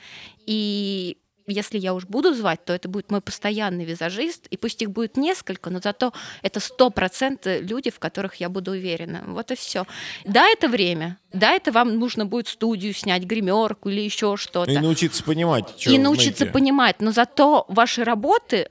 И 0.45 1.17
если 1.47 1.77
я 1.77 1.93
уж 1.93 2.05
буду 2.05 2.33
звать, 2.33 2.63
то 2.65 2.73
это 2.73 2.89
будет 2.89 3.11
мой 3.11 3.21
постоянный 3.21 3.85
визажист, 3.85 4.47
и 4.47 4.57
пусть 4.57 4.81
их 4.81 4.91
будет 4.91 5.17
несколько, 5.17 5.69
но 5.69 5.79
зато 5.83 6.13
это 6.41 6.59
сто 6.59 6.89
процентов 6.89 7.61
люди, 7.61 7.89
в 7.89 7.99
которых 7.99 8.35
я 8.35 8.49
буду 8.49 8.71
уверена. 8.71 9.23
Вот 9.27 9.51
и 9.51 9.55
все. 9.55 9.85
Да, 10.25 10.47
это 10.47 10.67
время. 10.67 11.17
Да, 11.33 11.51
это 11.51 11.71
вам 11.71 11.99
нужно 11.99 12.25
будет 12.25 12.47
студию 12.47 12.93
снять, 12.93 13.23
гримерку 13.23 13.89
или 13.89 14.01
еще 14.01 14.37
что-то. 14.37 14.71
И 14.71 14.77
научиться 14.77 15.23
понимать. 15.23 15.73
Что 15.77 15.91
и 15.91 15.97
научиться 15.97 16.45
понимать. 16.45 17.01
Но 17.01 17.11
зато 17.11 17.65
ваши 17.67 18.03
работы 18.03 18.69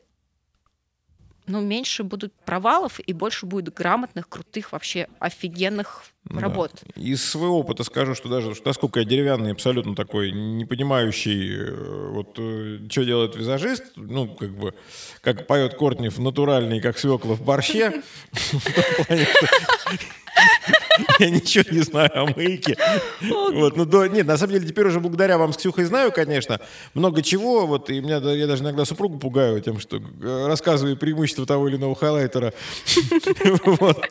ну, 1.46 1.60
меньше 1.60 2.04
будут 2.04 2.32
провалов 2.44 3.00
и 3.00 3.12
больше 3.12 3.46
будет 3.46 3.74
грамотных, 3.74 4.28
крутых, 4.28 4.72
вообще 4.72 5.08
офигенных 5.18 6.04
да. 6.24 6.40
работ. 6.40 6.72
Из 6.96 7.22
своего 7.22 7.58
опыта 7.58 7.84
скажу, 7.84 8.14
что 8.14 8.28
даже 8.28 8.54
что, 8.54 8.66
насколько 8.66 9.00
я 9.00 9.06
деревянный, 9.06 9.52
абсолютно 9.52 9.94
такой, 9.94 10.32
не 10.32 10.64
понимающий, 10.64 11.54
э, 11.54 12.08
вот, 12.10 12.36
э, 12.38 12.78
что 12.90 13.04
делает 13.04 13.36
визажист, 13.36 13.92
ну, 13.96 14.28
как 14.28 14.56
бы, 14.56 14.74
как 15.20 15.46
поет 15.46 15.74
Кортнев, 15.74 16.18
натуральный, 16.18 16.80
как 16.80 16.98
свекла 16.98 17.34
в 17.34 17.42
борще, 17.42 18.02
Я 21.18 21.30
ничего 21.30 21.64
не 21.70 21.80
знаю 21.80 22.10
о 22.14 22.26
мейке. 22.36 22.76
Вот, 23.20 23.76
ну, 23.76 23.84
до, 23.84 24.06
нет, 24.06 24.26
на 24.26 24.36
самом 24.36 24.54
деле, 24.54 24.66
теперь 24.66 24.86
уже 24.86 25.00
благодаря 25.00 25.38
вам 25.38 25.52
с 25.52 25.56
Ксюхой 25.56 25.84
знаю, 25.84 26.12
конечно, 26.12 26.60
много 26.94 27.22
чего. 27.22 27.66
Вот, 27.66 27.90
и 27.90 28.00
меня, 28.00 28.16
я 28.16 28.46
даже 28.46 28.62
иногда 28.62 28.84
супругу 28.84 29.18
пугаю 29.18 29.60
тем, 29.60 29.80
что 29.80 29.96
э, 29.98 30.46
рассказываю 30.46 30.96
преимущества 30.96 31.46
того 31.46 31.68
или 31.68 31.76
иного 31.76 31.94
хайлайтера. 31.94 32.52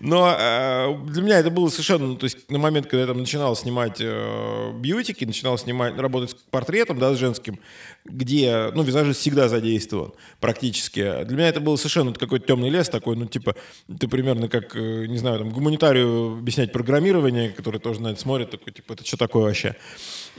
Но 0.00 0.36
э, 0.38 0.96
для 1.08 1.22
меня 1.22 1.38
это 1.38 1.50
было 1.50 1.68
совершенно, 1.68 2.06
ну, 2.06 2.16
то 2.16 2.24
есть 2.24 2.50
на 2.50 2.58
момент, 2.58 2.86
когда 2.86 3.02
я 3.02 3.06
там 3.06 3.18
начинал 3.18 3.56
снимать 3.56 3.96
э, 4.00 4.72
бьютики, 4.74 5.24
начинал 5.24 5.58
снимать, 5.58 5.98
работать 5.98 6.30
с 6.30 6.34
портретом, 6.34 6.98
да, 6.98 7.14
с 7.14 7.18
женским, 7.18 7.58
где, 8.04 8.70
ну, 8.74 8.82
визажист 8.82 9.20
всегда 9.20 9.48
задействован 9.48 10.12
практически. 10.38 11.24
Для 11.24 11.36
меня 11.36 11.48
это 11.48 11.60
был 11.60 11.78
совершенно 11.78 12.12
какой-то 12.12 12.46
темный 12.46 12.68
лес 12.68 12.88
такой, 12.88 13.16
ну, 13.16 13.26
типа, 13.26 13.54
ты 13.98 14.08
примерно 14.08 14.48
как, 14.48 14.76
э, 14.76 15.06
не 15.06 15.16
знаю, 15.16 15.38
там, 15.38 15.50
гуманитарию 15.50 16.38
объяснять 16.38 16.70
программирование, 16.70 17.50
который 17.50 17.80
тоже 17.80 18.02
на 18.02 18.08
это 18.08 18.20
смотрит, 18.20 18.50
такой, 18.50 18.72
типа, 18.72 18.92
это 18.92 19.06
что 19.06 19.16
такое 19.16 19.44
вообще? 19.44 19.76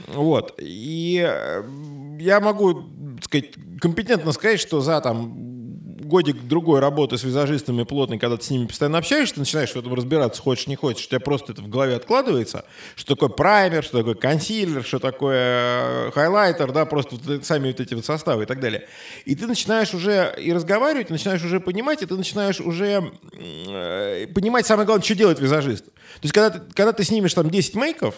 Вот. 0.06 0.54
И 0.58 1.24
э, 1.26 1.62
я 2.20 2.40
могу, 2.40 2.84
так 3.16 3.24
сказать, 3.24 3.54
компетентно 3.80 4.30
сказать, 4.30 4.60
что 4.60 4.80
за 4.80 5.00
там 5.00 5.55
годик-другой 6.06 6.80
работы 6.80 7.18
с 7.18 7.24
визажистами 7.24 7.82
плотной, 7.82 8.18
когда 8.18 8.36
ты 8.36 8.44
с 8.44 8.50
ними 8.50 8.66
постоянно 8.66 8.98
общаешься, 8.98 9.34
ты 9.34 9.40
начинаешь 9.40 9.72
в 9.72 9.76
этом 9.76 9.94
разбираться, 9.94 10.40
хочешь, 10.40 10.66
не 10.66 10.76
хочешь, 10.76 11.06
у 11.06 11.08
тебя 11.08 11.20
просто 11.20 11.52
это 11.52 11.62
в 11.62 11.68
голове 11.68 11.94
откладывается, 11.94 12.64
что 12.94 13.14
такое 13.14 13.28
праймер, 13.28 13.82
что 13.82 13.98
такое 13.98 14.14
консилер, 14.14 14.84
что 14.84 14.98
такое 14.98 16.08
э, 16.08 16.10
хайлайтер, 16.12 16.72
да, 16.72 16.86
просто 16.86 17.16
вот 17.16 17.44
сами 17.44 17.68
вот 17.68 17.80
эти 17.80 17.94
вот 17.94 18.04
составы 18.04 18.44
и 18.44 18.46
так 18.46 18.60
далее. 18.60 18.86
И 19.24 19.34
ты 19.34 19.46
начинаешь 19.46 19.94
уже 19.94 20.34
и 20.40 20.52
разговаривать, 20.52 21.10
и 21.10 21.12
начинаешь 21.12 21.44
уже 21.44 21.60
понимать, 21.60 22.02
и 22.02 22.06
ты 22.06 22.14
начинаешь 22.14 22.60
уже 22.60 23.12
э, 23.32 24.26
понимать, 24.34 24.66
самое 24.66 24.86
главное, 24.86 25.04
что 25.04 25.14
делает 25.14 25.40
визажист. 25.40 25.84
То 26.16 26.24
есть, 26.24 26.34
когда 26.34 26.50
ты, 26.50 26.72
когда 26.74 26.92
ты 26.92 27.04
снимешь 27.04 27.34
там 27.34 27.50
10 27.50 27.74
мейков 27.74 28.16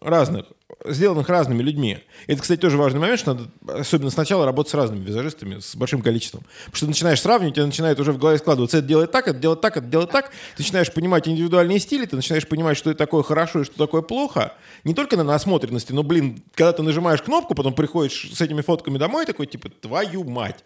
разных, 0.00 0.46
сделанных 0.84 1.28
разными 1.28 1.62
людьми. 1.62 1.98
Это, 2.26 2.42
кстати, 2.42 2.60
тоже 2.60 2.76
важный 2.76 3.00
момент, 3.00 3.18
что 3.18 3.34
надо, 3.34 3.80
особенно 3.80 4.10
сначала, 4.10 4.44
работать 4.44 4.70
с 4.70 4.74
разными 4.74 5.04
визажистами, 5.04 5.58
с 5.58 5.74
большим 5.76 6.02
количеством. 6.02 6.42
Потому 6.66 6.76
что 6.76 6.86
ты 6.86 6.90
начинаешь 6.90 7.20
сравнивать, 7.20 7.54
тебе 7.54 7.66
начинает 7.66 7.98
уже 8.00 8.12
в 8.12 8.18
голове 8.18 8.38
складываться, 8.38 8.78
это 8.78 8.86
делает 8.86 9.10
так, 9.10 9.28
это 9.28 9.38
делает 9.38 9.60
так, 9.60 9.76
это 9.76 9.86
делает 9.86 10.10
так. 10.10 10.30
Ты 10.56 10.62
начинаешь 10.62 10.92
понимать 10.92 11.28
индивидуальные 11.28 11.78
стили, 11.80 12.06
ты 12.06 12.16
начинаешь 12.16 12.46
понимать, 12.46 12.76
что 12.76 12.90
это 12.90 12.98
такое 12.98 13.22
хорошо 13.22 13.60
и 13.60 13.64
что 13.64 13.76
такое 13.76 14.02
плохо. 14.02 14.54
Не 14.84 14.94
только 14.94 15.16
на 15.16 15.24
насмотренности, 15.24 15.92
но, 15.92 16.02
блин, 16.02 16.42
когда 16.54 16.72
ты 16.72 16.82
нажимаешь 16.82 17.22
кнопку, 17.22 17.54
потом 17.54 17.74
приходишь 17.74 18.30
с 18.32 18.40
этими 18.40 18.60
фотками 18.60 18.98
домой, 18.98 19.26
такой, 19.26 19.46
типа, 19.46 19.68
твою 19.68 20.24
мать. 20.24 20.64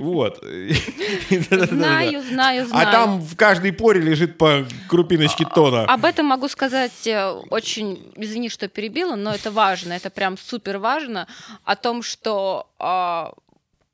Вот. 0.00 0.42
Знаю, 1.30 2.22
знаю, 2.22 2.66
знаю. 2.66 2.88
А 2.88 2.90
там 2.90 3.20
в 3.20 3.36
каждой 3.36 3.72
поре 3.72 4.00
лежит 4.00 4.38
по 4.38 4.66
крупиночке 4.88 5.46
тона. 5.54 5.84
Об 5.84 6.04
этом 6.04 6.26
могу 6.26 6.48
сказать 6.48 7.06
э, 7.06 7.30
очень, 7.50 8.12
извини, 8.16 8.48
что 8.48 8.68
перебила, 8.68 9.16
но 9.16 9.34
это 9.34 9.50
важно, 9.50 9.92
это 9.92 10.10
прям 10.10 10.38
супер 10.38 10.78
важно, 10.78 11.26
о 11.64 11.76
том, 11.76 12.02
что 12.02 12.68
а, 12.78 13.32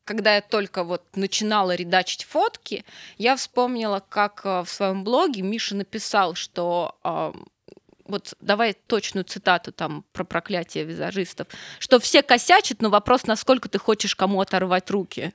когда 0.04 0.34
я 0.34 0.40
только 0.40 0.84
вот 0.84 1.02
начинала 1.14 1.74
редачить 1.74 2.24
фотки, 2.24 2.84
я 3.18 3.36
вспомнила, 3.36 4.02
как 4.08 4.42
э, 4.44 4.62
в 4.64 4.68
своем 4.68 5.04
блоге 5.04 5.42
Миша 5.42 5.76
написал, 5.76 6.34
что 6.34 6.96
а, 7.02 7.32
вот 8.10 8.34
давай 8.40 8.74
точную 8.74 9.24
цитату 9.24 9.72
там 9.72 10.04
про 10.12 10.24
проклятие 10.24 10.84
визажистов, 10.84 11.46
что 11.78 12.00
все 12.00 12.22
косячат, 12.22 12.82
но 12.82 12.90
вопрос, 12.90 13.26
насколько 13.26 13.68
ты 13.68 13.78
хочешь 13.78 14.16
кому 14.16 14.40
оторвать 14.40 14.90
руки. 14.90 15.32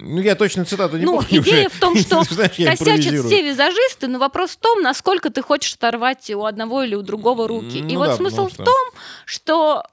Ну, 0.00 0.20
я 0.20 0.34
точно 0.34 0.64
цитату 0.64 0.96
не 0.98 1.04
ну, 1.04 1.16
помню. 1.16 1.40
Идея 1.40 1.68
уже. 1.68 1.76
в 1.76 1.80
том, 1.80 1.96
что 1.96 2.22
Знаешь, 2.30 2.56
косячат 2.56 3.24
все 3.24 3.42
визажисты, 3.42 4.08
но 4.08 4.18
вопрос 4.18 4.50
в 4.50 4.56
том, 4.56 4.82
насколько 4.82 5.30
ты 5.30 5.40
хочешь 5.40 5.74
оторвать 5.74 6.28
у 6.30 6.44
одного 6.44 6.82
или 6.82 6.96
у 6.96 7.02
другого 7.02 7.46
руки. 7.46 7.80
Ну, 7.80 7.88
И 7.88 7.96
вот 7.96 8.08
да, 8.08 8.16
смысл 8.16 8.48
в 8.48 8.56
том, 8.56 8.90
что, 9.24 9.84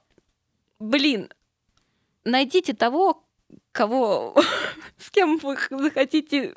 блин, 0.80 1.30
найдите 2.24 2.72
того, 2.72 3.24
кого, 3.70 4.34
с 4.98 5.10
кем 5.10 5.38
вы 5.38 5.56
захотите, 5.70 6.56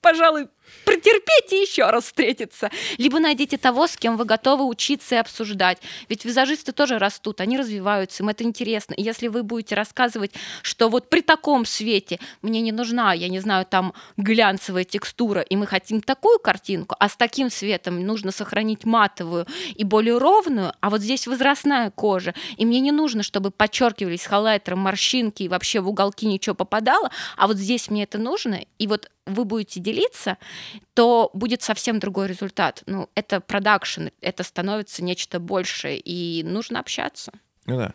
пожалуй, 0.00 0.48
Претерпите 0.84 1.60
еще 1.60 1.90
раз 1.90 2.04
встретиться. 2.04 2.70
Либо 2.96 3.18
найдите 3.18 3.58
того, 3.58 3.86
с 3.86 3.96
кем 3.96 4.16
вы 4.16 4.24
готовы 4.24 4.64
учиться 4.64 5.16
и 5.16 5.18
обсуждать. 5.18 5.78
Ведь 6.08 6.24
визажисты 6.24 6.72
тоже 6.72 6.98
растут, 6.98 7.40
они 7.40 7.58
развиваются, 7.58 8.22
им 8.22 8.28
это 8.28 8.44
интересно. 8.44 8.94
И 8.94 9.02
если 9.02 9.28
вы 9.28 9.42
будете 9.42 9.74
рассказывать, 9.74 10.32
что 10.62 10.88
вот 10.88 11.10
при 11.10 11.22
таком 11.22 11.64
свете 11.64 12.20
мне 12.42 12.60
не 12.60 12.72
нужна, 12.72 13.12
я 13.12 13.28
не 13.28 13.40
знаю, 13.40 13.66
там 13.66 13.94
глянцевая 14.16 14.84
текстура, 14.84 15.40
и 15.40 15.56
мы 15.56 15.66
хотим 15.66 16.00
такую 16.00 16.38
картинку, 16.38 16.94
а 16.98 17.08
с 17.08 17.16
таким 17.16 17.50
светом 17.50 18.00
нужно 18.04 18.30
сохранить 18.30 18.84
матовую 18.84 19.46
и 19.74 19.84
более 19.84 20.18
ровную, 20.18 20.72
а 20.80 20.90
вот 20.90 21.00
здесь 21.00 21.26
возрастная 21.26 21.90
кожа, 21.90 22.34
и 22.56 22.64
мне 22.64 22.80
не 22.80 22.92
нужно, 22.92 23.22
чтобы 23.22 23.50
подчеркивались 23.50 24.24
хайлайтером 24.24 24.78
морщинки 24.78 25.42
и 25.42 25.48
вообще 25.48 25.80
в 25.80 25.88
уголки 25.88 26.26
ничего 26.26 26.54
попадало, 26.54 27.10
а 27.36 27.46
вот 27.46 27.56
здесь 27.56 27.90
мне 27.90 28.04
это 28.04 28.18
нужно, 28.18 28.60
и 28.78 28.86
вот 28.86 29.10
вы 29.26 29.44
будете 29.44 29.80
делиться, 29.80 30.38
то 30.94 31.30
будет 31.32 31.62
совсем 31.62 31.98
другой 31.98 32.28
результат. 32.28 32.82
Ну, 32.86 33.08
это 33.14 33.40
продакшн, 33.40 34.08
это 34.20 34.42
становится 34.42 35.04
нечто 35.04 35.40
большее, 35.40 35.98
и 35.98 36.42
нужно 36.42 36.80
общаться. 36.80 37.32
Ну 37.66 37.78
да. 37.78 37.94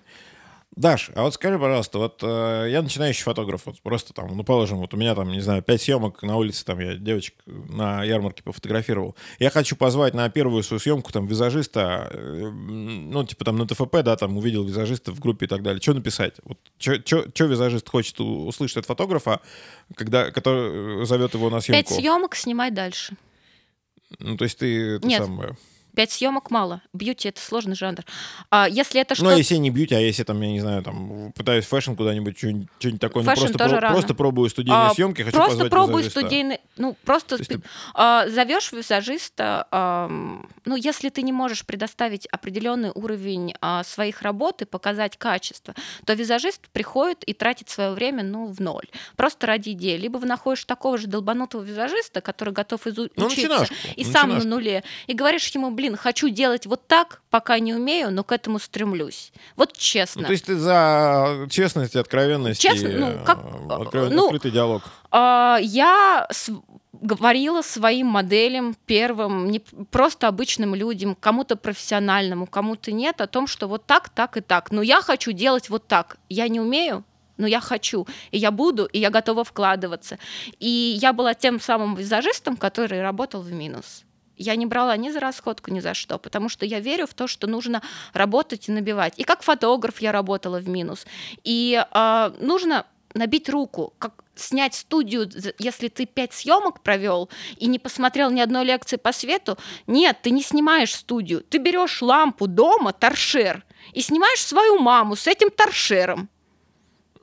Даш, 0.76 1.12
а 1.16 1.24
вот 1.24 1.34
скажи, 1.34 1.60
пожалуйста, 1.60 1.98
вот 1.98 2.24
э, 2.24 2.68
я 2.70 2.82
начинающий 2.82 3.24
фотограф, 3.24 3.66
вот 3.66 3.82
просто 3.82 4.14
там, 4.14 4.30
ну, 4.38 4.44
положим, 4.46 4.78
вот 4.78 4.94
у 4.94 4.98
меня 4.98 5.14
там, 5.16 5.30
не 5.30 5.42
знаю, 5.42 5.62
пять 5.62 5.82
съемок 5.82 6.24
на 6.24 6.38
улице, 6.38 6.64
там 6.64 6.80
я 6.80 6.96
девочек 6.96 7.36
на 7.46 8.06
ярмарке 8.06 8.42
пофотографировал. 8.42 9.18
Я 9.38 9.50
хочу 9.50 9.76
позвать 9.76 10.14
на 10.14 10.30
первую 10.30 10.64
свою 10.64 10.80
съемку 10.80 11.12
там 11.12 11.28
визажиста, 11.28 12.10
э, 12.14 12.50
ну, 12.50 13.26
типа 13.26 13.44
там 13.44 13.58
на 13.58 13.68
ТФП, 13.68 13.98
да, 14.02 14.16
там 14.16 14.38
увидел 14.38 14.64
визажиста 14.64 15.12
в 15.12 15.20
группе 15.20 15.46
и 15.46 15.50
так 15.50 15.62
далее. 15.62 15.82
Что 15.82 15.94
написать? 15.94 16.36
Вот, 16.46 16.58
что 16.80 17.46
визажист 17.46 17.90
хочет 17.90 18.22
услышать 18.22 18.78
от 18.78 18.86
фотографа, 18.86 19.42
когда, 19.94 20.32
который 20.32 21.06
зовет 21.06 21.34
его 21.34 21.50
на 21.50 21.60
съемку? 21.60 21.90
Пять 21.90 22.00
съемок, 22.00 22.34
снимай 22.34 22.72
дальше. 22.72 23.18
Ну, 24.20 24.38
то 24.38 24.46
есть 24.46 24.58
ты... 24.58 25.00
Нет. 25.04 25.22
Самое... 25.22 25.58
Пять 25.96 26.12
съемок 26.12 26.52
мало. 26.52 26.82
Beauty 26.94 27.30
это 27.30 27.42
сложный 27.42 27.76
жанр. 27.76 28.04
А 28.50 28.68
если 28.70 29.02
это 29.02 29.16
что? 29.16 29.26
Ну, 29.26 29.32
а 29.32 29.36
если 29.36 29.56
не 29.56 29.70
beauty, 29.70 29.94
а 29.94 30.00
если 30.00 30.24
там, 30.24 30.40
я 30.42 30.52
не 30.52 30.62
знаю, 30.62 30.84
там 30.84 31.32
пытаюсь 31.34 31.66
fashion 31.66 31.94
куда-нибудь, 31.94 32.38
что-нибудь, 32.38 33.02
такое, 33.02 33.24
fashion 33.24 33.42
ну, 33.42 33.48
просто, 33.48 33.58
про- 33.58 33.80
рано. 33.80 33.94
просто 33.94 34.14
пробую 34.16 34.50
студийные 34.50 34.88
а, 34.88 34.94
съемки, 34.94 35.22
хочу 35.22 35.36
просто 35.36 35.66
пробую 35.66 36.04
студийные, 36.04 36.62
ну 36.78 36.96
просто 37.04 37.44
спи... 37.44 37.56
ты... 37.56 37.62
а, 37.94 38.28
зовешь 38.30 38.72
визажиста, 38.72 39.68
а, 39.72 40.10
ну 40.66 40.76
если 40.76 41.10
ты 41.10 41.22
не 41.24 41.34
можешь 41.34 41.66
предоставить 41.66 42.26
определенный 42.28 42.92
уровень 42.94 43.54
а, 43.60 43.84
своих 43.84 44.22
работ 44.22 44.62
и 44.62 44.66
показать 44.66 45.18
качество, 45.18 45.74
то 46.06 46.14
визажист 46.14 46.70
приходит 46.70 47.24
и 47.24 47.34
тратит 47.34 47.70
свое 47.70 47.92
время, 47.92 48.24
ну 48.24 48.48
в 48.48 48.60
ноль, 48.60 48.88
просто 49.16 49.48
ради 49.48 49.72
идеи. 49.72 49.98
Либо 49.98 50.18
вы 50.18 50.28
находишь 50.28 50.64
такого 50.66 50.98
же 50.98 51.08
долбанутого 51.08 51.64
визажиста, 51.64 52.22
который 52.22 52.54
готов 52.54 52.88
изучиться 52.88 53.68
ну, 53.70 53.94
и 53.96 54.04
сам 54.04 54.30
на 54.30 54.44
нуле, 54.44 54.84
и 55.08 55.14
говоришь 55.14 55.48
ему, 55.50 55.72
блин, 55.82 55.98
хочу 55.98 56.30
делать 56.30 56.68
вот 56.68 56.88
так, 56.88 57.22
пока 57.32 57.58
не 57.60 57.74
умею, 57.74 58.12
но 58.12 58.24
к 58.24 58.32
этому 58.32 58.60
стремлюсь. 58.60 59.32
Вот 59.56 59.74
честно. 59.74 60.22
Ну, 60.22 60.28
то 60.28 60.32
есть 60.34 60.46
ты 60.46 60.56
за 60.56 61.48
честность 61.50 61.96
и 61.96 62.00
откровенность 62.00 62.62
Честно, 62.62 62.88
и 62.88 62.98
ну, 62.98 63.14
как, 63.26 63.40
откровенный, 63.70 64.16
ну, 64.16 64.26
открытый 64.26 64.52
диалог? 64.52 64.84
Э, 65.12 65.58
я 65.62 66.28
с, 66.30 66.52
говорила 66.94 67.64
своим 67.64 68.08
моделям 68.08 68.76
первым, 68.86 69.50
не 69.50 69.60
просто 69.90 70.28
обычным 70.28 70.76
людям, 70.76 71.16
кому-то 71.20 71.56
профессиональному, 71.56 72.46
кому-то 72.46 72.92
нет, 72.92 73.20
о 73.20 73.26
том, 73.28 73.48
что 73.48 73.68
вот 73.68 73.86
так, 73.88 74.10
так 74.10 74.38
и 74.38 74.42
так. 74.42 74.72
Но 74.72 74.84
я 74.84 75.02
хочу 75.02 75.32
делать 75.32 75.70
вот 75.70 75.88
так. 75.88 76.18
Я 76.30 76.48
не 76.48 76.60
умею, 76.60 77.04
но 77.38 77.48
я 77.48 77.60
хочу, 77.60 78.06
и 78.30 78.38
я 78.38 78.52
буду, 78.52 78.86
и 78.86 79.00
я 79.00 79.10
готова 79.10 79.44
вкладываться. 79.44 80.20
И 80.60 80.70
я 81.02 81.12
была 81.12 81.34
тем 81.34 81.60
самым 81.60 81.96
визажистом, 81.96 82.56
который 82.56 83.02
работал 83.02 83.42
в 83.42 83.52
минус. 83.52 84.04
Я 84.42 84.56
не 84.56 84.66
брала 84.66 84.98
ни 84.98 85.12
за 85.12 85.20
расходку, 85.20 85.72
ни 85.72 85.80
за 85.80 85.94
что, 85.94 86.18
потому 86.18 86.50
что 86.50 86.66
я 86.66 86.80
верю 86.80 87.06
в 87.06 87.14
то, 87.14 87.28
что 87.28 87.48
нужно 87.48 87.82
работать 88.14 88.70
и 88.70 88.72
набивать. 88.72 89.14
И 89.18 89.24
как 89.24 89.44
фотограф 89.44 90.02
я 90.02 90.12
работала 90.12 90.60
в 90.60 90.68
минус. 90.68 91.06
И 91.44 91.80
э, 91.80 92.32
нужно 92.40 92.86
набить 93.14 93.50
руку, 93.50 93.94
как 94.00 94.24
снять 94.36 94.74
студию, 94.74 95.30
если 95.60 95.88
ты 95.90 96.06
пять 96.06 96.34
съемок 96.34 96.82
провел 96.82 97.30
и 97.58 97.68
не 97.68 97.80
посмотрел 97.80 98.32
ни 98.32 98.40
одной 98.40 98.66
лекции 98.66 98.98
по 98.98 99.12
свету, 99.12 99.58
нет, 99.88 100.18
ты 100.22 100.32
не 100.32 100.42
снимаешь 100.42 100.96
студию, 100.96 101.42
ты 101.42 101.58
берешь 101.58 102.02
лампу 102.02 102.48
дома, 102.48 102.94
торшер, 102.94 103.64
и 103.94 104.02
снимаешь 104.02 104.44
свою 104.44 104.80
маму 104.80 105.16
с 105.16 105.28
этим 105.28 105.50
торшером. 105.50 106.30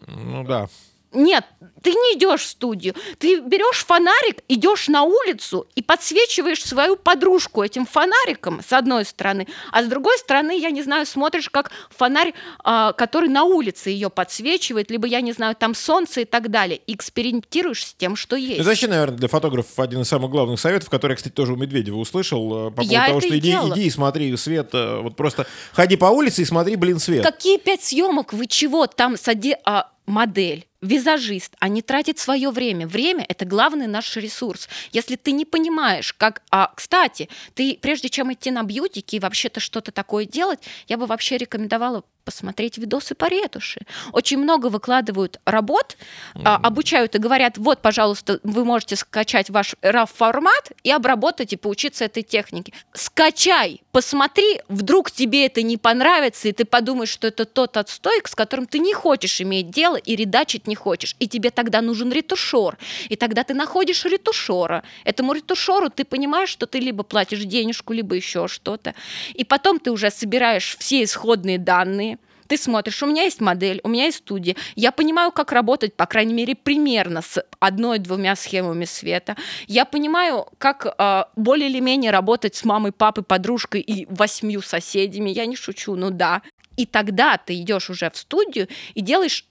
Ну 0.06 0.44
да. 0.44 0.68
Нет, 1.12 1.44
ты 1.82 1.90
не 1.90 2.18
идешь 2.18 2.42
в 2.42 2.46
студию. 2.46 2.94
Ты 3.18 3.40
берешь 3.40 3.84
фонарик, 3.84 4.42
идешь 4.48 4.88
на 4.88 5.04
улицу 5.04 5.66
и 5.74 5.82
подсвечиваешь 5.82 6.62
свою 6.62 6.96
подружку 6.96 7.62
этим 7.62 7.86
фонариком 7.86 8.60
с 8.66 8.72
одной 8.74 9.06
стороны, 9.06 9.46
а 9.72 9.82
с 9.82 9.86
другой 9.86 10.18
стороны, 10.18 10.58
я 10.58 10.70
не 10.70 10.82
знаю, 10.82 11.06
смотришь, 11.06 11.48
как 11.48 11.70
фонарь, 11.88 12.34
а, 12.62 12.92
который 12.92 13.30
на 13.30 13.44
улице 13.44 13.88
ее 13.88 14.10
подсвечивает, 14.10 14.90
либо, 14.90 15.06
я 15.06 15.22
не 15.22 15.32
знаю, 15.32 15.54
там 15.54 15.74
солнце 15.74 16.22
и 16.22 16.24
так 16.26 16.50
далее. 16.50 16.80
И 16.86 16.94
экспериментируешь 16.94 17.86
с 17.86 17.94
тем, 17.94 18.14
что 18.14 18.36
есть. 18.36 18.60
Это 18.60 18.68
вообще, 18.68 18.88
наверное, 18.88 19.16
для 19.16 19.28
фотографов 19.28 19.78
один 19.78 20.02
из 20.02 20.08
самых 20.08 20.30
главных 20.30 20.60
советов, 20.60 20.90
который 20.90 21.16
кстати, 21.16 21.32
тоже 21.32 21.54
у 21.54 21.56
Медведева 21.56 21.96
услышал, 21.96 22.68
э, 22.68 22.70
по 22.70 22.76
поводу 22.76 22.92
я 22.92 23.06
того, 23.06 23.20
что 23.20 23.38
иди, 23.38 23.50
иди 23.50 23.82
и 23.84 23.90
смотри 23.90 24.36
свет, 24.36 24.70
э, 24.74 25.00
вот 25.00 25.16
просто 25.16 25.46
ходи 25.72 25.96
по 25.96 26.06
улице 26.06 26.42
и 26.42 26.44
смотри, 26.44 26.76
блин, 26.76 26.98
свет. 26.98 27.24
Какие 27.24 27.56
пять 27.56 27.82
съемок? 27.82 28.34
Вы 28.34 28.46
чего? 28.46 28.86
Там 28.86 29.16
сади... 29.16 29.56
А, 29.64 29.88
модель, 30.08 30.66
визажист, 30.80 31.54
они 31.60 31.82
тратят 31.82 32.18
свое 32.18 32.50
время. 32.50 32.86
Время– 32.86 33.24
это 33.28 33.44
главный 33.44 33.86
наш 33.86 34.16
ресурс. 34.16 34.68
Если 34.92 35.16
ты 35.16 35.32
не 35.32 35.44
понимаешь, 35.44 36.12
как... 36.12 36.42
А, 36.50 36.72
кстати, 36.74 37.28
ты 37.54 37.78
прежде 37.80 38.08
чем 38.08 38.32
идти 38.32 38.50
на 38.50 38.62
бьютики 38.62 39.16
и 39.16 39.20
вообще-то 39.20 39.60
что-то 39.60 39.92
такое 39.92 40.24
делать, 40.24 40.60
я 40.86 40.96
бы 40.96 41.06
вообще 41.06 41.36
рекомендовала 41.36 42.04
посмотреть 42.28 42.76
видосы 42.76 43.14
по 43.14 43.24
ретуши. 43.24 43.80
Очень 44.12 44.36
много 44.36 44.66
выкладывают 44.66 45.40
работ, 45.46 45.96
mm-hmm. 46.34 46.60
обучают 46.62 47.14
и 47.14 47.18
говорят, 47.18 47.56
вот, 47.56 47.80
пожалуйста, 47.80 48.38
вы 48.42 48.66
можете 48.66 48.96
скачать 48.96 49.48
ваш 49.48 49.74
RAW-формат 49.80 50.72
и 50.82 50.90
обработать 50.90 51.54
и 51.54 51.56
поучиться 51.56 52.04
этой 52.04 52.22
технике. 52.22 52.74
Скачай, 52.92 53.80
посмотри, 53.92 54.60
вдруг 54.68 55.10
тебе 55.10 55.46
это 55.46 55.62
не 55.62 55.78
понравится, 55.78 56.48
и 56.48 56.52
ты 56.52 56.66
подумаешь, 56.66 57.08
что 57.08 57.28
это 57.28 57.46
тот 57.46 57.78
отстой, 57.78 58.20
с 58.22 58.34
которым 58.34 58.66
ты 58.66 58.78
не 58.78 58.92
хочешь 58.92 59.40
иметь 59.40 59.70
дело 59.70 59.96
и 59.96 60.14
редачить 60.14 60.66
не 60.66 60.74
хочешь. 60.74 61.16
И 61.18 61.28
тебе 61.28 61.50
тогда 61.50 61.80
нужен 61.80 62.12
ретушер. 62.12 62.76
И 63.08 63.16
тогда 63.16 63.42
ты 63.42 63.54
находишь 63.54 64.04
ретушера. 64.04 64.82
Этому 65.04 65.32
ретушеру 65.32 65.88
ты 65.88 66.04
понимаешь, 66.04 66.50
что 66.50 66.66
ты 66.66 66.78
либо 66.78 67.04
платишь 67.04 67.44
денежку, 67.44 67.94
либо 67.94 68.14
еще 68.14 68.48
что-то. 68.48 68.94
И 69.32 69.44
потом 69.44 69.80
ты 69.80 69.90
уже 69.90 70.10
собираешь 70.10 70.76
все 70.78 71.02
исходные 71.04 71.56
данные, 71.56 72.17
ты 72.48 72.56
смотришь, 72.56 73.02
у 73.02 73.06
меня 73.06 73.22
есть 73.22 73.40
модель, 73.40 73.80
у 73.84 73.88
меня 73.88 74.06
есть 74.06 74.18
студия, 74.18 74.56
я 74.74 74.90
понимаю, 74.90 75.30
как 75.30 75.52
работать, 75.52 75.94
по 75.94 76.06
крайней 76.06 76.34
мере, 76.34 76.54
примерно 76.54 77.22
с 77.22 77.44
одной-двумя 77.60 78.34
схемами 78.36 78.86
света. 78.86 79.36
Я 79.66 79.84
понимаю, 79.84 80.46
как 80.58 80.86
э, 80.86 81.24
более 81.36 81.68
или 81.68 81.80
менее 81.80 82.10
работать 82.10 82.54
с 82.54 82.64
мамой, 82.64 82.92
папой, 82.92 83.22
подружкой 83.22 83.82
и 83.82 84.06
восьмью 84.06 84.62
соседями. 84.62 85.30
Я 85.30 85.46
не 85.46 85.56
шучу, 85.56 85.94
ну 85.94 86.10
да. 86.10 86.42
И 86.76 86.86
тогда 86.86 87.36
ты 87.36 87.60
идешь 87.60 87.90
уже 87.90 88.10
в 88.10 88.16
студию 88.16 88.68
и 88.94 89.00
делаешь 89.00 89.46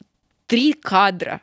три 0.47 0.73
кадра 0.73 1.41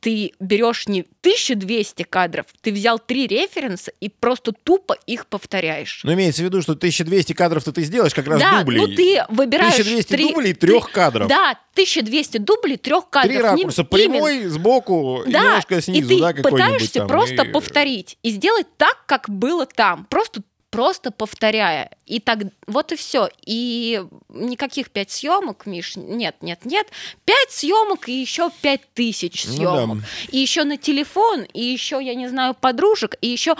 ты 0.00 0.32
берешь 0.40 0.88
не 0.88 1.00
1200 1.00 2.02
кадров, 2.04 2.46
ты 2.60 2.72
взял 2.72 2.98
три 2.98 3.26
референса 3.26 3.92
и 4.00 4.08
просто 4.08 4.52
тупо 4.52 4.96
их 5.06 5.26
повторяешь. 5.26 6.00
Ну, 6.04 6.12
имеется 6.14 6.42
в 6.42 6.44
виду, 6.46 6.62
что 6.62 6.72
1200 6.72 7.32
кадров-то 7.32 7.72
ты 7.72 7.82
сделаешь 7.82 8.14
как 8.14 8.26
раз 8.26 8.40
да, 8.40 8.60
дублей. 8.60 8.80
ну 8.80 8.94
ты 8.94 9.24
выбираешь... 9.28 9.74
1200 9.74 10.08
3... 10.08 10.28
дублей 10.28 10.54
трех 10.54 10.86
ты... 10.86 10.92
кадров. 10.92 11.28
Да, 11.28 11.50
1200 11.72 12.38
дублей 12.38 12.76
трех 12.76 13.08
кадров. 13.08 13.32
Три 13.32 13.42
ракурса, 13.42 13.84
прямой, 13.84 14.36
Именно. 14.38 14.50
сбоку, 14.50 15.22
да, 15.26 15.40
немножко 15.40 15.82
снизу, 15.82 16.14
и 16.14 16.16
ты 16.16 16.20
да, 16.20 16.50
пытаешься 16.50 16.98
там, 17.00 17.08
просто 17.08 17.42
и... 17.42 17.48
повторить 17.48 18.18
и 18.22 18.30
сделать 18.30 18.66
так, 18.76 19.04
как 19.06 19.28
было 19.28 19.66
там. 19.66 20.06
Просто 20.08 20.42
просто 20.70 21.10
повторяя. 21.10 21.90
И 22.06 22.20
так 22.20 22.38
вот 22.66 22.92
и 22.92 22.96
все. 22.96 23.28
И 23.44 24.02
никаких 24.28 24.90
пять 24.90 25.10
съемок, 25.10 25.66
Миш, 25.66 25.96
нет, 25.96 26.36
нет, 26.40 26.64
нет. 26.64 26.86
Пять 27.24 27.50
съемок 27.50 28.08
и 28.08 28.20
еще 28.20 28.50
пять 28.62 28.82
тысяч 28.94 29.44
съемок. 29.44 29.86
Ну, 29.86 29.94
да. 29.96 30.02
И 30.30 30.38
еще 30.38 30.64
на 30.64 30.76
телефон, 30.76 31.42
и 31.42 31.62
еще, 31.62 32.00
я 32.02 32.14
не 32.14 32.28
знаю, 32.28 32.54
подружек, 32.54 33.16
и 33.20 33.28
еще 33.28 33.56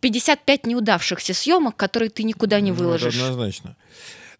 55 0.00 0.66
неудавшихся 0.66 1.34
съемок, 1.34 1.76
которые 1.76 2.10
ты 2.10 2.22
никуда 2.22 2.60
не 2.60 2.72
выложишь. 2.72 3.16
Ну, 3.16 3.24
однозначно. 3.24 3.76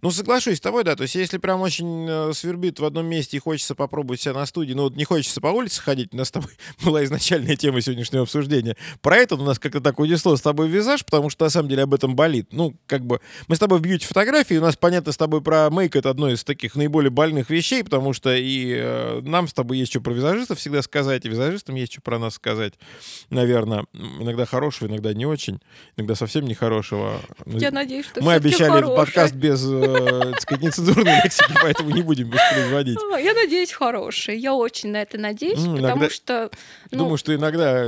Ну, 0.02 0.10
соглашусь 0.10 0.58
с 0.58 0.60
тобой, 0.60 0.84
да. 0.84 0.96
То 0.96 1.02
есть, 1.02 1.14
если 1.14 1.38
прям 1.38 1.60
очень 1.60 2.06
э, 2.08 2.32
свербит 2.32 2.80
в 2.80 2.84
одном 2.84 3.06
месте 3.06 3.36
и 3.36 3.40
хочется 3.40 3.74
попробовать 3.74 4.20
себя 4.20 4.34
на 4.34 4.46
студии, 4.46 4.72
ну, 4.72 4.84
вот 4.84 4.96
не 4.96 5.04
хочется 5.04 5.40
по 5.40 5.48
улице 5.48 5.82
ходить, 5.82 6.14
у 6.14 6.16
нас 6.16 6.28
с 6.28 6.30
тобой 6.30 6.50
была 6.84 7.04
изначальная 7.04 7.56
тема 7.56 7.80
сегодняшнего 7.80 8.22
обсуждения. 8.22 8.76
Про 9.02 9.16
это 9.18 9.34
у 9.34 9.42
нас 9.42 9.58
как-то 9.58 9.80
так 9.80 9.98
унесло 9.98 10.36
с 10.36 10.40
тобой 10.40 10.68
визаж, 10.68 11.04
потому 11.04 11.30
что 11.30 11.44
на 11.44 11.50
самом 11.50 11.68
деле 11.68 11.82
об 11.82 11.94
этом 11.94 12.16
болит. 12.16 12.48
Ну, 12.52 12.74
как 12.86 13.04
бы 13.04 13.20
мы 13.48 13.56
с 13.56 13.58
тобой 13.58 13.78
в 13.78 13.82
бьюти 13.82 14.06
фотографии, 14.06 14.54
у 14.54 14.62
нас 14.62 14.76
понятно 14.76 15.12
с 15.12 15.16
тобой 15.16 15.42
про 15.42 15.68
мейк, 15.70 15.96
это 15.96 16.10
одно 16.10 16.30
из 16.30 16.44
таких 16.44 16.76
наиболее 16.76 17.10
больных 17.10 17.50
вещей, 17.50 17.84
потому 17.84 18.12
что 18.12 18.34
и 18.34 18.74
э, 18.76 19.20
нам 19.22 19.48
с 19.48 19.52
тобой 19.52 19.78
есть 19.78 19.92
что 19.92 20.00
про 20.00 20.12
визажистов 20.12 20.58
всегда 20.58 20.82
сказать, 20.82 21.24
и 21.24 21.28
визажистам 21.28 21.74
есть 21.74 21.92
что 21.92 22.02
про 22.02 22.18
нас 22.18 22.34
сказать, 22.34 22.74
наверное. 23.28 23.84
Иногда 23.92 24.46
хорошего, 24.46 24.88
иногда 24.88 25.12
не 25.12 25.26
очень, 25.26 25.60
иногда 25.96 26.14
совсем 26.14 26.46
нехорошего. 26.46 27.20
Я 27.46 27.70
надеюсь, 27.70 28.06
что 28.06 28.22
Мы 28.22 28.34
обещали 28.34 28.70
хороший. 28.70 28.96
подкаст 28.96 29.34
без 29.34 29.64
э, 29.64 29.89
так 29.92 30.40
сказать, 30.40 30.62
нецензурной 30.62 31.22
лексики, 31.22 31.52
поэтому 31.62 31.90
не 31.90 32.02
будем 32.02 32.30
воспроизводить. 32.30 32.98
Я 33.22 33.34
надеюсь, 33.34 33.72
хорошие. 33.72 34.38
Я 34.38 34.54
очень 34.54 34.90
на 34.90 35.02
это 35.02 35.18
надеюсь, 35.18 35.64
потому 35.64 36.10
что... 36.10 36.50
Ну... 36.90 36.98
Думаю, 36.98 37.18
что 37.18 37.34
иногда 37.34 37.84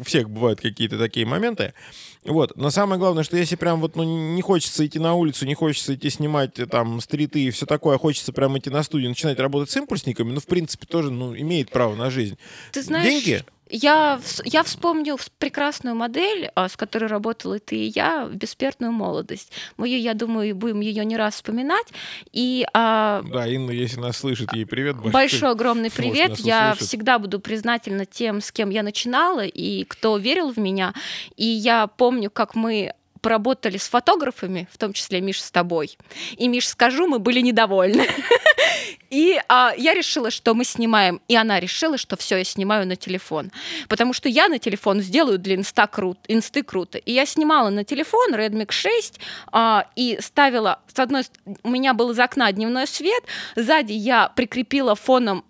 у 0.00 0.04
всех 0.04 0.30
бывают 0.30 0.60
какие-то 0.60 0.98
такие 0.98 1.26
моменты. 1.26 1.74
Вот. 2.24 2.56
Но 2.56 2.70
самое 2.70 2.98
главное, 2.98 3.22
что 3.22 3.36
если 3.36 3.56
прям 3.56 3.80
вот 3.80 3.96
ну, 3.96 4.04
не 4.04 4.42
хочется 4.42 4.84
идти 4.84 4.98
на 4.98 5.14
улицу, 5.14 5.46
не 5.46 5.54
хочется 5.54 5.94
идти 5.94 6.10
снимать 6.10 6.58
э, 6.58 6.66
там 6.66 7.00
стриты 7.00 7.40
и 7.40 7.50
все 7.50 7.66
такое, 7.66 7.96
а 7.96 7.98
хочется 7.98 8.32
прям 8.32 8.58
идти 8.58 8.68
на 8.68 8.82
студию, 8.82 9.10
начинать 9.10 9.38
работать 9.38 9.70
с 9.70 9.76
импульсниками, 9.76 10.32
ну, 10.32 10.40
в 10.40 10.46
принципе, 10.46 10.86
тоже 10.86 11.10
ну, 11.10 11.36
имеет 11.36 11.70
право 11.70 11.94
на 11.94 12.10
жизнь. 12.10 12.36
Ты 12.72 12.82
знаешь... 12.82 13.06
Деньги 13.06 13.44
Я, 13.68 14.20
я 14.44 14.62
вспомню 14.62 15.18
прекрасную 15.38 15.96
модель, 15.96 16.50
а, 16.54 16.68
с 16.68 16.76
которой 16.76 17.06
работала 17.06 17.58
ты 17.58 17.76
и 17.76 17.92
я, 17.94 18.28
бессмертную 18.32 18.92
молодость. 18.92 19.52
Мы 19.76 19.88
я 19.88 20.14
думаю, 20.14 20.54
будем 20.54 20.80
ее 20.80 21.04
не 21.04 21.16
раз 21.16 21.34
вспоминать. 21.34 21.86
И, 22.32 22.64
а... 22.72 23.22
Да, 23.32 23.46
Инна, 23.46 23.72
если 23.72 23.98
нас 24.00 24.18
слышит, 24.18 24.52
ей 24.52 24.66
привет. 24.66 24.96
Большой, 24.96 25.12
большой 25.12 25.50
огромный 25.50 25.90
привет. 25.90 26.38
Я 26.38 26.74
всегда 26.74 27.18
буду 27.18 27.40
признательна 27.40 28.06
тем, 28.06 28.40
с 28.40 28.52
кем 28.52 28.70
я 28.70 28.82
начинала 28.82 29.44
и 29.44 29.84
кто 29.84 30.16
верил 30.16 30.52
в 30.52 30.58
меня. 30.58 30.94
И 31.36 31.46
я 31.46 31.86
помню, 31.86 32.30
как 32.30 32.54
мы 32.54 32.92
поработали 33.20 33.76
с 33.76 33.88
фотографами, 33.88 34.68
в 34.72 34.78
том 34.78 34.92
числе 34.92 35.20
Миш 35.20 35.42
с 35.42 35.50
тобой. 35.50 35.96
И, 36.36 36.48
Миш, 36.48 36.68
скажу, 36.68 37.06
мы 37.06 37.18
были 37.18 37.40
недовольны. 37.40 38.06
И 39.10 39.40
а, 39.48 39.72
я 39.76 39.94
решила, 39.94 40.30
что 40.30 40.54
мы 40.54 40.64
снимаем, 40.64 41.20
и 41.28 41.36
она 41.36 41.60
решила, 41.60 41.96
что 41.96 42.16
все, 42.16 42.38
я 42.38 42.44
снимаю 42.44 42.86
на 42.86 42.96
телефон. 42.96 43.52
Потому 43.88 44.12
что 44.12 44.28
я 44.28 44.48
на 44.48 44.58
телефон 44.58 45.00
сделаю 45.00 45.38
для 45.38 45.54
инста 45.54 45.86
крут, 45.86 46.18
инсты 46.28 46.62
круто. 46.62 46.98
И 46.98 47.12
я 47.12 47.24
снимала 47.24 47.70
на 47.70 47.84
телефон 47.84 48.34
Redmi 48.34 48.70
6 48.70 49.20
а, 49.52 49.88
и 49.94 50.18
ставила, 50.20 50.80
с 50.92 50.98
одной 50.98 51.22
у 51.62 51.70
меня 51.70 51.94
был 51.94 52.10
из 52.10 52.18
окна 52.18 52.50
дневной 52.50 52.86
свет, 52.86 53.22
сзади 53.54 53.92
я 53.92 54.28
прикрепила 54.30 54.94
фоном 54.94 55.44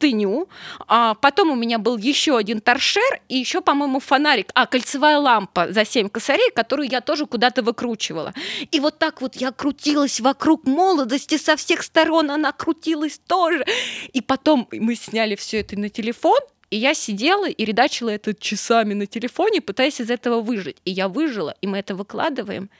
простыню, 0.00 0.48
а 0.86 1.14
потом 1.14 1.50
у 1.50 1.54
меня 1.54 1.78
был 1.78 1.96
еще 1.96 2.36
один 2.36 2.60
торшер 2.60 3.20
и 3.28 3.36
еще, 3.36 3.60
по-моему, 3.60 4.00
фонарик, 4.00 4.50
а 4.54 4.66
кольцевая 4.66 5.18
лампа 5.18 5.72
за 5.72 5.84
7 5.84 6.08
косарей, 6.08 6.50
которую 6.54 6.88
я 6.88 7.00
тоже 7.00 7.26
куда-то 7.26 7.62
выкручивала. 7.62 8.32
И 8.72 8.80
вот 8.80 8.98
так 8.98 9.20
вот 9.20 9.36
я 9.36 9.52
крутилась 9.52 10.20
вокруг 10.20 10.66
молодости 10.66 11.36
со 11.36 11.56
всех 11.56 11.82
сторон, 11.82 12.30
она 12.30 12.52
крутилась 12.52 13.20
тоже. 13.26 13.64
И 14.12 14.20
потом 14.20 14.68
мы 14.72 14.94
сняли 14.94 15.36
все 15.36 15.60
это 15.60 15.78
на 15.78 15.88
телефон, 15.88 16.40
и 16.70 16.76
я 16.76 16.94
сидела 16.94 17.48
и 17.48 17.64
редачила 17.64 18.10
это 18.10 18.32
часами 18.34 18.94
на 18.94 19.06
телефоне, 19.06 19.60
пытаясь 19.60 20.00
из 20.00 20.10
этого 20.10 20.40
выжить. 20.40 20.76
И 20.84 20.90
я 20.90 21.08
выжила, 21.08 21.54
и 21.60 21.66
мы 21.66 21.78
это 21.78 21.94
выкладываем. 21.94 22.70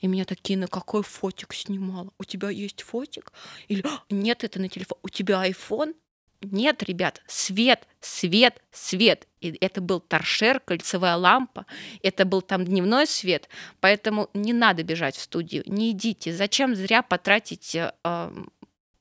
И 0.00 0.06
меня 0.06 0.24
такие, 0.24 0.58
на 0.58 0.66
какой 0.66 1.02
фотик 1.02 1.52
снимала? 1.52 2.10
У 2.18 2.24
тебя 2.24 2.48
есть 2.48 2.82
фотик? 2.82 3.32
Или 3.68 3.84
нет, 4.08 4.44
это 4.44 4.58
на 4.58 4.68
телефон. 4.68 4.98
У 5.02 5.08
тебя 5.10 5.46
iPhone? 5.46 5.94
Нет, 6.42 6.82
ребят, 6.82 7.20
свет, 7.26 7.86
свет, 8.00 8.62
свет. 8.72 9.26
И 9.42 9.56
это 9.60 9.82
был 9.82 10.00
торшер, 10.00 10.60
кольцевая 10.60 11.16
лампа, 11.16 11.66
это 12.02 12.24
был 12.24 12.40
там 12.40 12.64
дневной 12.64 13.06
свет, 13.06 13.48
поэтому 13.80 14.30
не 14.32 14.54
надо 14.54 14.82
бежать 14.82 15.16
в 15.16 15.20
студию, 15.20 15.62
не 15.66 15.90
идите. 15.90 16.32
Зачем 16.32 16.74
зря 16.74 17.02
потратить 17.02 17.74
э, 17.74 17.90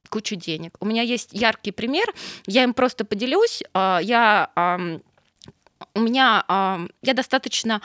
кучу 0.10 0.36
денег? 0.36 0.76
У 0.82 0.86
меня 0.86 1.02
есть 1.02 1.30
яркий 1.32 1.72
пример, 1.72 2.14
я 2.46 2.64
им 2.64 2.74
просто 2.74 3.06
поделюсь. 3.06 3.64
Э, 3.74 4.00
я, 4.02 4.52
э, 4.56 5.00
у 5.94 6.00
меня, 6.02 6.44
э, 6.46 6.88
я 7.04 7.14
достаточно 7.14 7.82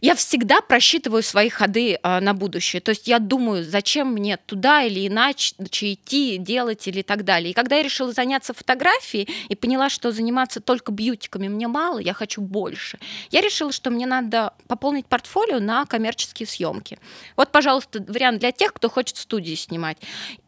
я 0.00 0.14
всегда 0.14 0.60
просчитываю 0.60 1.22
свои 1.22 1.48
ходы 1.48 1.98
а, 2.02 2.20
на 2.20 2.34
будущее. 2.34 2.80
То 2.80 2.90
есть 2.90 3.08
я 3.08 3.18
думаю, 3.18 3.64
зачем 3.64 4.12
мне 4.12 4.36
туда 4.36 4.82
или 4.82 5.06
иначе 5.06 5.54
идти, 5.92 6.38
делать 6.38 6.86
или 6.88 7.02
так 7.02 7.24
далее. 7.24 7.50
И 7.50 7.54
когда 7.54 7.76
я 7.76 7.82
решила 7.82 8.12
заняться 8.12 8.54
фотографией 8.54 9.28
и 9.48 9.54
поняла, 9.54 9.88
что 9.88 10.12
заниматься 10.12 10.60
только 10.60 10.92
бьютиками 10.92 11.48
мне 11.48 11.68
мало, 11.68 11.98
я 11.98 12.14
хочу 12.14 12.40
больше, 12.40 12.98
я 13.30 13.40
решила, 13.40 13.72
что 13.72 13.90
мне 13.90 14.06
надо 14.06 14.54
пополнить 14.68 15.06
портфолио 15.06 15.58
на 15.60 15.86
коммерческие 15.86 16.46
съемки. 16.46 16.98
Вот, 17.36 17.50
пожалуйста, 17.52 18.04
вариант 18.08 18.40
для 18.40 18.52
тех, 18.52 18.72
кто 18.72 18.88
хочет 18.88 19.16
в 19.16 19.20
студии 19.20 19.54
снимать. 19.54 19.98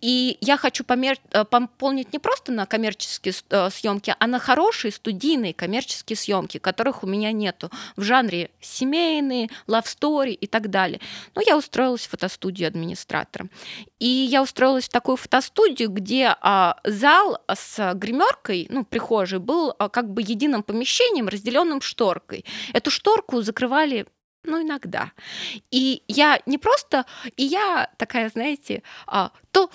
И 0.01 0.39
я 0.41 0.57
хочу 0.57 0.85
помер... 0.85 1.19
Э, 1.33 1.45
пополнить 1.45 2.13
не 2.13 2.19
просто 2.19 2.53
на 2.53 2.67
коммерческие 2.67 3.35
э, 3.51 3.71
съемки, 3.71 4.15
а 4.19 4.27
на 4.27 4.39
хорошие 4.39 4.93
студийные 4.93 5.55
коммерческие 5.55 6.17
съемки, 6.17 6.59
которых 6.59 7.03
у 7.05 7.07
меня 7.07 7.33
нету 7.33 7.71
в 7.97 8.03
жанре 8.03 8.51
семейные, 8.61 9.42
love 9.67 9.85
story 9.85 10.33
и 10.33 10.47
так 10.47 10.71
далее. 10.71 11.01
Но 11.35 11.43
я 11.47 11.57
устроилась 11.57 12.07
в 12.07 12.11
фотостудию 12.11 12.69
администратором. 12.69 13.51
И 13.99 14.07
я 14.07 14.43
устроилась 14.43 14.85
в 14.85 14.91
такую 14.91 15.17
фотостудию, 15.17 15.91
где 15.91 16.37
а, 16.41 16.77
зал 16.85 17.39
с 17.53 17.95
гримеркой, 17.95 18.67
ну, 18.71 18.85
прихожей, 18.85 19.39
был 19.39 19.75
а, 19.79 19.89
как 19.89 20.11
бы 20.11 20.23
единым 20.23 20.63
помещением, 20.63 21.29
разделенным 21.29 21.81
шторкой. 21.81 22.45
Эту 22.73 22.91
шторку 22.91 23.43
закрывали 23.43 24.07
ну, 24.45 24.63
иногда. 24.63 25.13
И 25.71 26.03
я 26.09 26.41
не 26.47 26.59
просто, 26.59 27.07
и 27.37 27.45
я 27.45 27.91
такая, 27.97 28.29
знаете, 28.29 28.83
а, 29.07 29.31
то 29.53 29.71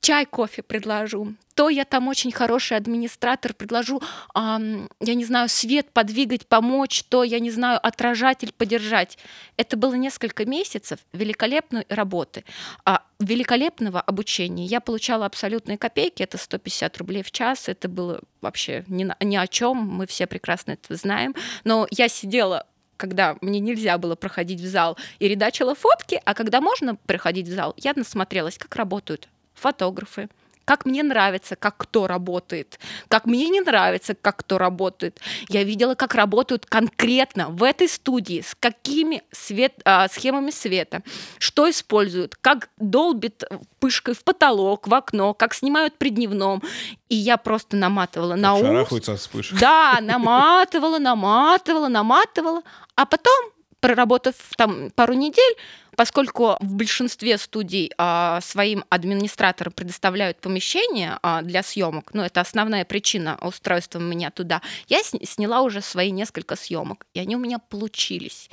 чай, 0.00 0.26
кофе 0.26 0.62
предложу, 0.62 1.34
то 1.54 1.68
я 1.68 1.84
там 1.84 2.08
очень 2.08 2.30
хороший 2.30 2.76
администратор, 2.76 3.52
предложу, 3.52 4.00
эм, 4.34 4.88
я 5.00 5.14
не 5.14 5.24
знаю, 5.24 5.48
свет 5.48 5.90
подвигать, 5.90 6.46
помочь, 6.46 7.02
то, 7.04 7.24
я 7.24 7.40
не 7.40 7.50
знаю, 7.50 7.80
отражатель 7.84 8.52
подержать. 8.52 9.18
Это 9.56 9.76
было 9.76 9.94
несколько 9.94 10.44
месяцев 10.46 11.00
великолепной 11.12 11.84
работы, 11.88 12.44
а, 12.84 13.02
великолепного 13.18 14.00
обучения. 14.00 14.66
Я 14.66 14.80
получала 14.80 15.26
абсолютные 15.26 15.78
копейки, 15.78 16.22
это 16.22 16.38
150 16.38 16.96
рублей 16.98 17.22
в 17.22 17.32
час, 17.32 17.68
это 17.68 17.88
было 17.88 18.20
вообще 18.40 18.84
ни, 18.86 19.12
ни 19.24 19.36
о 19.36 19.46
чем, 19.48 19.78
мы 19.78 20.06
все 20.06 20.26
прекрасно 20.26 20.72
это 20.72 20.94
знаем, 20.94 21.34
но 21.64 21.86
я 21.90 22.08
сидела 22.08 22.66
когда 22.96 23.36
мне 23.40 23.60
нельзя 23.60 23.96
было 23.96 24.16
проходить 24.16 24.60
в 24.60 24.66
зал 24.66 24.98
и 25.20 25.28
редачила 25.28 25.76
фотки, 25.76 26.20
а 26.24 26.34
когда 26.34 26.60
можно 26.60 26.96
проходить 26.96 27.46
в 27.46 27.54
зал, 27.54 27.72
я 27.76 27.92
насмотрелась, 27.94 28.58
как 28.58 28.74
работают 28.74 29.28
фотографы, 29.58 30.28
как 30.68 30.84
мне 30.84 31.02
нравится, 31.02 31.56
как 31.56 31.78
кто 31.78 32.06
работает, 32.06 32.78
как 33.08 33.24
мне 33.24 33.48
не 33.48 33.62
нравится, 33.62 34.14
как 34.14 34.36
кто 34.40 34.58
работает. 34.58 35.18
Я 35.48 35.64
видела, 35.64 35.94
как 35.94 36.14
работают 36.14 36.66
конкретно 36.66 37.48
в 37.48 37.62
этой 37.62 37.88
студии, 37.88 38.44
с 38.46 38.54
какими 38.54 39.22
свет, 39.32 39.72
а, 39.86 40.08
схемами 40.08 40.50
света, 40.50 41.02
что 41.38 41.70
используют, 41.70 42.36
как 42.36 42.68
долбит 42.76 43.44
пышкой 43.80 44.12
в 44.12 44.22
потолок, 44.24 44.86
в 44.88 44.92
окно, 44.92 45.32
как 45.32 45.54
снимают 45.54 45.96
при 45.96 46.10
дневном. 46.10 46.62
И 47.08 47.14
я 47.14 47.38
просто 47.38 47.74
наматывала 47.78 48.32
как 48.32 48.40
на 48.42 48.54
ус. 48.56 48.62
от 49.08 49.20
вспышек. 49.20 49.58
Да, 49.58 49.96
наматывала, 50.02 50.98
наматывала, 50.98 51.88
наматывала. 51.88 52.60
А 52.94 53.06
потом, 53.06 53.52
проработав 53.80 54.34
там 54.56 54.90
пару 54.90 55.14
недель, 55.14 55.56
Поскольку 55.98 56.56
в 56.60 56.74
большинстве 56.74 57.38
студий 57.38 57.90
а, 57.98 58.40
своим 58.40 58.84
администраторам 58.88 59.72
предоставляют 59.72 60.38
помещение 60.40 61.18
а, 61.22 61.42
для 61.42 61.64
съемок, 61.64 62.14
ну 62.14 62.22
это 62.22 62.40
основная 62.40 62.84
причина 62.84 63.36
устройства 63.42 63.98
меня 63.98 64.30
туда, 64.30 64.62
я 64.86 65.00
сняла 65.02 65.62
уже 65.62 65.80
свои 65.80 66.12
несколько 66.12 66.54
съемок, 66.54 67.04
и 67.14 67.18
они 67.18 67.34
у 67.34 67.40
меня 67.40 67.58
получились. 67.58 68.48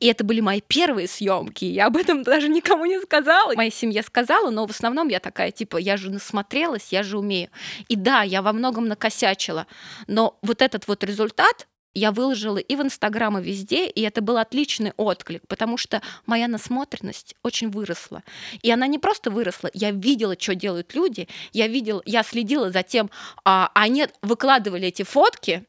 И 0.00 0.08
это 0.08 0.24
были 0.24 0.40
мои 0.40 0.60
первые 0.60 1.06
съемки, 1.06 1.64
я 1.64 1.86
об 1.86 1.96
этом 1.96 2.24
даже 2.24 2.48
никому 2.48 2.86
не 2.86 3.00
сказала. 3.00 3.54
Моей 3.54 3.70
семье 3.70 4.02
сказала, 4.02 4.50
но 4.50 4.66
в 4.66 4.70
основном 4.70 5.06
я 5.06 5.20
такая, 5.20 5.52
типа, 5.52 5.76
я 5.76 5.96
же 5.96 6.10
насмотрелась, 6.10 6.88
я 6.90 7.04
же 7.04 7.18
умею. 7.18 7.50
И 7.86 7.94
да, 7.94 8.22
я 8.22 8.42
во 8.42 8.52
многом 8.52 8.88
накосячила, 8.88 9.68
но 10.08 10.36
вот 10.42 10.60
этот 10.60 10.88
вот 10.88 11.04
результат, 11.04 11.68
я 11.94 12.12
выложила 12.12 12.58
и 12.58 12.76
в 12.76 12.82
Инстаграм, 12.82 13.38
и 13.38 13.42
везде, 13.42 13.86
и 13.86 14.02
это 14.02 14.20
был 14.22 14.38
отличный 14.38 14.92
отклик, 14.96 15.42
потому 15.48 15.76
что 15.76 16.02
моя 16.26 16.48
насмотренность 16.48 17.34
очень 17.42 17.70
выросла. 17.70 18.22
И 18.62 18.70
она 18.70 18.86
не 18.86 18.98
просто 18.98 19.30
выросла, 19.30 19.70
я 19.74 19.90
видела, 19.90 20.36
что 20.38 20.54
делают 20.54 20.94
люди, 20.94 21.28
я 21.52 21.66
видела, 21.68 22.02
я 22.04 22.22
следила 22.22 22.70
за 22.70 22.82
тем, 22.82 23.10
а, 23.44 23.70
они 23.74 24.06
выкладывали 24.22 24.88
эти 24.88 25.02
фотки, 25.02 25.64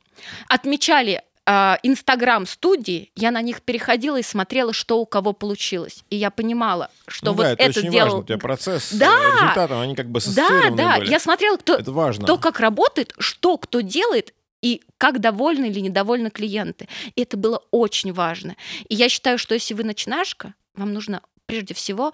отмечали 0.48 1.24
а, 1.46 1.80
Инстаграм 1.82 2.46
студии, 2.46 3.12
я 3.16 3.32
на 3.32 3.42
них 3.42 3.62
переходила 3.64 4.18
и 4.18 4.22
смотрела, 4.22 4.74
что 4.74 5.00
у 5.00 5.06
кого 5.06 5.34
получилось. 5.34 6.04
И 6.10 6.16
я 6.16 6.30
понимала, 6.30 6.92
что 7.08 7.28
ну, 7.28 7.34
вот 7.34 7.44
да, 7.44 7.52
это, 7.54 7.64
это 7.64 7.80
очень 7.80 7.92
делал... 7.92 8.06
важно. 8.06 8.20
У 8.20 8.24
тебя 8.24 8.38
процесс 8.38 8.94
да, 8.94 9.18
результатом, 9.34 9.80
они 9.80 9.96
как 9.96 10.10
бы 10.10 10.20
Да, 10.36 10.70
да, 10.72 10.98
были. 10.98 11.10
я 11.10 11.20
смотрела, 11.20 11.58
кто, 11.58 11.76
это 11.76 11.92
важно. 11.92 12.26
кто 12.26 12.38
как 12.38 12.60
работает, 12.60 13.14
что 13.18 13.58
кто 13.58 13.82
делает, 13.82 14.34
и 14.62 14.82
как 14.98 15.20
довольны 15.20 15.66
или 15.66 15.80
недовольны 15.80 16.30
клиенты. 16.30 16.88
И 17.16 17.22
это 17.22 17.38
было 17.38 17.64
очень 17.72 18.14
важно. 18.14 18.56
И 18.88 18.96
я 18.96 19.10
считаю, 19.10 19.38
что 19.38 19.54
если 19.54 19.74
вы 19.74 19.84
начинашка, 19.84 20.54
вам 20.76 20.94
нужно 20.94 21.22
прежде 21.46 21.74
всего 21.74 22.14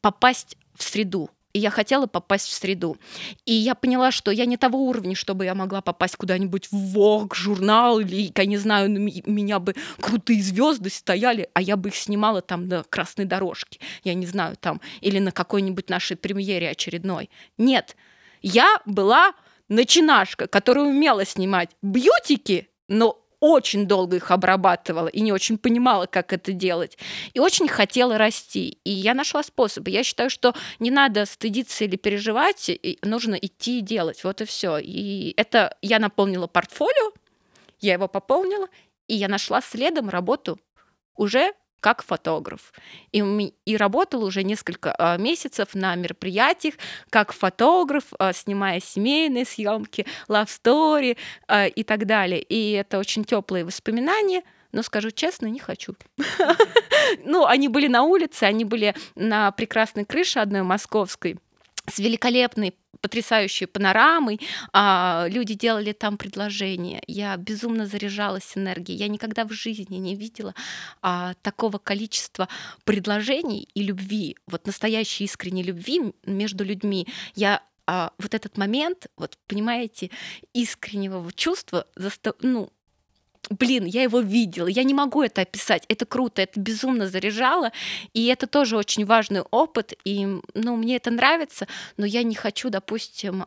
попасть 0.00 0.56
в 0.74 0.82
среду. 0.82 1.30
И 1.54 1.60
я 1.60 1.70
хотела 1.70 2.06
попасть 2.06 2.48
в 2.48 2.52
среду. 2.52 2.98
И 3.46 3.52
я 3.52 3.74
поняла, 3.74 4.12
что 4.12 4.30
я 4.30 4.44
не 4.44 4.56
того 4.56 4.78
уровня, 4.86 5.14
чтобы 5.14 5.44
я 5.46 5.54
могла 5.54 5.80
попасть 5.80 6.16
куда-нибудь 6.16 6.68
в 6.70 6.96
Vogue, 6.96 7.34
журнал, 7.34 8.00
или, 8.00 8.30
я 8.36 8.44
не 8.44 8.58
знаю, 8.58 8.90
на 8.90 8.98
меня 8.98 9.58
бы 9.58 9.74
крутые 10.00 10.42
звезды 10.42 10.90
стояли, 10.90 11.48
а 11.54 11.62
я 11.62 11.76
бы 11.76 11.88
их 11.88 11.96
снимала 11.96 12.42
там 12.42 12.68
на 12.68 12.82
красной 12.84 13.24
дорожке, 13.24 13.80
я 14.04 14.14
не 14.14 14.26
знаю, 14.26 14.56
там, 14.60 14.80
или 15.00 15.18
на 15.18 15.32
какой-нибудь 15.32 15.88
нашей 15.88 16.16
премьере 16.16 16.68
очередной. 16.68 17.30
Нет, 17.56 17.96
я 18.42 18.80
была 18.84 19.32
начинашка, 19.68 20.46
которая 20.46 20.86
умела 20.86 21.24
снимать 21.24 21.70
бьютики, 21.82 22.68
но 22.88 23.24
очень 23.40 23.86
долго 23.86 24.16
их 24.16 24.30
обрабатывала 24.30 25.08
и 25.08 25.20
не 25.20 25.32
очень 25.32 25.58
понимала, 25.58 26.06
как 26.06 26.32
это 26.32 26.52
делать. 26.52 26.98
И 27.34 27.38
очень 27.38 27.68
хотела 27.68 28.18
расти. 28.18 28.78
И 28.84 28.90
я 28.90 29.14
нашла 29.14 29.42
способ. 29.42 29.86
Я 29.88 30.02
считаю, 30.02 30.28
что 30.28 30.54
не 30.80 30.90
надо 30.90 31.24
стыдиться 31.24 31.84
или 31.84 31.96
переживать, 31.96 32.70
нужно 33.02 33.36
идти 33.36 33.78
и 33.78 33.82
делать. 33.82 34.24
Вот 34.24 34.40
и 34.40 34.44
все. 34.44 34.78
И 34.78 35.34
это 35.36 35.76
я 35.82 35.98
наполнила 35.98 36.46
портфолио, 36.46 37.12
Я 37.80 37.92
его 37.92 38.08
пополнила, 38.08 38.66
и 39.06 39.14
я 39.14 39.28
нашла 39.28 39.60
следом 39.62 40.08
работу 40.08 40.58
уже 41.14 41.52
как 41.80 42.02
фотограф. 42.02 42.72
И, 43.12 43.22
и 43.64 43.76
работала 43.76 44.24
уже 44.24 44.42
несколько 44.42 44.94
а, 44.98 45.16
месяцев 45.16 45.74
на 45.74 45.94
мероприятиях 45.94 46.74
как 47.10 47.32
фотограф, 47.32 48.04
а, 48.18 48.32
снимая 48.32 48.80
семейные 48.80 49.44
съемки, 49.44 50.06
love 50.28 50.48
story 50.48 51.16
а, 51.46 51.66
и 51.66 51.82
так 51.82 52.06
далее. 52.06 52.42
И 52.42 52.72
это 52.72 52.98
очень 52.98 53.24
теплые 53.24 53.64
воспоминания. 53.64 54.42
Но 54.72 54.82
скажу 54.82 55.10
честно, 55.10 55.46
не 55.46 55.58
хочу. 55.58 55.94
Ну, 57.24 57.46
они 57.46 57.68
были 57.68 57.88
на 57.88 58.02
улице, 58.02 58.44
они 58.44 58.64
были 58.66 58.94
на 59.14 59.50
прекрасной 59.52 60.04
крыше 60.04 60.40
одной 60.40 60.62
московской 60.62 61.38
с 61.88 61.98
великолепной 61.98 62.74
потрясающей 63.00 63.66
панорамой, 63.66 64.40
а, 64.72 65.26
люди 65.28 65.54
делали 65.54 65.92
там 65.92 66.16
предложения. 66.16 67.02
Я 67.06 67.36
безумно 67.36 67.86
заряжалась 67.86 68.56
энергией. 68.56 68.98
Я 68.98 69.08
никогда 69.08 69.44
в 69.44 69.52
жизни 69.52 69.96
не 69.96 70.16
видела 70.16 70.54
а, 71.00 71.34
такого 71.42 71.78
количества 71.78 72.48
предложений 72.84 73.68
и 73.74 73.82
любви, 73.82 74.36
вот 74.46 74.66
настоящей 74.66 75.24
искренней 75.24 75.62
любви 75.62 76.12
между 76.24 76.64
людьми. 76.64 77.06
Я 77.34 77.62
а, 77.86 78.12
вот 78.18 78.34
этот 78.34 78.58
момент, 78.58 79.06
вот 79.16 79.38
понимаете, 79.46 80.10
искреннего 80.52 81.32
чувства, 81.32 81.86
заста... 81.96 82.34
ну, 82.42 82.70
блин, 83.50 83.84
я 83.84 84.02
его 84.02 84.20
видела, 84.20 84.66
я 84.66 84.82
не 84.84 84.94
могу 84.94 85.22
это 85.22 85.42
описать, 85.42 85.84
это 85.88 86.06
круто, 86.06 86.42
это 86.42 86.58
безумно 86.60 87.08
заряжало, 87.08 87.72
и 88.12 88.26
это 88.26 88.46
тоже 88.46 88.76
очень 88.76 89.04
важный 89.04 89.42
опыт, 89.50 89.94
и, 90.04 90.26
ну, 90.54 90.76
мне 90.76 90.96
это 90.96 91.10
нравится, 91.10 91.66
но 91.96 92.06
я 92.06 92.22
не 92.22 92.34
хочу, 92.34 92.70
допустим, 92.70 93.46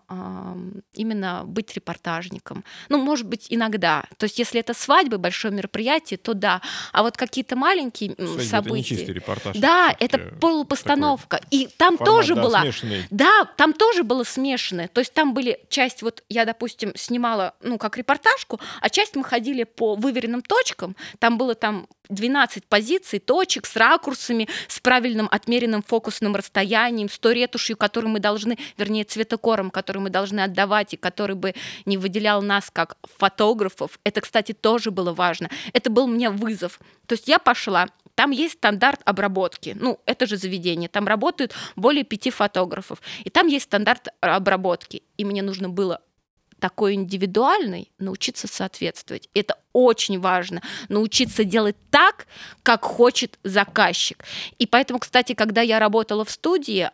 именно 0.94 1.44
быть 1.46 1.74
репортажником. 1.76 2.64
Ну, 2.90 2.98
может 3.02 3.28
быть, 3.28 3.48
иногда. 3.50 4.06
То 4.18 4.26
есть, 4.26 4.40
если 4.40 4.60
это 4.60 4.74
свадьба, 4.74 5.18
большое 5.18 5.54
мероприятие, 5.54 6.18
то 6.18 6.34
да. 6.34 6.62
А 6.92 7.04
вот 7.04 7.18
какие-то 7.18 7.56
маленькие 7.56 8.16
Свадьба 8.16 8.42
события... 8.42 8.94
Это 8.94 8.94
не 8.94 8.98
чистый 9.00 9.12
репортаж. 9.12 9.58
Да, 9.58 9.96
это 10.00 10.18
полупостановка. 10.40 11.42
И 11.52 11.68
там 11.78 11.98
формат, 11.98 12.16
тоже 12.16 12.36
да, 12.36 12.42
была... 12.42 12.62
Смешанный. 12.62 13.06
Да, 13.10 13.46
там 13.58 13.74
тоже 13.74 14.04
было 14.04 14.24
смешанное. 14.24 14.88
То 14.88 15.00
есть, 15.00 15.14
там 15.14 15.34
были 15.34 15.60
часть, 15.70 16.02
вот 16.02 16.24
я, 16.30 16.46
допустим, 16.46 16.94
снимала, 16.96 17.54
ну, 17.62 17.78
как 17.78 17.98
репортажку, 17.98 18.60
а 18.80 18.90
часть 18.90 19.16
мы 19.16 19.24
ходили 19.24 19.64
по 19.64 19.81
выверенным 19.82 20.42
точкам. 20.42 20.96
Там 21.20 21.38
было 21.38 21.56
там 21.56 21.88
12 22.10 22.66
позиций, 22.66 23.20
точек 23.20 23.66
с 23.66 23.76
ракурсами, 23.76 24.48
с 24.68 24.80
правильным 24.80 25.28
отмеренным 25.32 25.82
фокусным 25.82 26.36
расстоянием, 26.36 27.10
с 27.10 27.18
той 27.18 27.36
ретушью, 27.36 27.78
которую 27.78 28.12
мы 28.12 28.20
должны, 28.20 28.58
вернее, 28.78 29.04
цветокором, 29.04 29.72
который 29.72 30.00
мы 30.00 30.10
должны 30.10 30.42
отдавать, 30.42 30.94
и 30.94 30.98
который 30.98 31.36
бы 31.36 31.54
не 31.86 31.98
выделял 31.98 32.42
нас 32.42 32.70
как 32.72 32.98
фотографов. 33.18 34.00
Это, 34.04 34.22
кстати, 34.22 34.54
тоже 34.54 34.92
было 34.92 35.14
важно. 35.14 35.50
Это 35.74 35.90
был 35.90 36.08
мне 36.08 36.30
вызов. 36.30 36.80
То 37.08 37.14
есть 37.14 37.28
я 37.28 37.40
пошла, 37.40 37.88
там 38.16 38.32
есть 38.32 38.56
стандарт 38.56 39.02
обработки. 39.06 39.76
Ну, 39.80 40.00
это 40.06 40.28
же 40.28 40.38
заведение. 40.38 40.90
Там 40.90 41.08
работают 41.08 41.54
более 41.76 42.04
пяти 42.04 42.30
фотографов. 42.30 43.02
И 43.24 43.30
там 43.30 43.48
есть 43.48 43.66
стандарт 43.66 44.10
обработки. 44.20 45.04
И 45.18 45.26
мне 45.26 45.42
нужно 45.42 45.70
было 45.70 46.02
такой 46.62 46.94
индивидуальный, 46.94 47.92
научиться 47.98 48.48
соответствовать. 48.48 49.30
Это 49.34 49.58
очень 49.74 50.20
важно, 50.20 50.62
научиться 50.90 51.44
делать 51.44 51.76
так, 51.90 52.28
как 52.64 52.86
хочет 52.86 53.40
заказчик. 53.44 54.24
И 54.60 54.68
поэтому, 54.68 55.00
кстати, 55.00 55.34
когда 55.34 55.62
я 55.62 55.80
работала 55.80 56.24
в 56.24 56.30
студии, 56.30 56.90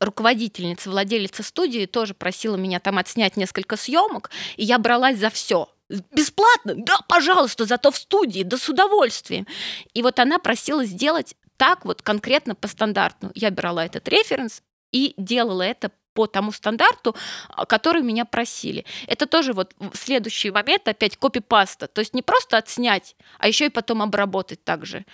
руководительница, 0.00 0.90
владелица 0.90 1.42
студии 1.42 1.86
тоже 1.86 2.12
просила 2.12 2.56
меня 2.56 2.80
там 2.80 2.98
отснять 2.98 3.36
несколько 3.36 3.76
съемок, 3.76 4.30
и 4.56 4.64
я 4.64 4.78
бралась 4.78 5.18
за 5.18 5.30
все. 5.30 5.68
Бесплатно? 6.12 6.74
Да, 6.76 6.98
пожалуйста, 7.08 7.66
зато 7.66 7.90
в 7.90 7.96
студии, 7.96 8.42
да 8.42 8.56
с 8.56 8.68
удовольствием. 8.68 9.46
И 9.94 10.02
вот 10.02 10.18
она 10.18 10.38
просила 10.38 10.84
сделать 10.84 11.34
так 11.56 11.84
вот 11.84 12.02
конкретно 12.02 12.54
по 12.54 12.66
стандарту. 12.66 13.30
Я 13.34 13.50
брала 13.50 13.84
этот 13.84 14.08
референс 14.08 14.62
и 14.92 15.14
делала 15.16 15.62
это 15.62 15.92
по 16.12 16.26
тому 16.26 16.52
стандарту, 16.52 17.14
а, 17.48 17.66
который 17.66 18.02
меня 18.02 18.24
просили. 18.24 18.84
Это 19.06 19.26
тоже 19.26 19.52
вот 19.52 19.74
следующий 19.94 20.50
момент, 20.50 20.88
опять 20.88 21.16
копипаста. 21.16 21.86
То 21.86 22.00
есть 22.00 22.14
не 22.14 22.22
просто 22.22 22.56
отснять, 22.56 23.16
а 23.38 23.48
еще 23.48 23.66
и 23.66 23.70
потом 23.70 24.02
обработать 24.02 24.62
также. 24.64 25.04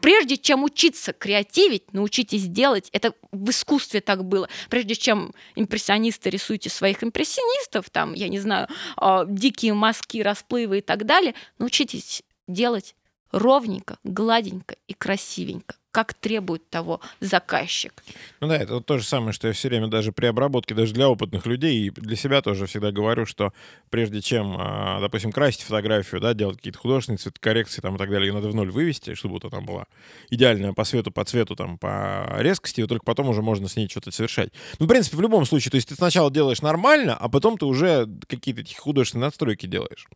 Прежде 0.00 0.36
чем 0.36 0.64
учиться 0.64 1.12
креативить, 1.12 1.92
научитесь 1.92 2.46
делать, 2.46 2.88
это 2.92 3.12
в 3.32 3.50
искусстве 3.50 4.00
так 4.00 4.24
было. 4.24 4.48
Прежде 4.68 4.94
чем 4.94 5.32
импрессионисты 5.56 6.30
рисуйте 6.30 6.70
своих 6.70 7.02
импрессионистов, 7.02 7.90
там, 7.90 8.14
я 8.14 8.28
не 8.28 8.38
знаю, 8.38 8.68
а, 8.96 9.24
дикие 9.24 9.74
мазки, 9.74 10.18
расплывы 10.18 10.78
и 10.78 10.82
так 10.82 11.06
далее, 11.06 11.34
научитесь 11.58 12.22
делать 12.46 12.94
ровненько, 13.32 13.98
гладенько 14.04 14.76
и 14.88 14.94
красивенько 14.94 15.74
как 15.90 16.14
требует 16.14 16.68
того 16.70 17.00
заказчик. 17.20 17.92
Ну 18.40 18.48
да, 18.48 18.56
это 18.56 18.74
вот 18.74 18.86
то 18.86 18.98
же 18.98 19.04
самое, 19.04 19.32
что 19.32 19.48
я 19.48 19.54
все 19.54 19.68
время 19.68 19.88
даже 19.88 20.12
при 20.12 20.26
обработке, 20.26 20.74
даже 20.74 20.94
для 20.94 21.08
опытных 21.08 21.46
людей 21.46 21.86
и 21.86 21.90
для 21.90 22.16
себя 22.16 22.42
тоже 22.42 22.66
всегда 22.66 22.92
говорю, 22.92 23.26
что 23.26 23.52
прежде 23.90 24.20
чем, 24.20 24.56
а, 24.58 25.00
допустим, 25.00 25.32
красить 25.32 25.62
фотографию, 25.62 26.20
да, 26.20 26.34
делать 26.34 26.58
какие-то 26.58 26.78
художественные 26.78 27.18
цветокоррекции 27.18 27.80
там 27.80 27.96
и 27.96 27.98
так 27.98 28.08
далее, 28.10 28.28
ее 28.28 28.34
надо 28.34 28.48
в 28.48 28.54
ноль 28.54 28.70
вывести, 28.70 29.14
чтобы 29.14 29.34
вот 29.34 29.52
она 29.52 29.60
была 29.62 29.86
идеальная 30.30 30.72
по 30.72 30.84
свету, 30.84 31.10
по 31.10 31.24
цвету, 31.24 31.56
там, 31.56 31.76
по 31.76 32.36
резкости, 32.38 32.80
и 32.80 32.86
только 32.86 33.04
потом 33.04 33.28
уже 33.28 33.42
можно 33.42 33.68
с 33.68 33.76
ней 33.76 33.88
что-то 33.88 34.12
совершать. 34.12 34.52
Ну, 34.78 34.86
в 34.86 34.88
принципе, 34.88 35.16
в 35.16 35.20
любом 35.20 35.44
случае, 35.44 35.70
то 35.72 35.76
есть 35.76 35.88
ты 35.88 35.96
сначала 35.96 36.30
делаешь 36.30 36.62
нормально, 36.62 37.16
а 37.16 37.28
потом 37.28 37.58
ты 37.58 37.64
уже 37.66 38.08
какие-то 38.28 38.60
эти 38.60 38.74
художественные 38.74 39.26
настройки 39.26 39.66
делаешь. 39.66 40.06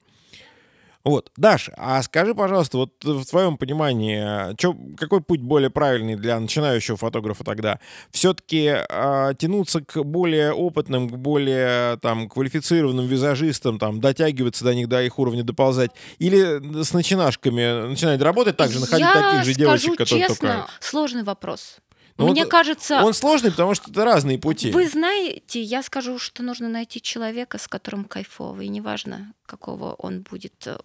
Вот, 1.05 1.31
Даш, 1.37 1.69
а 1.77 2.03
скажи, 2.03 2.35
пожалуйста, 2.35 2.79
вот 2.79 3.05
в 3.05 3.27
твоем 3.27 3.59
понимании, 3.59 4.57
чё, 4.57 4.75
какой 4.97 5.21
путь 5.21 5.41
более 5.41 5.69
правильный 5.69 6.17
для 6.17 6.41
начинающего 6.41 6.97
фотографа 6.97 7.45
тогда? 7.45 7.79
Все-таки 8.11 8.65
э, 8.65 8.87
а, 8.89 9.35
тянуться 9.35 9.83
к 9.83 10.03
более 10.03 10.55
опытным, 10.55 11.11
к 11.11 11.17
более 11.17 11.99
там 11.99 12.27
квалифицированным 12.31 13.07
визажистам, 13.07 13.79
там 13.79 14.01
дотягиваться 14.01 14.65
до 14.65 14.75
них, 14.75 14.89
до 14.89 15.03
их 15.03 15.19
уровня 15.19 15.45
доползать, 15.45 15.91
или 16.19 16.83
с 16.83 16.95
начинашками 16.95 17.89
начинать 17.89 18.23
работать 18.23 18.57
так 18.57 18.71
же, 18.71 18.81
находить 18.81 19.07
Я 19.07 19.13
таких 19.13 19.45
же 19.45 19.55
девочек, 19.55 19.99
которые 19.99 20.27
честно, 20.27 20.49
только... 20.49 20.67
сложный 20.81 21.23
вопрос. 21.23 21.81
Ну, 22.17 22.31
Мне 22.31 22.45
вот 22.45 22.51
кажется... 22.51 23.03
Он 23.03 23.13
сложный, 23.13 23.51
потому 23.51 23.75
что 23.75 23.91
это 23.91 24.05
разные 24.05 24.39
пути. 24.39 24.71
Вы 24.71 24.89
знаете, 24.89 25.61
я 25.61 25.83
скажу, 25.83 26.21
что 26.21 26.45
нужно 26.45 26.69
найти 26.69 27.03
человека, 27.03 27.59
с 27.59 27.67
которым 27.67 28.05
кайфово, 28.05 28.61
и 28.61 28.69
неважно, 28.69 29.33
какого 29.47 29.95
он 29.95 30.23
будет 30.23 30.67
э, 30.67 30.79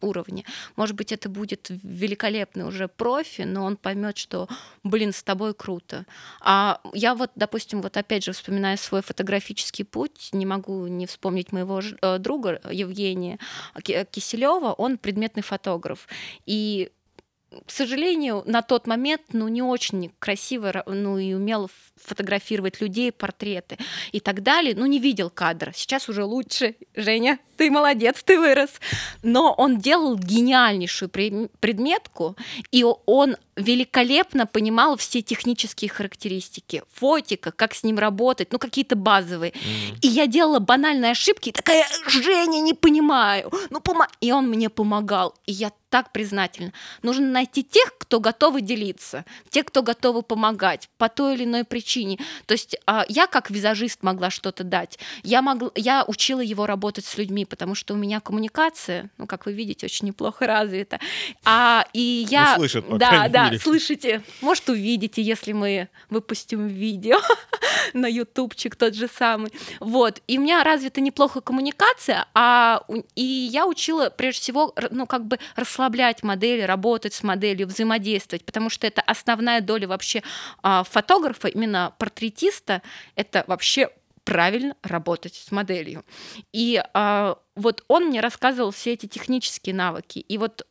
уровня. 0.00 0.42
Может 0.74 0.96
быть, 0.96 1.12
это 1.12 1.28
будет 1.28 1.68
великолепный 1.70 2.66
уже 2.66 2.88
профи, 2.88 3.42
но 3.42 3.64
он 3.64 3.76
поймет, 3.76 4.18
что, 4.18 4.48
блин, 4.82 5.12
с 5.12 5.22
тобой 5.22 5.54
круто. 5.54 6.04
А 6.40 6.80
я 6.92 7.14
вот, 7.14 7.30
допустим, 7.36 7.80
вот 7.80 7.96
опять 7.96 8.24
же, 8.24 8.32
вспоминая 8.32 8.76
свой 8.76 9.02
фотографический 9.02 9.84
путь, 9.84 10.30
не 10.32 10.46
могу 10.46 10.88
не 10.88 11.06
вспомнить 11.06 11.52
моего 11.52 11.80
э, 11.80 12.18
друга 12.18 12.60
Евгения 12.68 13.38
Киселева, 14.10 14.72
он 14.72 14.98
предметный 14.98 15.44
фотограф. 15.44 16.08
И 16.44 16.90
к 17.66 17.70
сожалению, 17.70 18.42
на 18.46 18.62
тот 18.62 18.86
момент, 18.86 19.22
ну, 19.32 19.48
не 19.48 19.62
очень 19.62 20.12
красиво, 20.18 20.82
ну, 20.86 21.18
и 21.18 21.34
умел 21.34 21.70
фотографировать 21.96 22.80
людей, 22.80 23.12
портреты 23.12 23.78
и 24.10 24.20
так 24.20 24.42
далее. 24.42 24.74
Ну, 24.76 24.86
не 24.86 24.98
видел 24.98 25.30
кадра. 25.30 25.72
Сейчас 25.74 26.08
уже 26.08 26.24
лучше. 26.24 26.74
Женя, 26.96 27.38
ты 27.56 27.70
молодец, 27.70 28.22
ты 28.24 28.38
вырос. 28.38 28.70
Но 29.22 29.52
он 29.52 29.78
делал 29.78 30.16
гениальнейшую 30.16 31.08
предметку, 31.08 32.36
и 32.70 32.84
он 33.06 33.36
великолепно 33.56 34.46
понимал 34.46 34.96
все 34.96 35.22
технические 35.22 35.90
характеристики, 35.90 36.82
фотика, 36.92 37.52
как 37.52 37.74
с 37.74 37.82
ним 37.82 37.98
работать, 37.98 38.52
ну 38.52 38.58
какие-то 38.58 38.96
базовые. 38.96 39.52
Mm-hmm. 39.52 39.98
И 40.02 40.08
я 40.08 40.26
делала 40.26 40.58
банальные 40.58 41.12
ошибки, 41.12 41.50
и 41.50 41.52
такая, 41.52 41.86
Женя, 42.06 42.60
не 42.60 42.74
понимаю, 42.74 43.52
ну 43.70 43.80
помо... 43.80 44.06
И 44.20 44.32
он 44.32 44.48
мне 44.48 44.70
помогал, 44.70 45.34
и 45.46 45.52
я 45.52 45.70
так 45.92 46.10
признательна. 46.10 46.72
Нужно 47.02 47.26
найти 47.26 47.62
тех, 47.62 47.98
кто 47.98 48.18
готовы 48.18 48.62
делиться, 48.62 49.26
те, 49.50 49.62
кто 49.62 49.82
готовы 49.82 50.22
помогать 50.22 50.88
по 50.96 51.10
той 51.10 51.34
или 51.34 51.44
иной 51.44 51.64
причине. 51.64 52.18
То 52.46 52.52
есть 52.52 52.76
а, 52.86 53.04
я 53.10 53.26
как 53.26 53.50
визажист 53.50 54.02
могла 54.02 54.30
что-то 54.30 54.64
дать, 54.64 54.98
я, 55.22 55.42
могла, 55.42 55.70
я 55.74 56.04
учила 56.06 56.40
его 56.40 56.64
работать 56.64 57.04
с 57.04 57.18
людьми, 57.18 57.44
потому 57.44 57.74
что 57.74 57.92
у 57.92 57.98
меня 57.98 58.20
коммуникация, 58.20 59.10
ну, 59.18 59.26
как 59.26 59.44
вы 59.44 59.52
видите, 59.52 59.84
очень 59.84 60.06
неплохо 60.06 60.46
развита. 60.46 60.98
А, 61.44 61.84
и 61.92 62.26
я... 62.30 62.56
Ну, 62.56 62.82
по 62.82 62.96
да, 62.96 63.28
да, 63.50 63.58
слышите, 63.58 64.22
может, 64.40 64.68
увидите, 64.68 65.22
если 65.22 65.52
мы 65.52 65.88
выпустим 66.10 66.66
видео 66.66 67.18
на 67.92 68.06
ютубчик 68.06 68.76
тот 68.76 68.94
же 68.94 69.08
самый. 69.08 69.52
Вот, 69.80 70.22
и 70.26 70.38
у 70.38 70.42
меня 70.42 70.64
развита 70.64 71.00
неплохо 71.00 71.40
коммуникация, 71.40 72.26
а, 72.34 72.82
и 73.14 73.22
я 73.22 73.66
учила, 73.66 74.10
прежде 74.10 74.40
всего, 74.42 74.74
ну, 74.90 75.06
как 75.06 75.26
бы 75.26 75.38
расслаблять 75.56 76.22
модели, 76.22 76.62
работать 76.62 77.14
с 77.14 77.22
моделью, 77.22 77.66
взаимодействовать, 77.66 78.44
потому 78.44 78.70
что 78.70 78.86
это 78.86 79.02
основная 79.02 79.60
доля 79.60 79.88
вообще 79.88 80.22
а, 80.62 80.84
фотографа, 80.84 81.48
именно 81.48 81.94
портретиста, 81.98 82.82
это 83.14 83.44
вообще 83.46 83.90
правильно 84.24 84.76
работать 84.82 85.34
с 85.34 85.50
моделью. 85.50 86.04
И 86.52 86.82
а, 86.94 87.38
вот 87.56 87.84
он 87.88 88.06
мне 88.06 88.20
рассказывал 88.20 88.70
все 88.70 88.92
эти 88.92 89.06
технические 89.06 89.74
навыки. 89.74 90.20
И 90.20 90.38
вот 90.38 90.66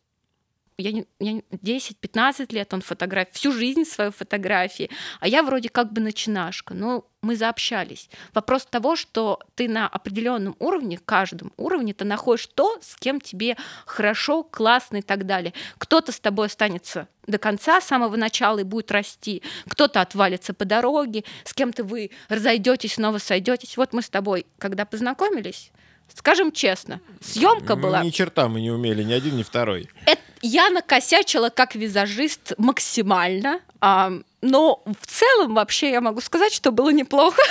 я, 0.78 1.04
я 1.20 1.42
10-15 1.52 2.54
лет 2.54 2.74
он 2.74 2.82
фотографии, 2.82 3.34
всю 3.34 3.52
жизнь 3.52 3.86
свою 3.86 4.12
фотографии, 4.12 4.90
а 5.20 5.28
я 5.28 5.44
вроде 5.44 5.70
как 5.70 5.92
бы 5.94 6.02
начинашка. 6.02 6.74
Но 6.74 7.06
мы 7.22 7.36
заобщались. 7.36 8.10
Вопрос 8.34 8.66
того, 8.66 8.96
что 8.96 9.40
ты 9.56 9.70
на 9.70 9.88
определенном 9.88 10.56
уровне, 10.60 11.00
каждом 11.04 11.54
уровне, 11.58 11.94
ты 11.94 12.04
находишь 12.04 12.48
то, 12.48 12.80
с 12.82 12.96
кем 12.96 13.22
тебе 13.22 13.58
хорошо, 13.86 14.44
классно 14.44 14.98
и 14.98 15.02
так 15.02 15.26
далее. 15.26 15.54
Кто-то 15.78 16.12
с 16.12 16.20
тобой 16.20 16.48
останется 16.48 17.08
до 17.28 17.38
конца, 17.38 17.80
с 17.80 17.86
самого 17.86 18.16
начала 18.16 18.60
и 18.60 18.64
будет 18.64 18.92
расти, 18.92 19.44
кто-то 19.68 20.02
отвалится 20.02 20.54
по 20.54 20.66
дороге, 20.66 21.24
с 21.44 21.54
кем-то 21.54 21.84
вы 21.84 22.10
разойдетесь, 22.28 22.96
снова 22.96 23.20
сойдетесь. 23.20 23.78
Вот 23.78 23.94
мы 23.94 24.02
с 24.02 24.10
тобой, 24.10 24.48
когда 24.58 24.86
познакомились, 24.86 25.72
Скажем 26.14 26.52
честно, 26.52 27.00
съемка 27.22 27.76
была... 27.76 28.04
Ни 28.04 28.10
черта 28.10 28.50
мы 28.50 28.60
не 28.62 28.70
умели, 28.70 29.04
ни 29.04 29.14
один, 29.14 29.38
ни 29.38 29.44
второй. 29.44 29.90
Это 30.06 30.22
я 30.42 30.70
накосячила 30.70 31.50
как 31.50 31.76
визажист 31.76 32.54
максимально, 32.58 33.60
а, 33.80 34.12
но 34.42 34.82
в 34.86 35.08
целом 35.08 35.56
вообще 35.56 35.92
я 35.92 36.02
могу 36.02 36.22
сказать, 36.22 36.54
что 36.54 36.72
было 36.72 36.90
неплохо. 36.90 37.42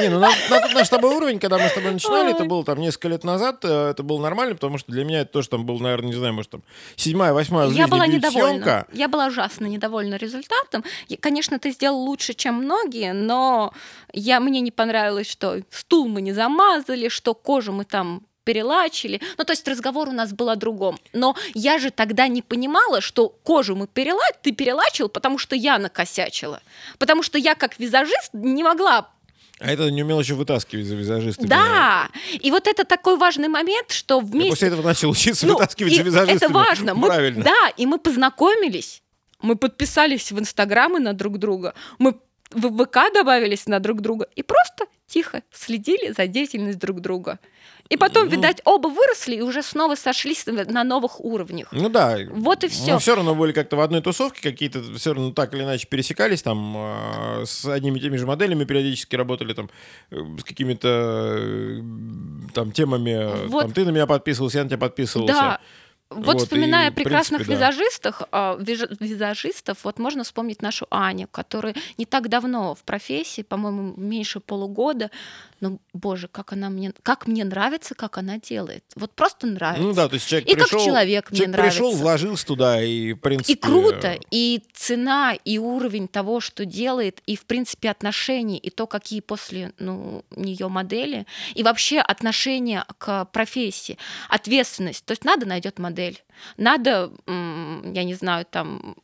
Не, 0.00 0.08
ну 0.08 0.18
на, 0.18 0.30
на 0.50 0.68
наш 0.74 0.86
с 0.86 0.90
тобой 0.90 1.14
уровень, 1.14 1.38
когда 1.38 1.58
мы 1.58 1.68
с 1.68 1.72
тобой 1.72 1.92
начинали, 1.92 2.32
это 2.32 2.44
было 2.44 2.64
там 2.64 2.80
несколько 2.80 3.08
лет 3.08 3.24
назад, 3.24 3.64
э, 3.64 3.90
это 3.90 4.02
было 4.02 4.20
нормально, 4.20 4.54
потому 4.54 4.78
что 4.78 4.92
для 4.92 5.04
меня 5.04 5.20
это 5.20 5.32
тоже 5.32 5.48
там 5.48 5.64
был, 5.64 5.78
наверное, 5.78 6.08
не 6.08 6.14
знаю, 6.14 6.34
может 6.34 6.50
там 6.50 6.62
седьмая, 6.96 7.32
восьмая 7.32 7.66
в 7.66 7.70
жизни 7.70 7.80
Я 7.80 7.88
была 7.88 8.06
недовольна. 8.06 8.48
Съемка. 8.48 8.86
Я 8.92 9.08
была 9.08 9.26
ужасно 9.26 9.66
недовольна 9.66 10.16
результатом. 10.16 10.84
И, 11.08 11.16
конечно, 11.16 11.58
ты 11.58 11.70
сделал 11.70 11.98
лучше, 11.98 12.34
чем 12.34 12.56
многие, 12.56 13.12
но 13.12 13.72
я, 14.12 14.40
мне 14.40 14.60
не 14.60 14.70
понравилось, 14.70 15.30
что 15.30 15.60
стул 15.70 16.08
мы 16.08 16.20
не 16.20 16.32
замазали, 16.32 17.08
что 17.08 17.34
кожу 17.34 17.72
мы 17.72 17.84
там 17.84 18.22
перелачили. 18.46 19.20
Ну, 19.36 19.44
то 19.44 19.52
есть 19.52 19.68
разговор 19.68 20.08
у 20.08 20.12
нас 20.12 20.32
был 20.32 20.48
о 20.48 20.56
другом. 20.56 20.98
Но 21.12 21.34
я 21.52 21.78
же 21.78 21.90
тогда 21.90 22.28
не 22.28 22.42
понимала, 22.42 23.00
что 23.00 23.28
кожу 23.28 23.74
мы 23.74 23.88
перелачили, 23.88 24.38
ты 24.40 24.52
перелачил, 24.52 25.08
потому 25.08 25.36
что 25.36 25.56
я 25.56 25.78
накосячила. 25.78 26.62
Потому 26.98 27.24
что 27.24 27.38
я 27.38 27.54
как 27.54 27.78
визажист 27.78 28.30
не 28.32 28.62
могла 28.62 29.10
а 29.58 29.72
это 29.72 29.90
не 29.90 30.02
умел 30.02 30.20
еще 30.20 30.34
вытаскивать 30.34 30.84
за 30.84 30.94
визажиста. 30.94 31.46
Да, 31.48 32.10
и 32.30 32.50
вот 32.50 32.66
это 32.66 32.84
такой 32.84 33.16
важный 33.16 33.48
момент, 33.48 33.90
что 33.90 34.20
вместе... 34.20 34.48
Я 34.48 34.50
после 34.50 34.68
этого 34.68 34.82
начал 34.82 35.08
учиться 35.08 35.46
ну, 35.46 35.54
вытаскивать 35.54 35.96
за 35.96 36.02
визажистами. 36.02 36.36
Это 36.36 36.52
важно. 36.52 36.94
Мы, 36.94 37.08
Правильно. 37.08 37.42
Да, 37.42 37.72
и 37.78 37.86
мы 37.86 37.98
познакомились, 37.98 39.02
мы 39.40 39.56
подписались 39.56 40.30
в 40.30 40.38
Инстаграмы 40.38 41.00
на 41.00 41.14
друг 41.14 41.38
друга, 41.38 41.72
мы 41.98 42.16
в 42.50 42.84
ВК 42.84 43.12
добавились 43.14 43.66
на 43.66 43.80
друг 43.80 44.02
друга 44.02 44.28
и 44.34 44.42
просто 44.42 44.84
тихо 45.06 45.42
следили 45.52 46.12
за 46.12 46.26
деятельностью 46.26 46.80
друг 46.80 47.00
друга. 47.00 47.38
И 47.88 47.96
потом, 47.96 48.26
ну, 48.26 48.32
видать, 48.32 48.60
оба 48.64 48.88
выросли 48.88 49.36
и 49.36 49.40
уже 49.40 49.62
снова 49.62 49.94
сошлись 49.94 50.44
на 50.46 50.84
новых 50.84 51.20
уровнях. 51.20 51.68
Ну 51.72 51.88
да. 51.88 52.18
Вот 52.30 52.64
и 52.64 52.68
все. 52.68 52.92
Но 52.92 52.98
все 52.98 53.14
равно 53.14 53.34
были 53.34 53.52
как-то 53.52 53.76
в 53.76 53.80
одной 53.80 54.02
тусовке, 54.02 54.40
какие-то 54.40 54.82
все 54.94 55.14
равно 55.14 55.32
так 55.32 55.54
или 55.54 55.62
иначе 55.62 55.86
пересекались, 55.86 56.42
там 56.42 56.74
э, 56.76 57.44
с 57.46 57.64
одними 57.64 57.98
и 57.98 58.00
теми 58.00 58.16
же 58.16 58.26
моделями 58.26 58.64
периодически 58.64 59.16
работали, 59.16 59.52
там 59.52 59.70
э, 60.10 60.16
с 60.38 60.44
какими-то 60.44 60.88
э, 61.38 61.80
там 62.54 62.72
темами. 62.72 63.46
Вот. 63.46 63.62
Там, 63.62 63.72
ты 63.72 63.84
на 63.84 63.90
меня 63.90 64.06
подписывался, 64.06 64.58
я 64.58 64.64
на 64.64 64.70
тебя 64.70 64.78
подписывался. 64.78 65.34
Да. 65.34 65.60
Вот, 66.08 66.24
вот 66.24 66.42
вспоминая 66.42 66.90
и, 66.90 66.94
прекрасных 66.94 67.40
принципе, 67.40 67.56
визажистах, 67.56 68.22
да. 68.30 68.56
визажистов, 68.56 69.78
вот 69.82 69.98
можно 69.98 70.22
вспомнить 70.22 70.62
нашу 70.62 70.86
Аню, 70.88 71.26
которая 71.26 71.74
не 71.98 72.06
так 72.06 72.28
давно 72.28 72.76
в 72.76 72.84
профессии, 72.84 73.42
по-моему, 73.42 73.92
меньше 73.96 74.38
полугода, 74.38 75.10
ну, 75.60 75.80
боже, 75.92 76.28
как 76.28 76.52
она 76.52 76.68
мне, 76.68 76.92
как 77.02 77.26
мне 77.26 77.44
нравится, 77.44 77.94
как 77.94 78.18
она 78.18 78.38
делает. 78.38 78.84
Вот 78.94 79.12
просто 79.12 79.46
нравится. 79.46 79.82
Ну 79.82 79.94
да, 79.94 80.08
то 80.08 80.14
есть 80.14 80.26
человек 80.26 80.48
и 80.48 80.54
пришел, 80.54 80.78
как 80.78 80.80
человек, 80.80 81.26
человек 81.26 81.30
мне 81.30 81.46
нравится. 81.46 81.78
пришел, 81.78 81.96
вложился 81.96 82.46
туда 82.46 82.82
и, 82.82 83.14
в 83.14 83.20
принципе... 83.20 83.52
И 83.52 83.56
круто, 83.56 84.18
и 84.30 84.62
цена, 84.74 85.34
и 85.44 85.58
уровень 85.58 86.08
того, 86.08 86.40
что 86.40 86.64
делает, 86.64 87.20
и, 87.26 87.36
в 87.36 87.46
принципе, 87.46 87.90
отношения, 87.90 88.58
и 88.58 88.70
то, 88.70 88.86
какие 88.86 89.20
после 89.20 89.72
ну, 89.78 90.24
нее 90.30 90.68
модели, 90.68 91.26
и 91.54 91.62
вообще 91.62 92.00
отношение 92.00 92.84
к 92.98 93.24
профессии, 93.26 93.98
ответственность. 94.28 95.04
То 95.04 95.12
есть 95.12 95.24
надо 95.24 95.46
найдет 95.46 95.78
модель, 95.78 96.22
надо, 96.56 97.12
я 97.26 98.04
не 98.04 98.14
знаю, 98.14 98.44
там 98.44 98.96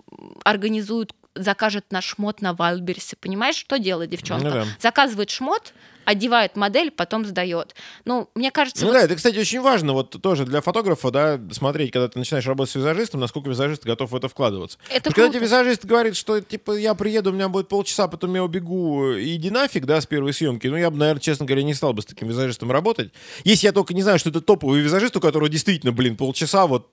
организуют 0.45 1.15
закажет 1.35 1.87
наш 1.91 2.05
шмот 2.05 2.41
на 2.41 2.55
Вайлдберрисе. 2.55 3.17
Понимаешь, 3.17 3.57
что 3.57 3.79
делает 3.79 4.11
девчонка? 4.11 4.45
Ну, 4.45 4.51
да. 4.51 4.67
Заказывает 4.81 5.31
шмот, 5.31 5.73
одевает 6.05 6.57
модель, 6.57 6.91
потом 6.91 7.25
сдает. 7.25 7.75
Ну, 8.05 8.29
мне 8.35 8.51
кажется... 8.51 8.85
Ну 8.85 8.89
вот... 8.89 8.99
да, 8.99 9.05
это, 9.05 9.17
кстати, 9.17 9.39
очень 9.39 9.61
важно 9.61 9.93
вот 9.93 10.21
тоже 10.21 10.45
для 10.45 10.61
фотографа, 10.61 11.11
да, 11.11 11.41
смотреть, 11.53 11.93
когда 11.93 12.09
ты 12.09 12.19
начинаешь 12.19 12.47
работать 12.47 12.73
с 12.73 12.75
визажистом, 12.75 13.21
насколько 13.21 13.49
визажист 13.49 13.85
готов 13.85 14.11
в 14.11 14.17
это 14.17 14.29
вкладываться. 14.29 14.79
Это 14.89 15.11
Потому 15.11 15.15
когда 15.15 15.29
тебе 15.31 15.47
визажист 15.47 15.85
говорит, 15.85 16.17
что, 16.17 16.41
типа, 16.41 16.73
я 16.73 16.95
приеду, 16.95 17.31
у 17.31 17.33
меня 17.33 17.49
будет 17.49 17.69
полчаса, 17.69 18.09
потом 18.09 18.35
я 18.35 18.45
убегу, 18.45 19.13
иди 19.19 19.51
нафиг, 19.51 19.87
да, 19.87 20.01
с 20.01 20.07
первой 20.07 20.33
съемки, 20.33 20.67
ну, 20.67 20.77
я 20.77 20.91
бы, 20.91 20.97
наверное, 20.97 21.21
честно 21.21 21.47
говоря, 21.47 21.63
не 21.63 21.75
стал 21.75 21.93
бы 21.93 22.03
с 22.03 22.07
таким 22.07 22.29
визажистом 22.29 22.71
работать. 22.71 23.13
Если 23.45 23.67
я 23.67 23.73
только 23.73 23.95
не 23.95 24.03
знаю, 24.03 24.19
что 24.19 24.31
это 24.31 24.41
топовый 24.41 24.81
визажист, 24.81 25.17
у 25.17 25.21
которого 25.21 25.49
действительно, 25.49 25.93
блин, 25.93 26.17
полчаса 26.17 26.67
вот 26.67 26.91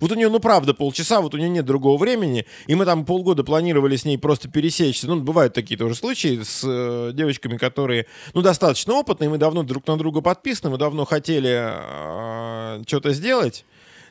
вот 0.00 0.12
у 0.12 0.14
нее, 0.14 0.28
ну, 0.28 0.40
правда, 0.40 0.74
полчаса, 0.74 1.20
вот 1.20 1.34
у 1.34 1.38
нее 1.38 1.48
нет 1.48 1.64
другого 1.64 1.96
времени, 1.98 2.46
и 2.66 2.74
мы 2.74 2.84
там 2.84 3.04
полгода 3.04 3.44
планировали 3.44 3.96
с 3.96 4.04
ней 4.04 4.18
просто 4.18 4.48
пересечься. 4.48 5.06
Ну, 5.06 5.20
бывают 5.20 5.54
такие 5.54 5.76
тоже 5.76 5.94
случаи 5.94 6.42
с 6.42 6.62
э, 6.64 7.12
девочками, 7.14 7.56
которые, 7.56 8.06
ну, 8.34 8.42
достаточно 8.42 8.94
опытные, 8.94 9.30
мы 9.30 9.38
давно 9.38 9.62
друг 9.62 9.86
на 9.86 9.96
друга 9.96 10.20
подписаны, 10.20 10.70
мы 10.70 10.78
давно 10.78 11.04
хотели 11.04 11.72
э, 11.72 12.82
что-то 12.86 13.12
сделать, 13.12 13.64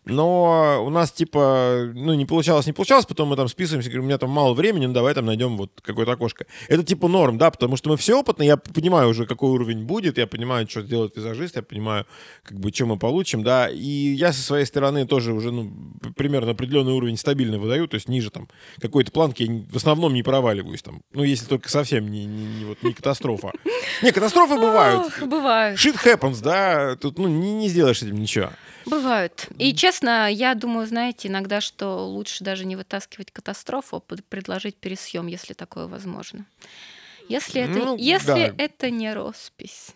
но 0.05 0.83
у 0.83 0.89
нас, 0.89 1.11
типа, 1.11 1.91
ну, 1.93 2.13
не 2.15 2.25
получалось, 2.25 2.65
не 2.65 2.73
получалось, 2.73 3.05
потом 3.05 3.29
мы 3.29 3.35
там 3.35 3.47
списываемся, 3.47 3.89
говорим, 3.89 4.05
у 4.05 4.07
меня 4.07 4.17
там 4.17 4.31
мало 4.31 4.53
времени, 4.53 4.87
ну, 4.87 4.93
давай 4.93 5.13
там 5.13 5.25
найдем 5.25 5.57
вот 5.57 5.71
какое-то 5.81 6.13
окошко. 6.13 6.45
Это, 6.69 6.83
типа, 6.83 7.07
норм, 7.07 7.37
да, 7.37 7.51
потому 7.51 7.77
что 7.77 7.89
мы 7.89 7.97
все 7.97 8.19
опытные, 8.19 8.47
я 8.47 8.57
понимаю 8.57 9.09
уже, 9.09 9.27
какой 9.27 9.51
уровень 9.51 9.85
будет, 9.85 10.17
я 10.17 10.25
понимаю, 10.25 10.67
что 10.67 10.81
делает 10.81 11.15
визажист, 11.15 11.55
я 11.55 11.61
понимаю, 11.61 12.07
как 12.43 12.59
бы, 12.59 12.71
что 12.73 12.87
мы 12.87 12.97
получим, 12.97 13.43
да, 13.43 13.69
и 13.69 14.13
я 14.15 14.33
со 14.33 14.41
своей 14.41 14.65
стороны 14.65 15.05
тоже 15.05 15.33
уже, 15.33 15.51
ну, 15.51 15.71
примерно 16.15 16.51
определенный 16.51 16.93
уровень 16.93 17.17
стабильно 17.17 17.59
выдаю, 17.59 17.87
то 17.87 17.95
есть 17.95 18.09
ниже 18.09 18.31
там 18.31 18.47
какой-то 18.79 19.11
планки 19.11 19.43
я 19.43 19.61
в 19.71 19.75
основном 19.75 20.13
не 20.13 20.23
проваливаюсь 20.23 20.81
там, 20.81 21.01
ну, 21.13 21.23
если 21.23 21.45
только 21.45 21.69
совсем 21.69 22.09
не, 22.09 22.25
не, 22.25 22.45
не, 22.45 22.65
вот, 22.65 22.81
не 22.81 22.93
катастрофа. 22.93 23.51
Не, 24.01 24.11
катастрофы 24.11 24.55
бывают. 24.55 25.11
Бывают. 25.21 25.79
Shit 25.79 25.95
happens, 26.03 26.41
да, 26.41 26.95
тут, 26.95 27.19
ну, 27.19 27.27
не, 27.27 27.53
не 27.53 27.69
сделаешь 27.69 28.01
этим 28.01 28.15
ничего. 28.15 28.49
Бывают. 28.85 29.47
И 29.57 29.73
честно, 29.73 30.31
я 30.31 30.55
думаю, 30.55 30.87
знаете, 30.87 31.27
иногда, 31.27 31.61
что 31.61 32.07
лучше 32.07 32.43
даже 32.43 32.65
не 32.65 32.75
вытаскивать 32.75 33.31
катастрофу, 33.31 33.97
а 33.97 33.99
предложить 34.29 34.75
пересъем, 34.75 35.27
если 35.27 35.53
такое 35.53 35.87
возможно. 35.87 36.45
Если 37.31 37.61
это, 37.61 37.79
ну, 37.79 37.97
если 37.97 38.25
да. 38.25 38.55
это 38.57 38.89
не 38.89 39.13
роспись. 39.13 39.91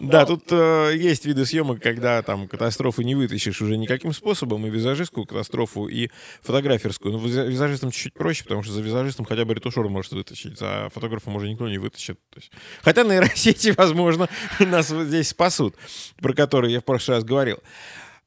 Да, 0.00 0.26
тут 0.26 0.44
э, 0.50 0.92
есть 0.96 1.26
виды 1.26 1.46
съемок, 1.46 1.80
когда 1.80 2.22
там 2.22 2.48
катастрофу 2.48 3.02
не 3.02 3.14
вытащишь 3.14 3.60
уже 3.62 3.76
никаким 3.76 4.12
способом, 4.12 4.66
и 4.66 4.70
визажистскую 4.70 5.26
катастрофу, 5.26 5.86
и 5.86 6.08
фотограферскую. 6.42 7.12
Но 7.12 7.18
визажистам 7.18 7.90
чуть-чуть 7.90 8.14
проще, 8.14 8.42
потому 8.44 8.62
что 8.62 8.72
за 8.72 8.80
визажистом 8.80 9.26
хотя 9.26 9.44
бы 9.44 9.54
ретушер 9.54 9.88
может 9.88 10.12
вытащить, 10.12 10.58
за 10.58 10.90
фотографом 10.92 11.36
уже 11.36 11.48
никто 11.48 11.68
не 11.68 11.78
вытащит. 11.78 12.18
Хотя 12.82 13.04
нейросети, 13.04 13.70
возможно, 13.76 14.28
нас 14.58 14.88
здесь 14.88 15.28
спасут, 15.28 15.76
про 16.20 16.32
которые 16.32 16.72
я 16.72 16.80
в 16.80 16.84
прошлый 16.84 17.18
раз 17.18 17.24
говорил. 17.24 17.58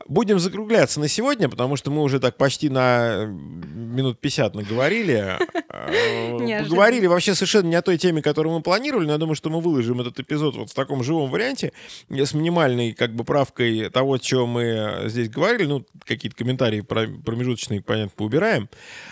Будем 0.08 0.40
закругляться 0.40 1.00
на 1.00 1.08
сегодня, 1.08 1.48
потому 1.50 1.76
что 1.76 1.92
мы 1.92 2.02
уже 2.02 2.20
так 2.20 2.38
почти 2.38 2.70
на 2.70 3.26
минут 3.26 4.20
50 4.20 4.56
наговорили. 4.56 5.38
Э, 5.76 6.64
поговорили 6.64 7.08
вообще 7.08 7.34
совершенно 7.34 7.68
не 7.68 7.76
о 7.76 7.82
той 7.82 7.98
теме, 7.98 8.22
которую 8.22 8.56
мы 8.56 8.62
планировали, 8.62 9.08
но 9.08 9.14
я 9.14 9.18
думаю, 9.18 9.36
что 9.36 9.50
мы 9.50 9.60
выложим 9.60 10.02
этот 10.02 10.20
эпизод 10.20 10.56
вот 10.56 10.70
в 10.70 10.74
таком 10.74 11.04
живом 11.04 11.32
варианте, 11.32 11.74
с 12.10 12.34
минимальной 12.34 12.94
как 12.94 13.14
бы 13.16 13.24
правкой 13.24 13.90
того, 13.90 14.14
о 14.14 14.20
чем 14.20 14.50
мы 14.50 15.06
здесь 15.06 15.30
говорили. 15.30 15.66
Ну, 15.66 15.86
какие-то 16.06 16.38
комментарии 16.38 16.82
промежуточные, 16.82 17.82
понятно, 17.82 18.12
поубираем. 18.16 18.70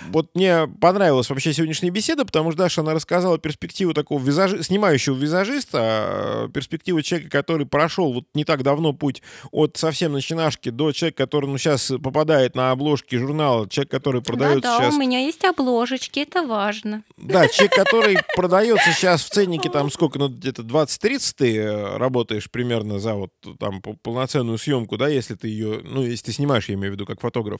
Вот 0.10 0.30
мне 0.36 0.68
понравилась 0.80 1.30
вообще 1.30 1.52
сегодняшняя 1.52 1.90
беседа, 1.90 2.26
потому 2.26 2.52
что 2.52 2.60
Даша, 2.60 2.82
она 2.82 2.94
рассказала 2.94 3.40
перспективу 3.40 3.94
такого 3.94 4.24
визажи... 4.24 4.62
снимающего 4.64 5.16
визажиста, 5.16 5.80
а, 5.82 6.50
перспективу 6.50 7.02
человека, 7.02 7.32
который 7.32 7.66
прошел 7.66 8.14
вот 8.14 8.26
не 8.34 8.46
так 8.46 8.64
давно 8.64 8.94
путь 8.94 9.24
от 9.52 9.78
совсем 9.78 10.14
начинашки 10.14 10.70
до 10.70 10.81
до 10.82 10.92
человека, 10.94 11.26
который 11.26 11.46
ну, 11.46 11.60
сейчас 11.60 11.92
попадает 12.04 12.56
на 12.56 12.72
обложки 12.72 13.16
журнала, 13.16 13.70
человек, 13.70 13.92
который 13.92 14.24
продается 14.24 14.62
да, 14.62 14.78
да, 14.80 14.84
сейчас... 14.86 14.96
у 14.96 14.98
меня 14.98 15.20
есть 15.20 15.46
обложечки, 15.46 16.22
это 16.22 16.42
важно. 16.42 17.04
Да, 17.18 17.48
человек, 17.48 17.76
который 17.76 18.18
продается 18.36 18.92
сейчас 18.92 19.24
в 19.24 19.30
ценнике, 19.30 19.70
там 19.70 19.92
сколько, 19.92 20.18
ну 20.18 20.28
где-то 20.28 20.64
20-30 20.64 21.34
ты 21.38 21.56
э, 21.56 21.98
работаешь 21.98 22.50
примерно 22.50 22.98
за 22.98 23.14
вот 23.14 23.32
там 23.60 23.80
полноценную 23.82 24.58
съемку, 24.58 24.98
да, 24.98 25.08
если 25.08 25.36
ты 25.36 25.50
ее, 25.50 25.82
ну, 25.84 26.02
если 26.02 26.26
ты 26.26 26.32
снимаешь, 26.32 26.68
я 26.68 26.74
имею 26.74 26.94
в 26.94 26.96
виду, 26.96 27.06
как 27.06 27.22
фотограф. 27.22 27.60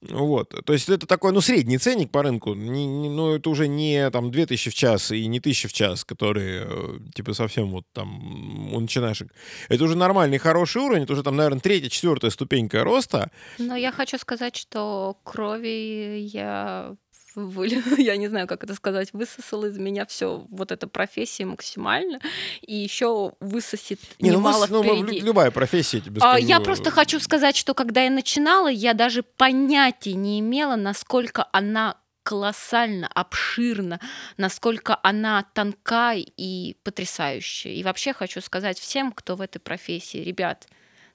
Вот. 0.00 0.54
То 0.64 0.72
есть 0.72 0.88
это 0.88 1.06
такой, 1.06 1.32
ну, 1.32 1.40
средний 1.40 1.78
ценник 1.78 2.10
по 2.10 2.22
рынку. 2.22 2.54
Не, 2.54 2.86
не, 2.86 3.08
ну, 3.08 3.34
это 3.34 3.50
уже 3.50 3.66
не 3.66 4.10
там 4.10 4.30
2000 4.30 4.70
в 4.70 4.74
час 4.74 5.10
и 5.10 5.26
не 5.26 5.38
1000 5.38 5.68
в 5.68 5.72
час, 5.72 6.04
которые, 6.04 6.66
э, 6.68 6.98
типа, 7.14 7.34
совсем 7.34 7.70
вот 7.70 7.84
там 7.92 8.74
у 8.74 8.80
начинающих. 8.80 9.28
Это 9.68 9.84
уже 9.84 9.96
нормальный, 9.96 10.38
хороший 10.38 10.82
уровень. 10.82 11.02
Это 11.02 11.14
уже 11.14 11.22
там, 11.22 11.36
наверное, 11.36 11.60
третья, 11.60 11.88
четвертая 11.88 12.30
ступенька 12.30 12.84
роста. 12.84 13.30
Но 13.58 13.74
я 13.74 13.90
хочу 13.90 14.18
сказать, 14.18 14.56
что 14.56 15.16
крови 15.24 16.28
я 16.32 16.94
я 17.98 18.16
не 18.16 18.28
знаю, 18.28 18.46
как 18.46 18.64
это 18.64 18.74
сказать, 18.74 19.12
высосал 19.12 19.64
из 19.64 19.78
меня 19.78 20.06
все 20.06 20.46
вот 20.50 20.72
эта 20.72 20.86
профессия 20.86 21.44
максимально, 21.44 22.20
и 22.62 22.74
еще 22.74 23.32
высосет 23.40 24.00
не, 24.18 24.30
ну, 24.30 24.38
немало 24.38 24.66
ну, 24.68 24.82
впереди. 24.82 25.20
Ну, 25.20 25.26
любая 25.26 25.50
профессия 25.50 26.00
тебе 26.00 26.20
скажу. 26.20 26.44
Я 26.44 26.60
просто 26.60 26.90
хочу 26.90 27.20
сказать, 27.20 27.56
что 27.56 27.74
когда 27.74 28.02
я 28.02 28.10
начинала, 28.10 28.68
я 28.68 28.94
даже 28.94 29.22
понятия 29.22 30.14
не 30.14 30.40
имела, 30.40 30.76
насколько 30.76 31.46
она 31.52 31.96
колоссально 32.28 33.08
обширна, 33.08 34.00
насколько 34.36 34.98
она 35.02 35.46
тонка 35.54 36.12
и 36.14 36.76
потрясающая. 36.84 37.72
И 37.72 37.82
вообще 37.82 38.12
хочу 38.12 38.42
сказать 38.42 38.78
всем, 38.78 39.12
кто 39.12 39.34
в 39.34 39.40
этой 39.40 39.60
профессии, 39.60 40.18
ребят, 40.18 40.68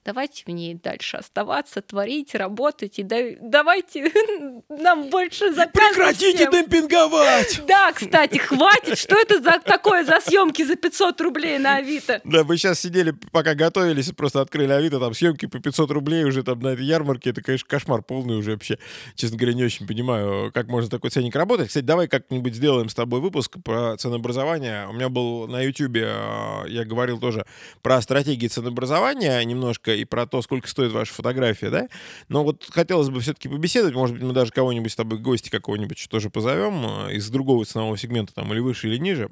давайте 0.04 0.44
в 0.46 0.50
ней 0.50 0.74
дальше 0.74 1.16
оставаться, 1.16 1.80
творить, 1.82 2.34
работать, 2.34 2.98
и 2.98 3.02
да, 3.02 3.16
давайте 3.40 4.12
нам 4.68 5.10
больше 5.10 5.52
заказов. 5.52 5.72
Прекратите 5.72 6.48
всем. 6.48 6.52
демпинговать! 6.52 7.62
Да, 7.66 7.92
кстати, 7.92 8.38
хватит, 8.38 8.98
что 8.98 9.16
это 9.16 9.40
за 9.40 9.58
такое 9.60 10.04
за 10.04 10.20
съемки 10.20 10.62
за 10.64 10.76
500 10.76 11.20
рублей 11.20 11.58
на 11.58 11.76
Авито? 11.76 12.20
Да, 12.24 12.44
мы 12.44 12.56
сейчас 12.56 12.80
сидели, 12.80 13.12
пока 13.32 13.54
готовились, 13.54 14.10
просто 14.12 14.40
открыли 14.40 14.72
Авито, 14.72 15.00
там 15.00 15.14
съемки 15.14 15.46
по 15.46 15.58
500 15.58 15.90
рублей 15.90 16.24
уже 16.24 16.42
там 16.42 16.60
на 16.60 16.68
этой 16.68 16.84
ярмарке, 16.84 17.30
это, 17.30 17.42
конечно, 17.42 17.66
кошмар 17.68 18.02
полный 18.02 18.36
уже 18.36 18.52
вообще. 18.52 18.78
Честно 19.14 19.38
говоря, 19.38 19.54
не 19.54 19.64
очень 19.64 19.86
понимаю, 19.86 20.52
как 20.52 20.68
можно 20.68 20.90
такой 20.90 21.10
ценник 21.10 21.34
работать. 21.34 21.68
Кстати, 21.68 21.84
давай 21.84 22.08
как-нибудь 22.08 22.54
сделаем 22.54 22.88
с 22.88 22.94
тобой 22.94 23.20
выпуск 23.20 23.56
про 23.64 23.96
ценообразование. 23.96 24.86
У 24.88 24.92
меня 24.92 25.08
был 25.08 25.48
на 25.48 25.62
YouTube, 25.62 25.96
а, 25.96 26.64
я 26.66 26.84
говорил 26.84 27.18
тоже 27.18 27.46
про 27.82 28.00
стратегии 28.02 28.48
ценообразования 28.48 29.42
немножко, 29.44 29.93
и 29.94 30.04
про 30.04 30.26
то, 30.26 30.42
сколько 30.42 30.68
стоит 30.68 30.92
ваша 30.92 31.12
фотография, 31.12 31.70
да? 31.70 31.88
Но 32.28 32.44
вот 32.44 32.66
хотелось 32.70 33.08
бы 33.08 33.20
все-таки 33.20 33.48
побеседовать, 33.48 33.94
может 33.94 34.16
быть, 34.16 34.24
мы 34.24 34.32
даже 34.32 34.52
кого-нибудь 34.52 34.92
с 34.92 34.96
тобой, 34.96 35.18
гости 35.18 35.50
какого-нибудь 35.50 36.06
тоже 36.10 36.30
позовем 36.30 37.06
э, 37.08 37.14
из 37.14 37.28
другого 37.30 37.64
ценового 37.64 37.96
сегмента, 37.96 38.34
там, 38.34 38.52
или 38.52 38.60
выше, 38.60 38.88
или 38.88 38.98
ниже, 38.98 39.30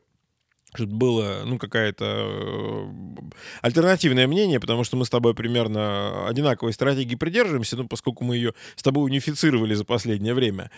чтобы 0.74 0.94
было, 0.94 1.42
ну, 1.44 1.58
какая-то 1.58 2.04
э, 2.04 2.86
альтернативное 3.60 4.26
мнение, 4.26 4.60
потому 4.60 4.84
что 4.84 4.96
мы 4.96 5.04
с 5.04 5.10
тобой 5.10 5.34
примерно 5.34 6.26
одинаковой 6.26 6.72
стратегии 6.72 7.14
придерживаемся, 7.14 7.76
ну, 7.76 7.86
поскольку 7.86 8.24
мы 8.24 8.36
ее 8.36 8.54
с 8.76 8.82
тобой 8.82 9.04
унифицировали 9.04 9.74
за 9.74 9.84
последнее 9.84 10.34
время. 10.34 10.70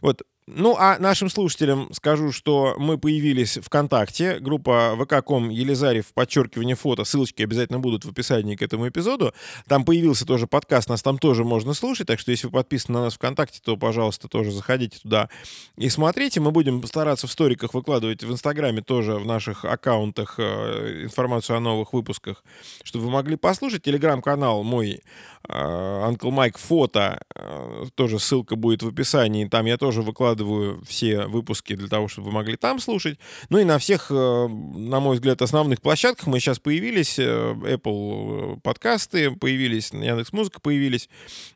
Вот 0.00 0.22
ну, 0.48 0.76
а 0.78 0.96
нашим 1.00 1.28
слушателям 1.28 1.92
скажу, 1.92 2.30
что 2.30 2.76
мы 2.78 2.98
появились 2.98 3.58
ВКонтакте, 3.60 4.38
группа 4.38 4.94
vk.com 4.96 5.48
Елизарев, 5.48 6.06
подчеркивание 6.14 6.76
фото, 6.76 7.02
ссылочки 7.02 7.42
обязательно 7.42 7.80
будут 7.80 8.04
в 8.04 8.10
описании 8.10 8.54
к 8.54 8.62
этому 8.62 8.88
эпизоду. 8.88 9.34
Там 9.66 9.84
появился 9.84 10.24
тоже 10.24 10.46
подкаст, 10.46 10.88
нас 10.88 11.02
там 11.02 11.18
тоже 11.18 11.42
можно 11.42 11.74
слушать, 11.74 12.06
так 12.06 12.20
что 12.20 12.30
если 12.30 12.46
вы 12.46 12.52
подписаны 12.52 12.98
на 12.98 13.04
нас 13.06 13.14
ВКонтакте, 13.14 13.58
то, 13.60 13.76
пожалуйста, 13.76 14.28
тоже 14.28 14.52
заходите 14.52 15.00
туда 15.00 15.30
и 15.76 15.88
смотрите. 15.88 16.38
Мы 16.38 16.52
будем 16.52 16.80
стараться 16.86 17.26
в 17.26 17.32
сториках 17.32 17.74
выкладывать 17.74 18.22
в 18.22 18.30
Инстаграме 18.30 18.82
тоже 18.82 19.14
в 19.14 19.26
наших 19.26 19.64
аккаунтах 19.64 20.36
э, 20.38 21.02
информацию 21.02 21.56
о 21.56 21.60
новых 21.60 21.92
выпусках, 21.92 22.44
чтобы 22.84 23.06
вы 23.06 23.10
могли 23.10 23.34
послушать. 23.34 23.82
Телеграм-канал 23.82 24.62
мой 24.62 25.00
э, 25.48 25.52
Uncle 25.52 26.30
Mike 26.30 26.58
Фото, 26.58 27.20
э, 27.34 27.86
тоже 27.96 28.20
ссылка 28.20 28.54
будет 28.54 28.84
в 28.84 28.88
описании, 28.88 29.46
там 29.46 29.66
я 29.66 29.76
тоже 29.76 30.02
выкладываю 30.02 30.35
выкладываю 30.36 30.82
все 30.86 31.26
выпуски 31.26 31.74
для 31.74 31.88
того, 31.88 32.08
чтобы 32.08 32.28
вы 32.28 32.34
могли 32.34 32.56
там 32.56 32.78
слушать. 32.78 33.18
Ну 33.48 33.58
и 33.58 33.64
на 33.64 33.78
всех, 33.78 34.10
э, 34.10 34.48
на 34.48 35.00
мой 35.00 35.16
взгляд, 35.16 35.42
основных 35.42 35.80
площадках 35.80 36.26
мы 36.26 36.40
сейчас 36.40 36.58
появились. 36.58 37.18
Э, 37.18 37.54
Apple 37.54 38.56
э, 38.56 38.60
подкасты 38.62 39.30
появились, 39.30 39.90
Яндекс 39.92 40.32
Музыка 40.32 40.60
появились 40.60 41.08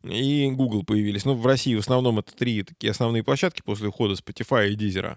и 0.02 0.50
Google 0.50 0.84
появились. 0.84 1.24
Ну, 1.24 1.34
в 1.34 1.46
России 1.46 1.74
в 1.74 1.80
основном 1.80 2.18
это 2.18 2.34
три 2.34 2.62
такие 2.62 2.90
основные 2.90 3.22
площадки 3.22 3.62
после 3.64 3.88
ухода 3.88 4.14
Spotify 4.14 4.70
и 4.70 4.76
Deezer, 4.76 5.16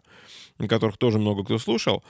которых 0.68 0.98
тоже 0.98 1.20
много 1.20 1.44
кто 1.44 1.58
слушал. 1.58 2.04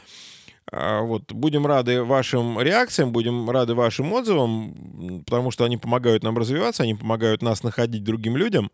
А, 0.72 1.02
вот, 1.02 1.32
будем 1.32 1.68
рады 1.68 2.04
вашим 2.04 2.60
реакциям, 2.62 3.12
будем 3.12 3.50
рады 3.50 3.76
вашим 3.76 4.12
отзывам, 4.14 5.24
потому 5.26 5.52
что 5.52 5.66
они 5.66 5.78
помогают 5.78 6.24
нам 6.24 6.38
развиваться, 6.38 6.84
они 6.84 6.96
помогают 6.96 7.42
нас 7.42 7.64
находить 7.64 8.04
другим 8.04 8.38
людям. 8.38 8.72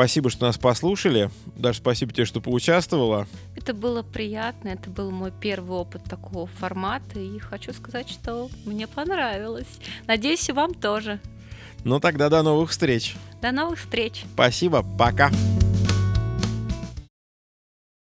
Спасибо, 0.00 0.30
что 0.30 0.46
нас 0.46 0.56
послушали. 0.56 1.28
Даже 1.56 1.80
спасибо 1.80 2.10
тебе, 2.10 2.24
что 2.24 2.40
поучаствовала. 2.40 3.26
Это 3.54 3.74
было 3.74 4.02
приятно. 4.02 4.68
Это 4.68 4.88
был 4.88 5.10
мой 5.10 5.30
первый 5.30 5.76
опыт 5.76 6.04
такого 6.04 6.46
формата. 6.46 7.20
И 7.20 7.38
хочу 7.38 7.74
сказать, 7.74 8.08
что 8.08 8.48
мне 8.64 8.86
понравилось. 8.86 9.68
Надеюсь, 10.06 10.48
и 10.48 10.52
вам 10.52 10.72
тоже. 10.72 11.20
Ну 11.84 12.00
тогда 12.00 12.30
до 12.30 12.42
новых 12.42 12.70
встреч. 12.70 13.14
До 13.42 13.52
новых 13.52 13.78
встреч. 13.78 14.24
Спасибо. 14.32 14.82
Пока. 14.98 15.30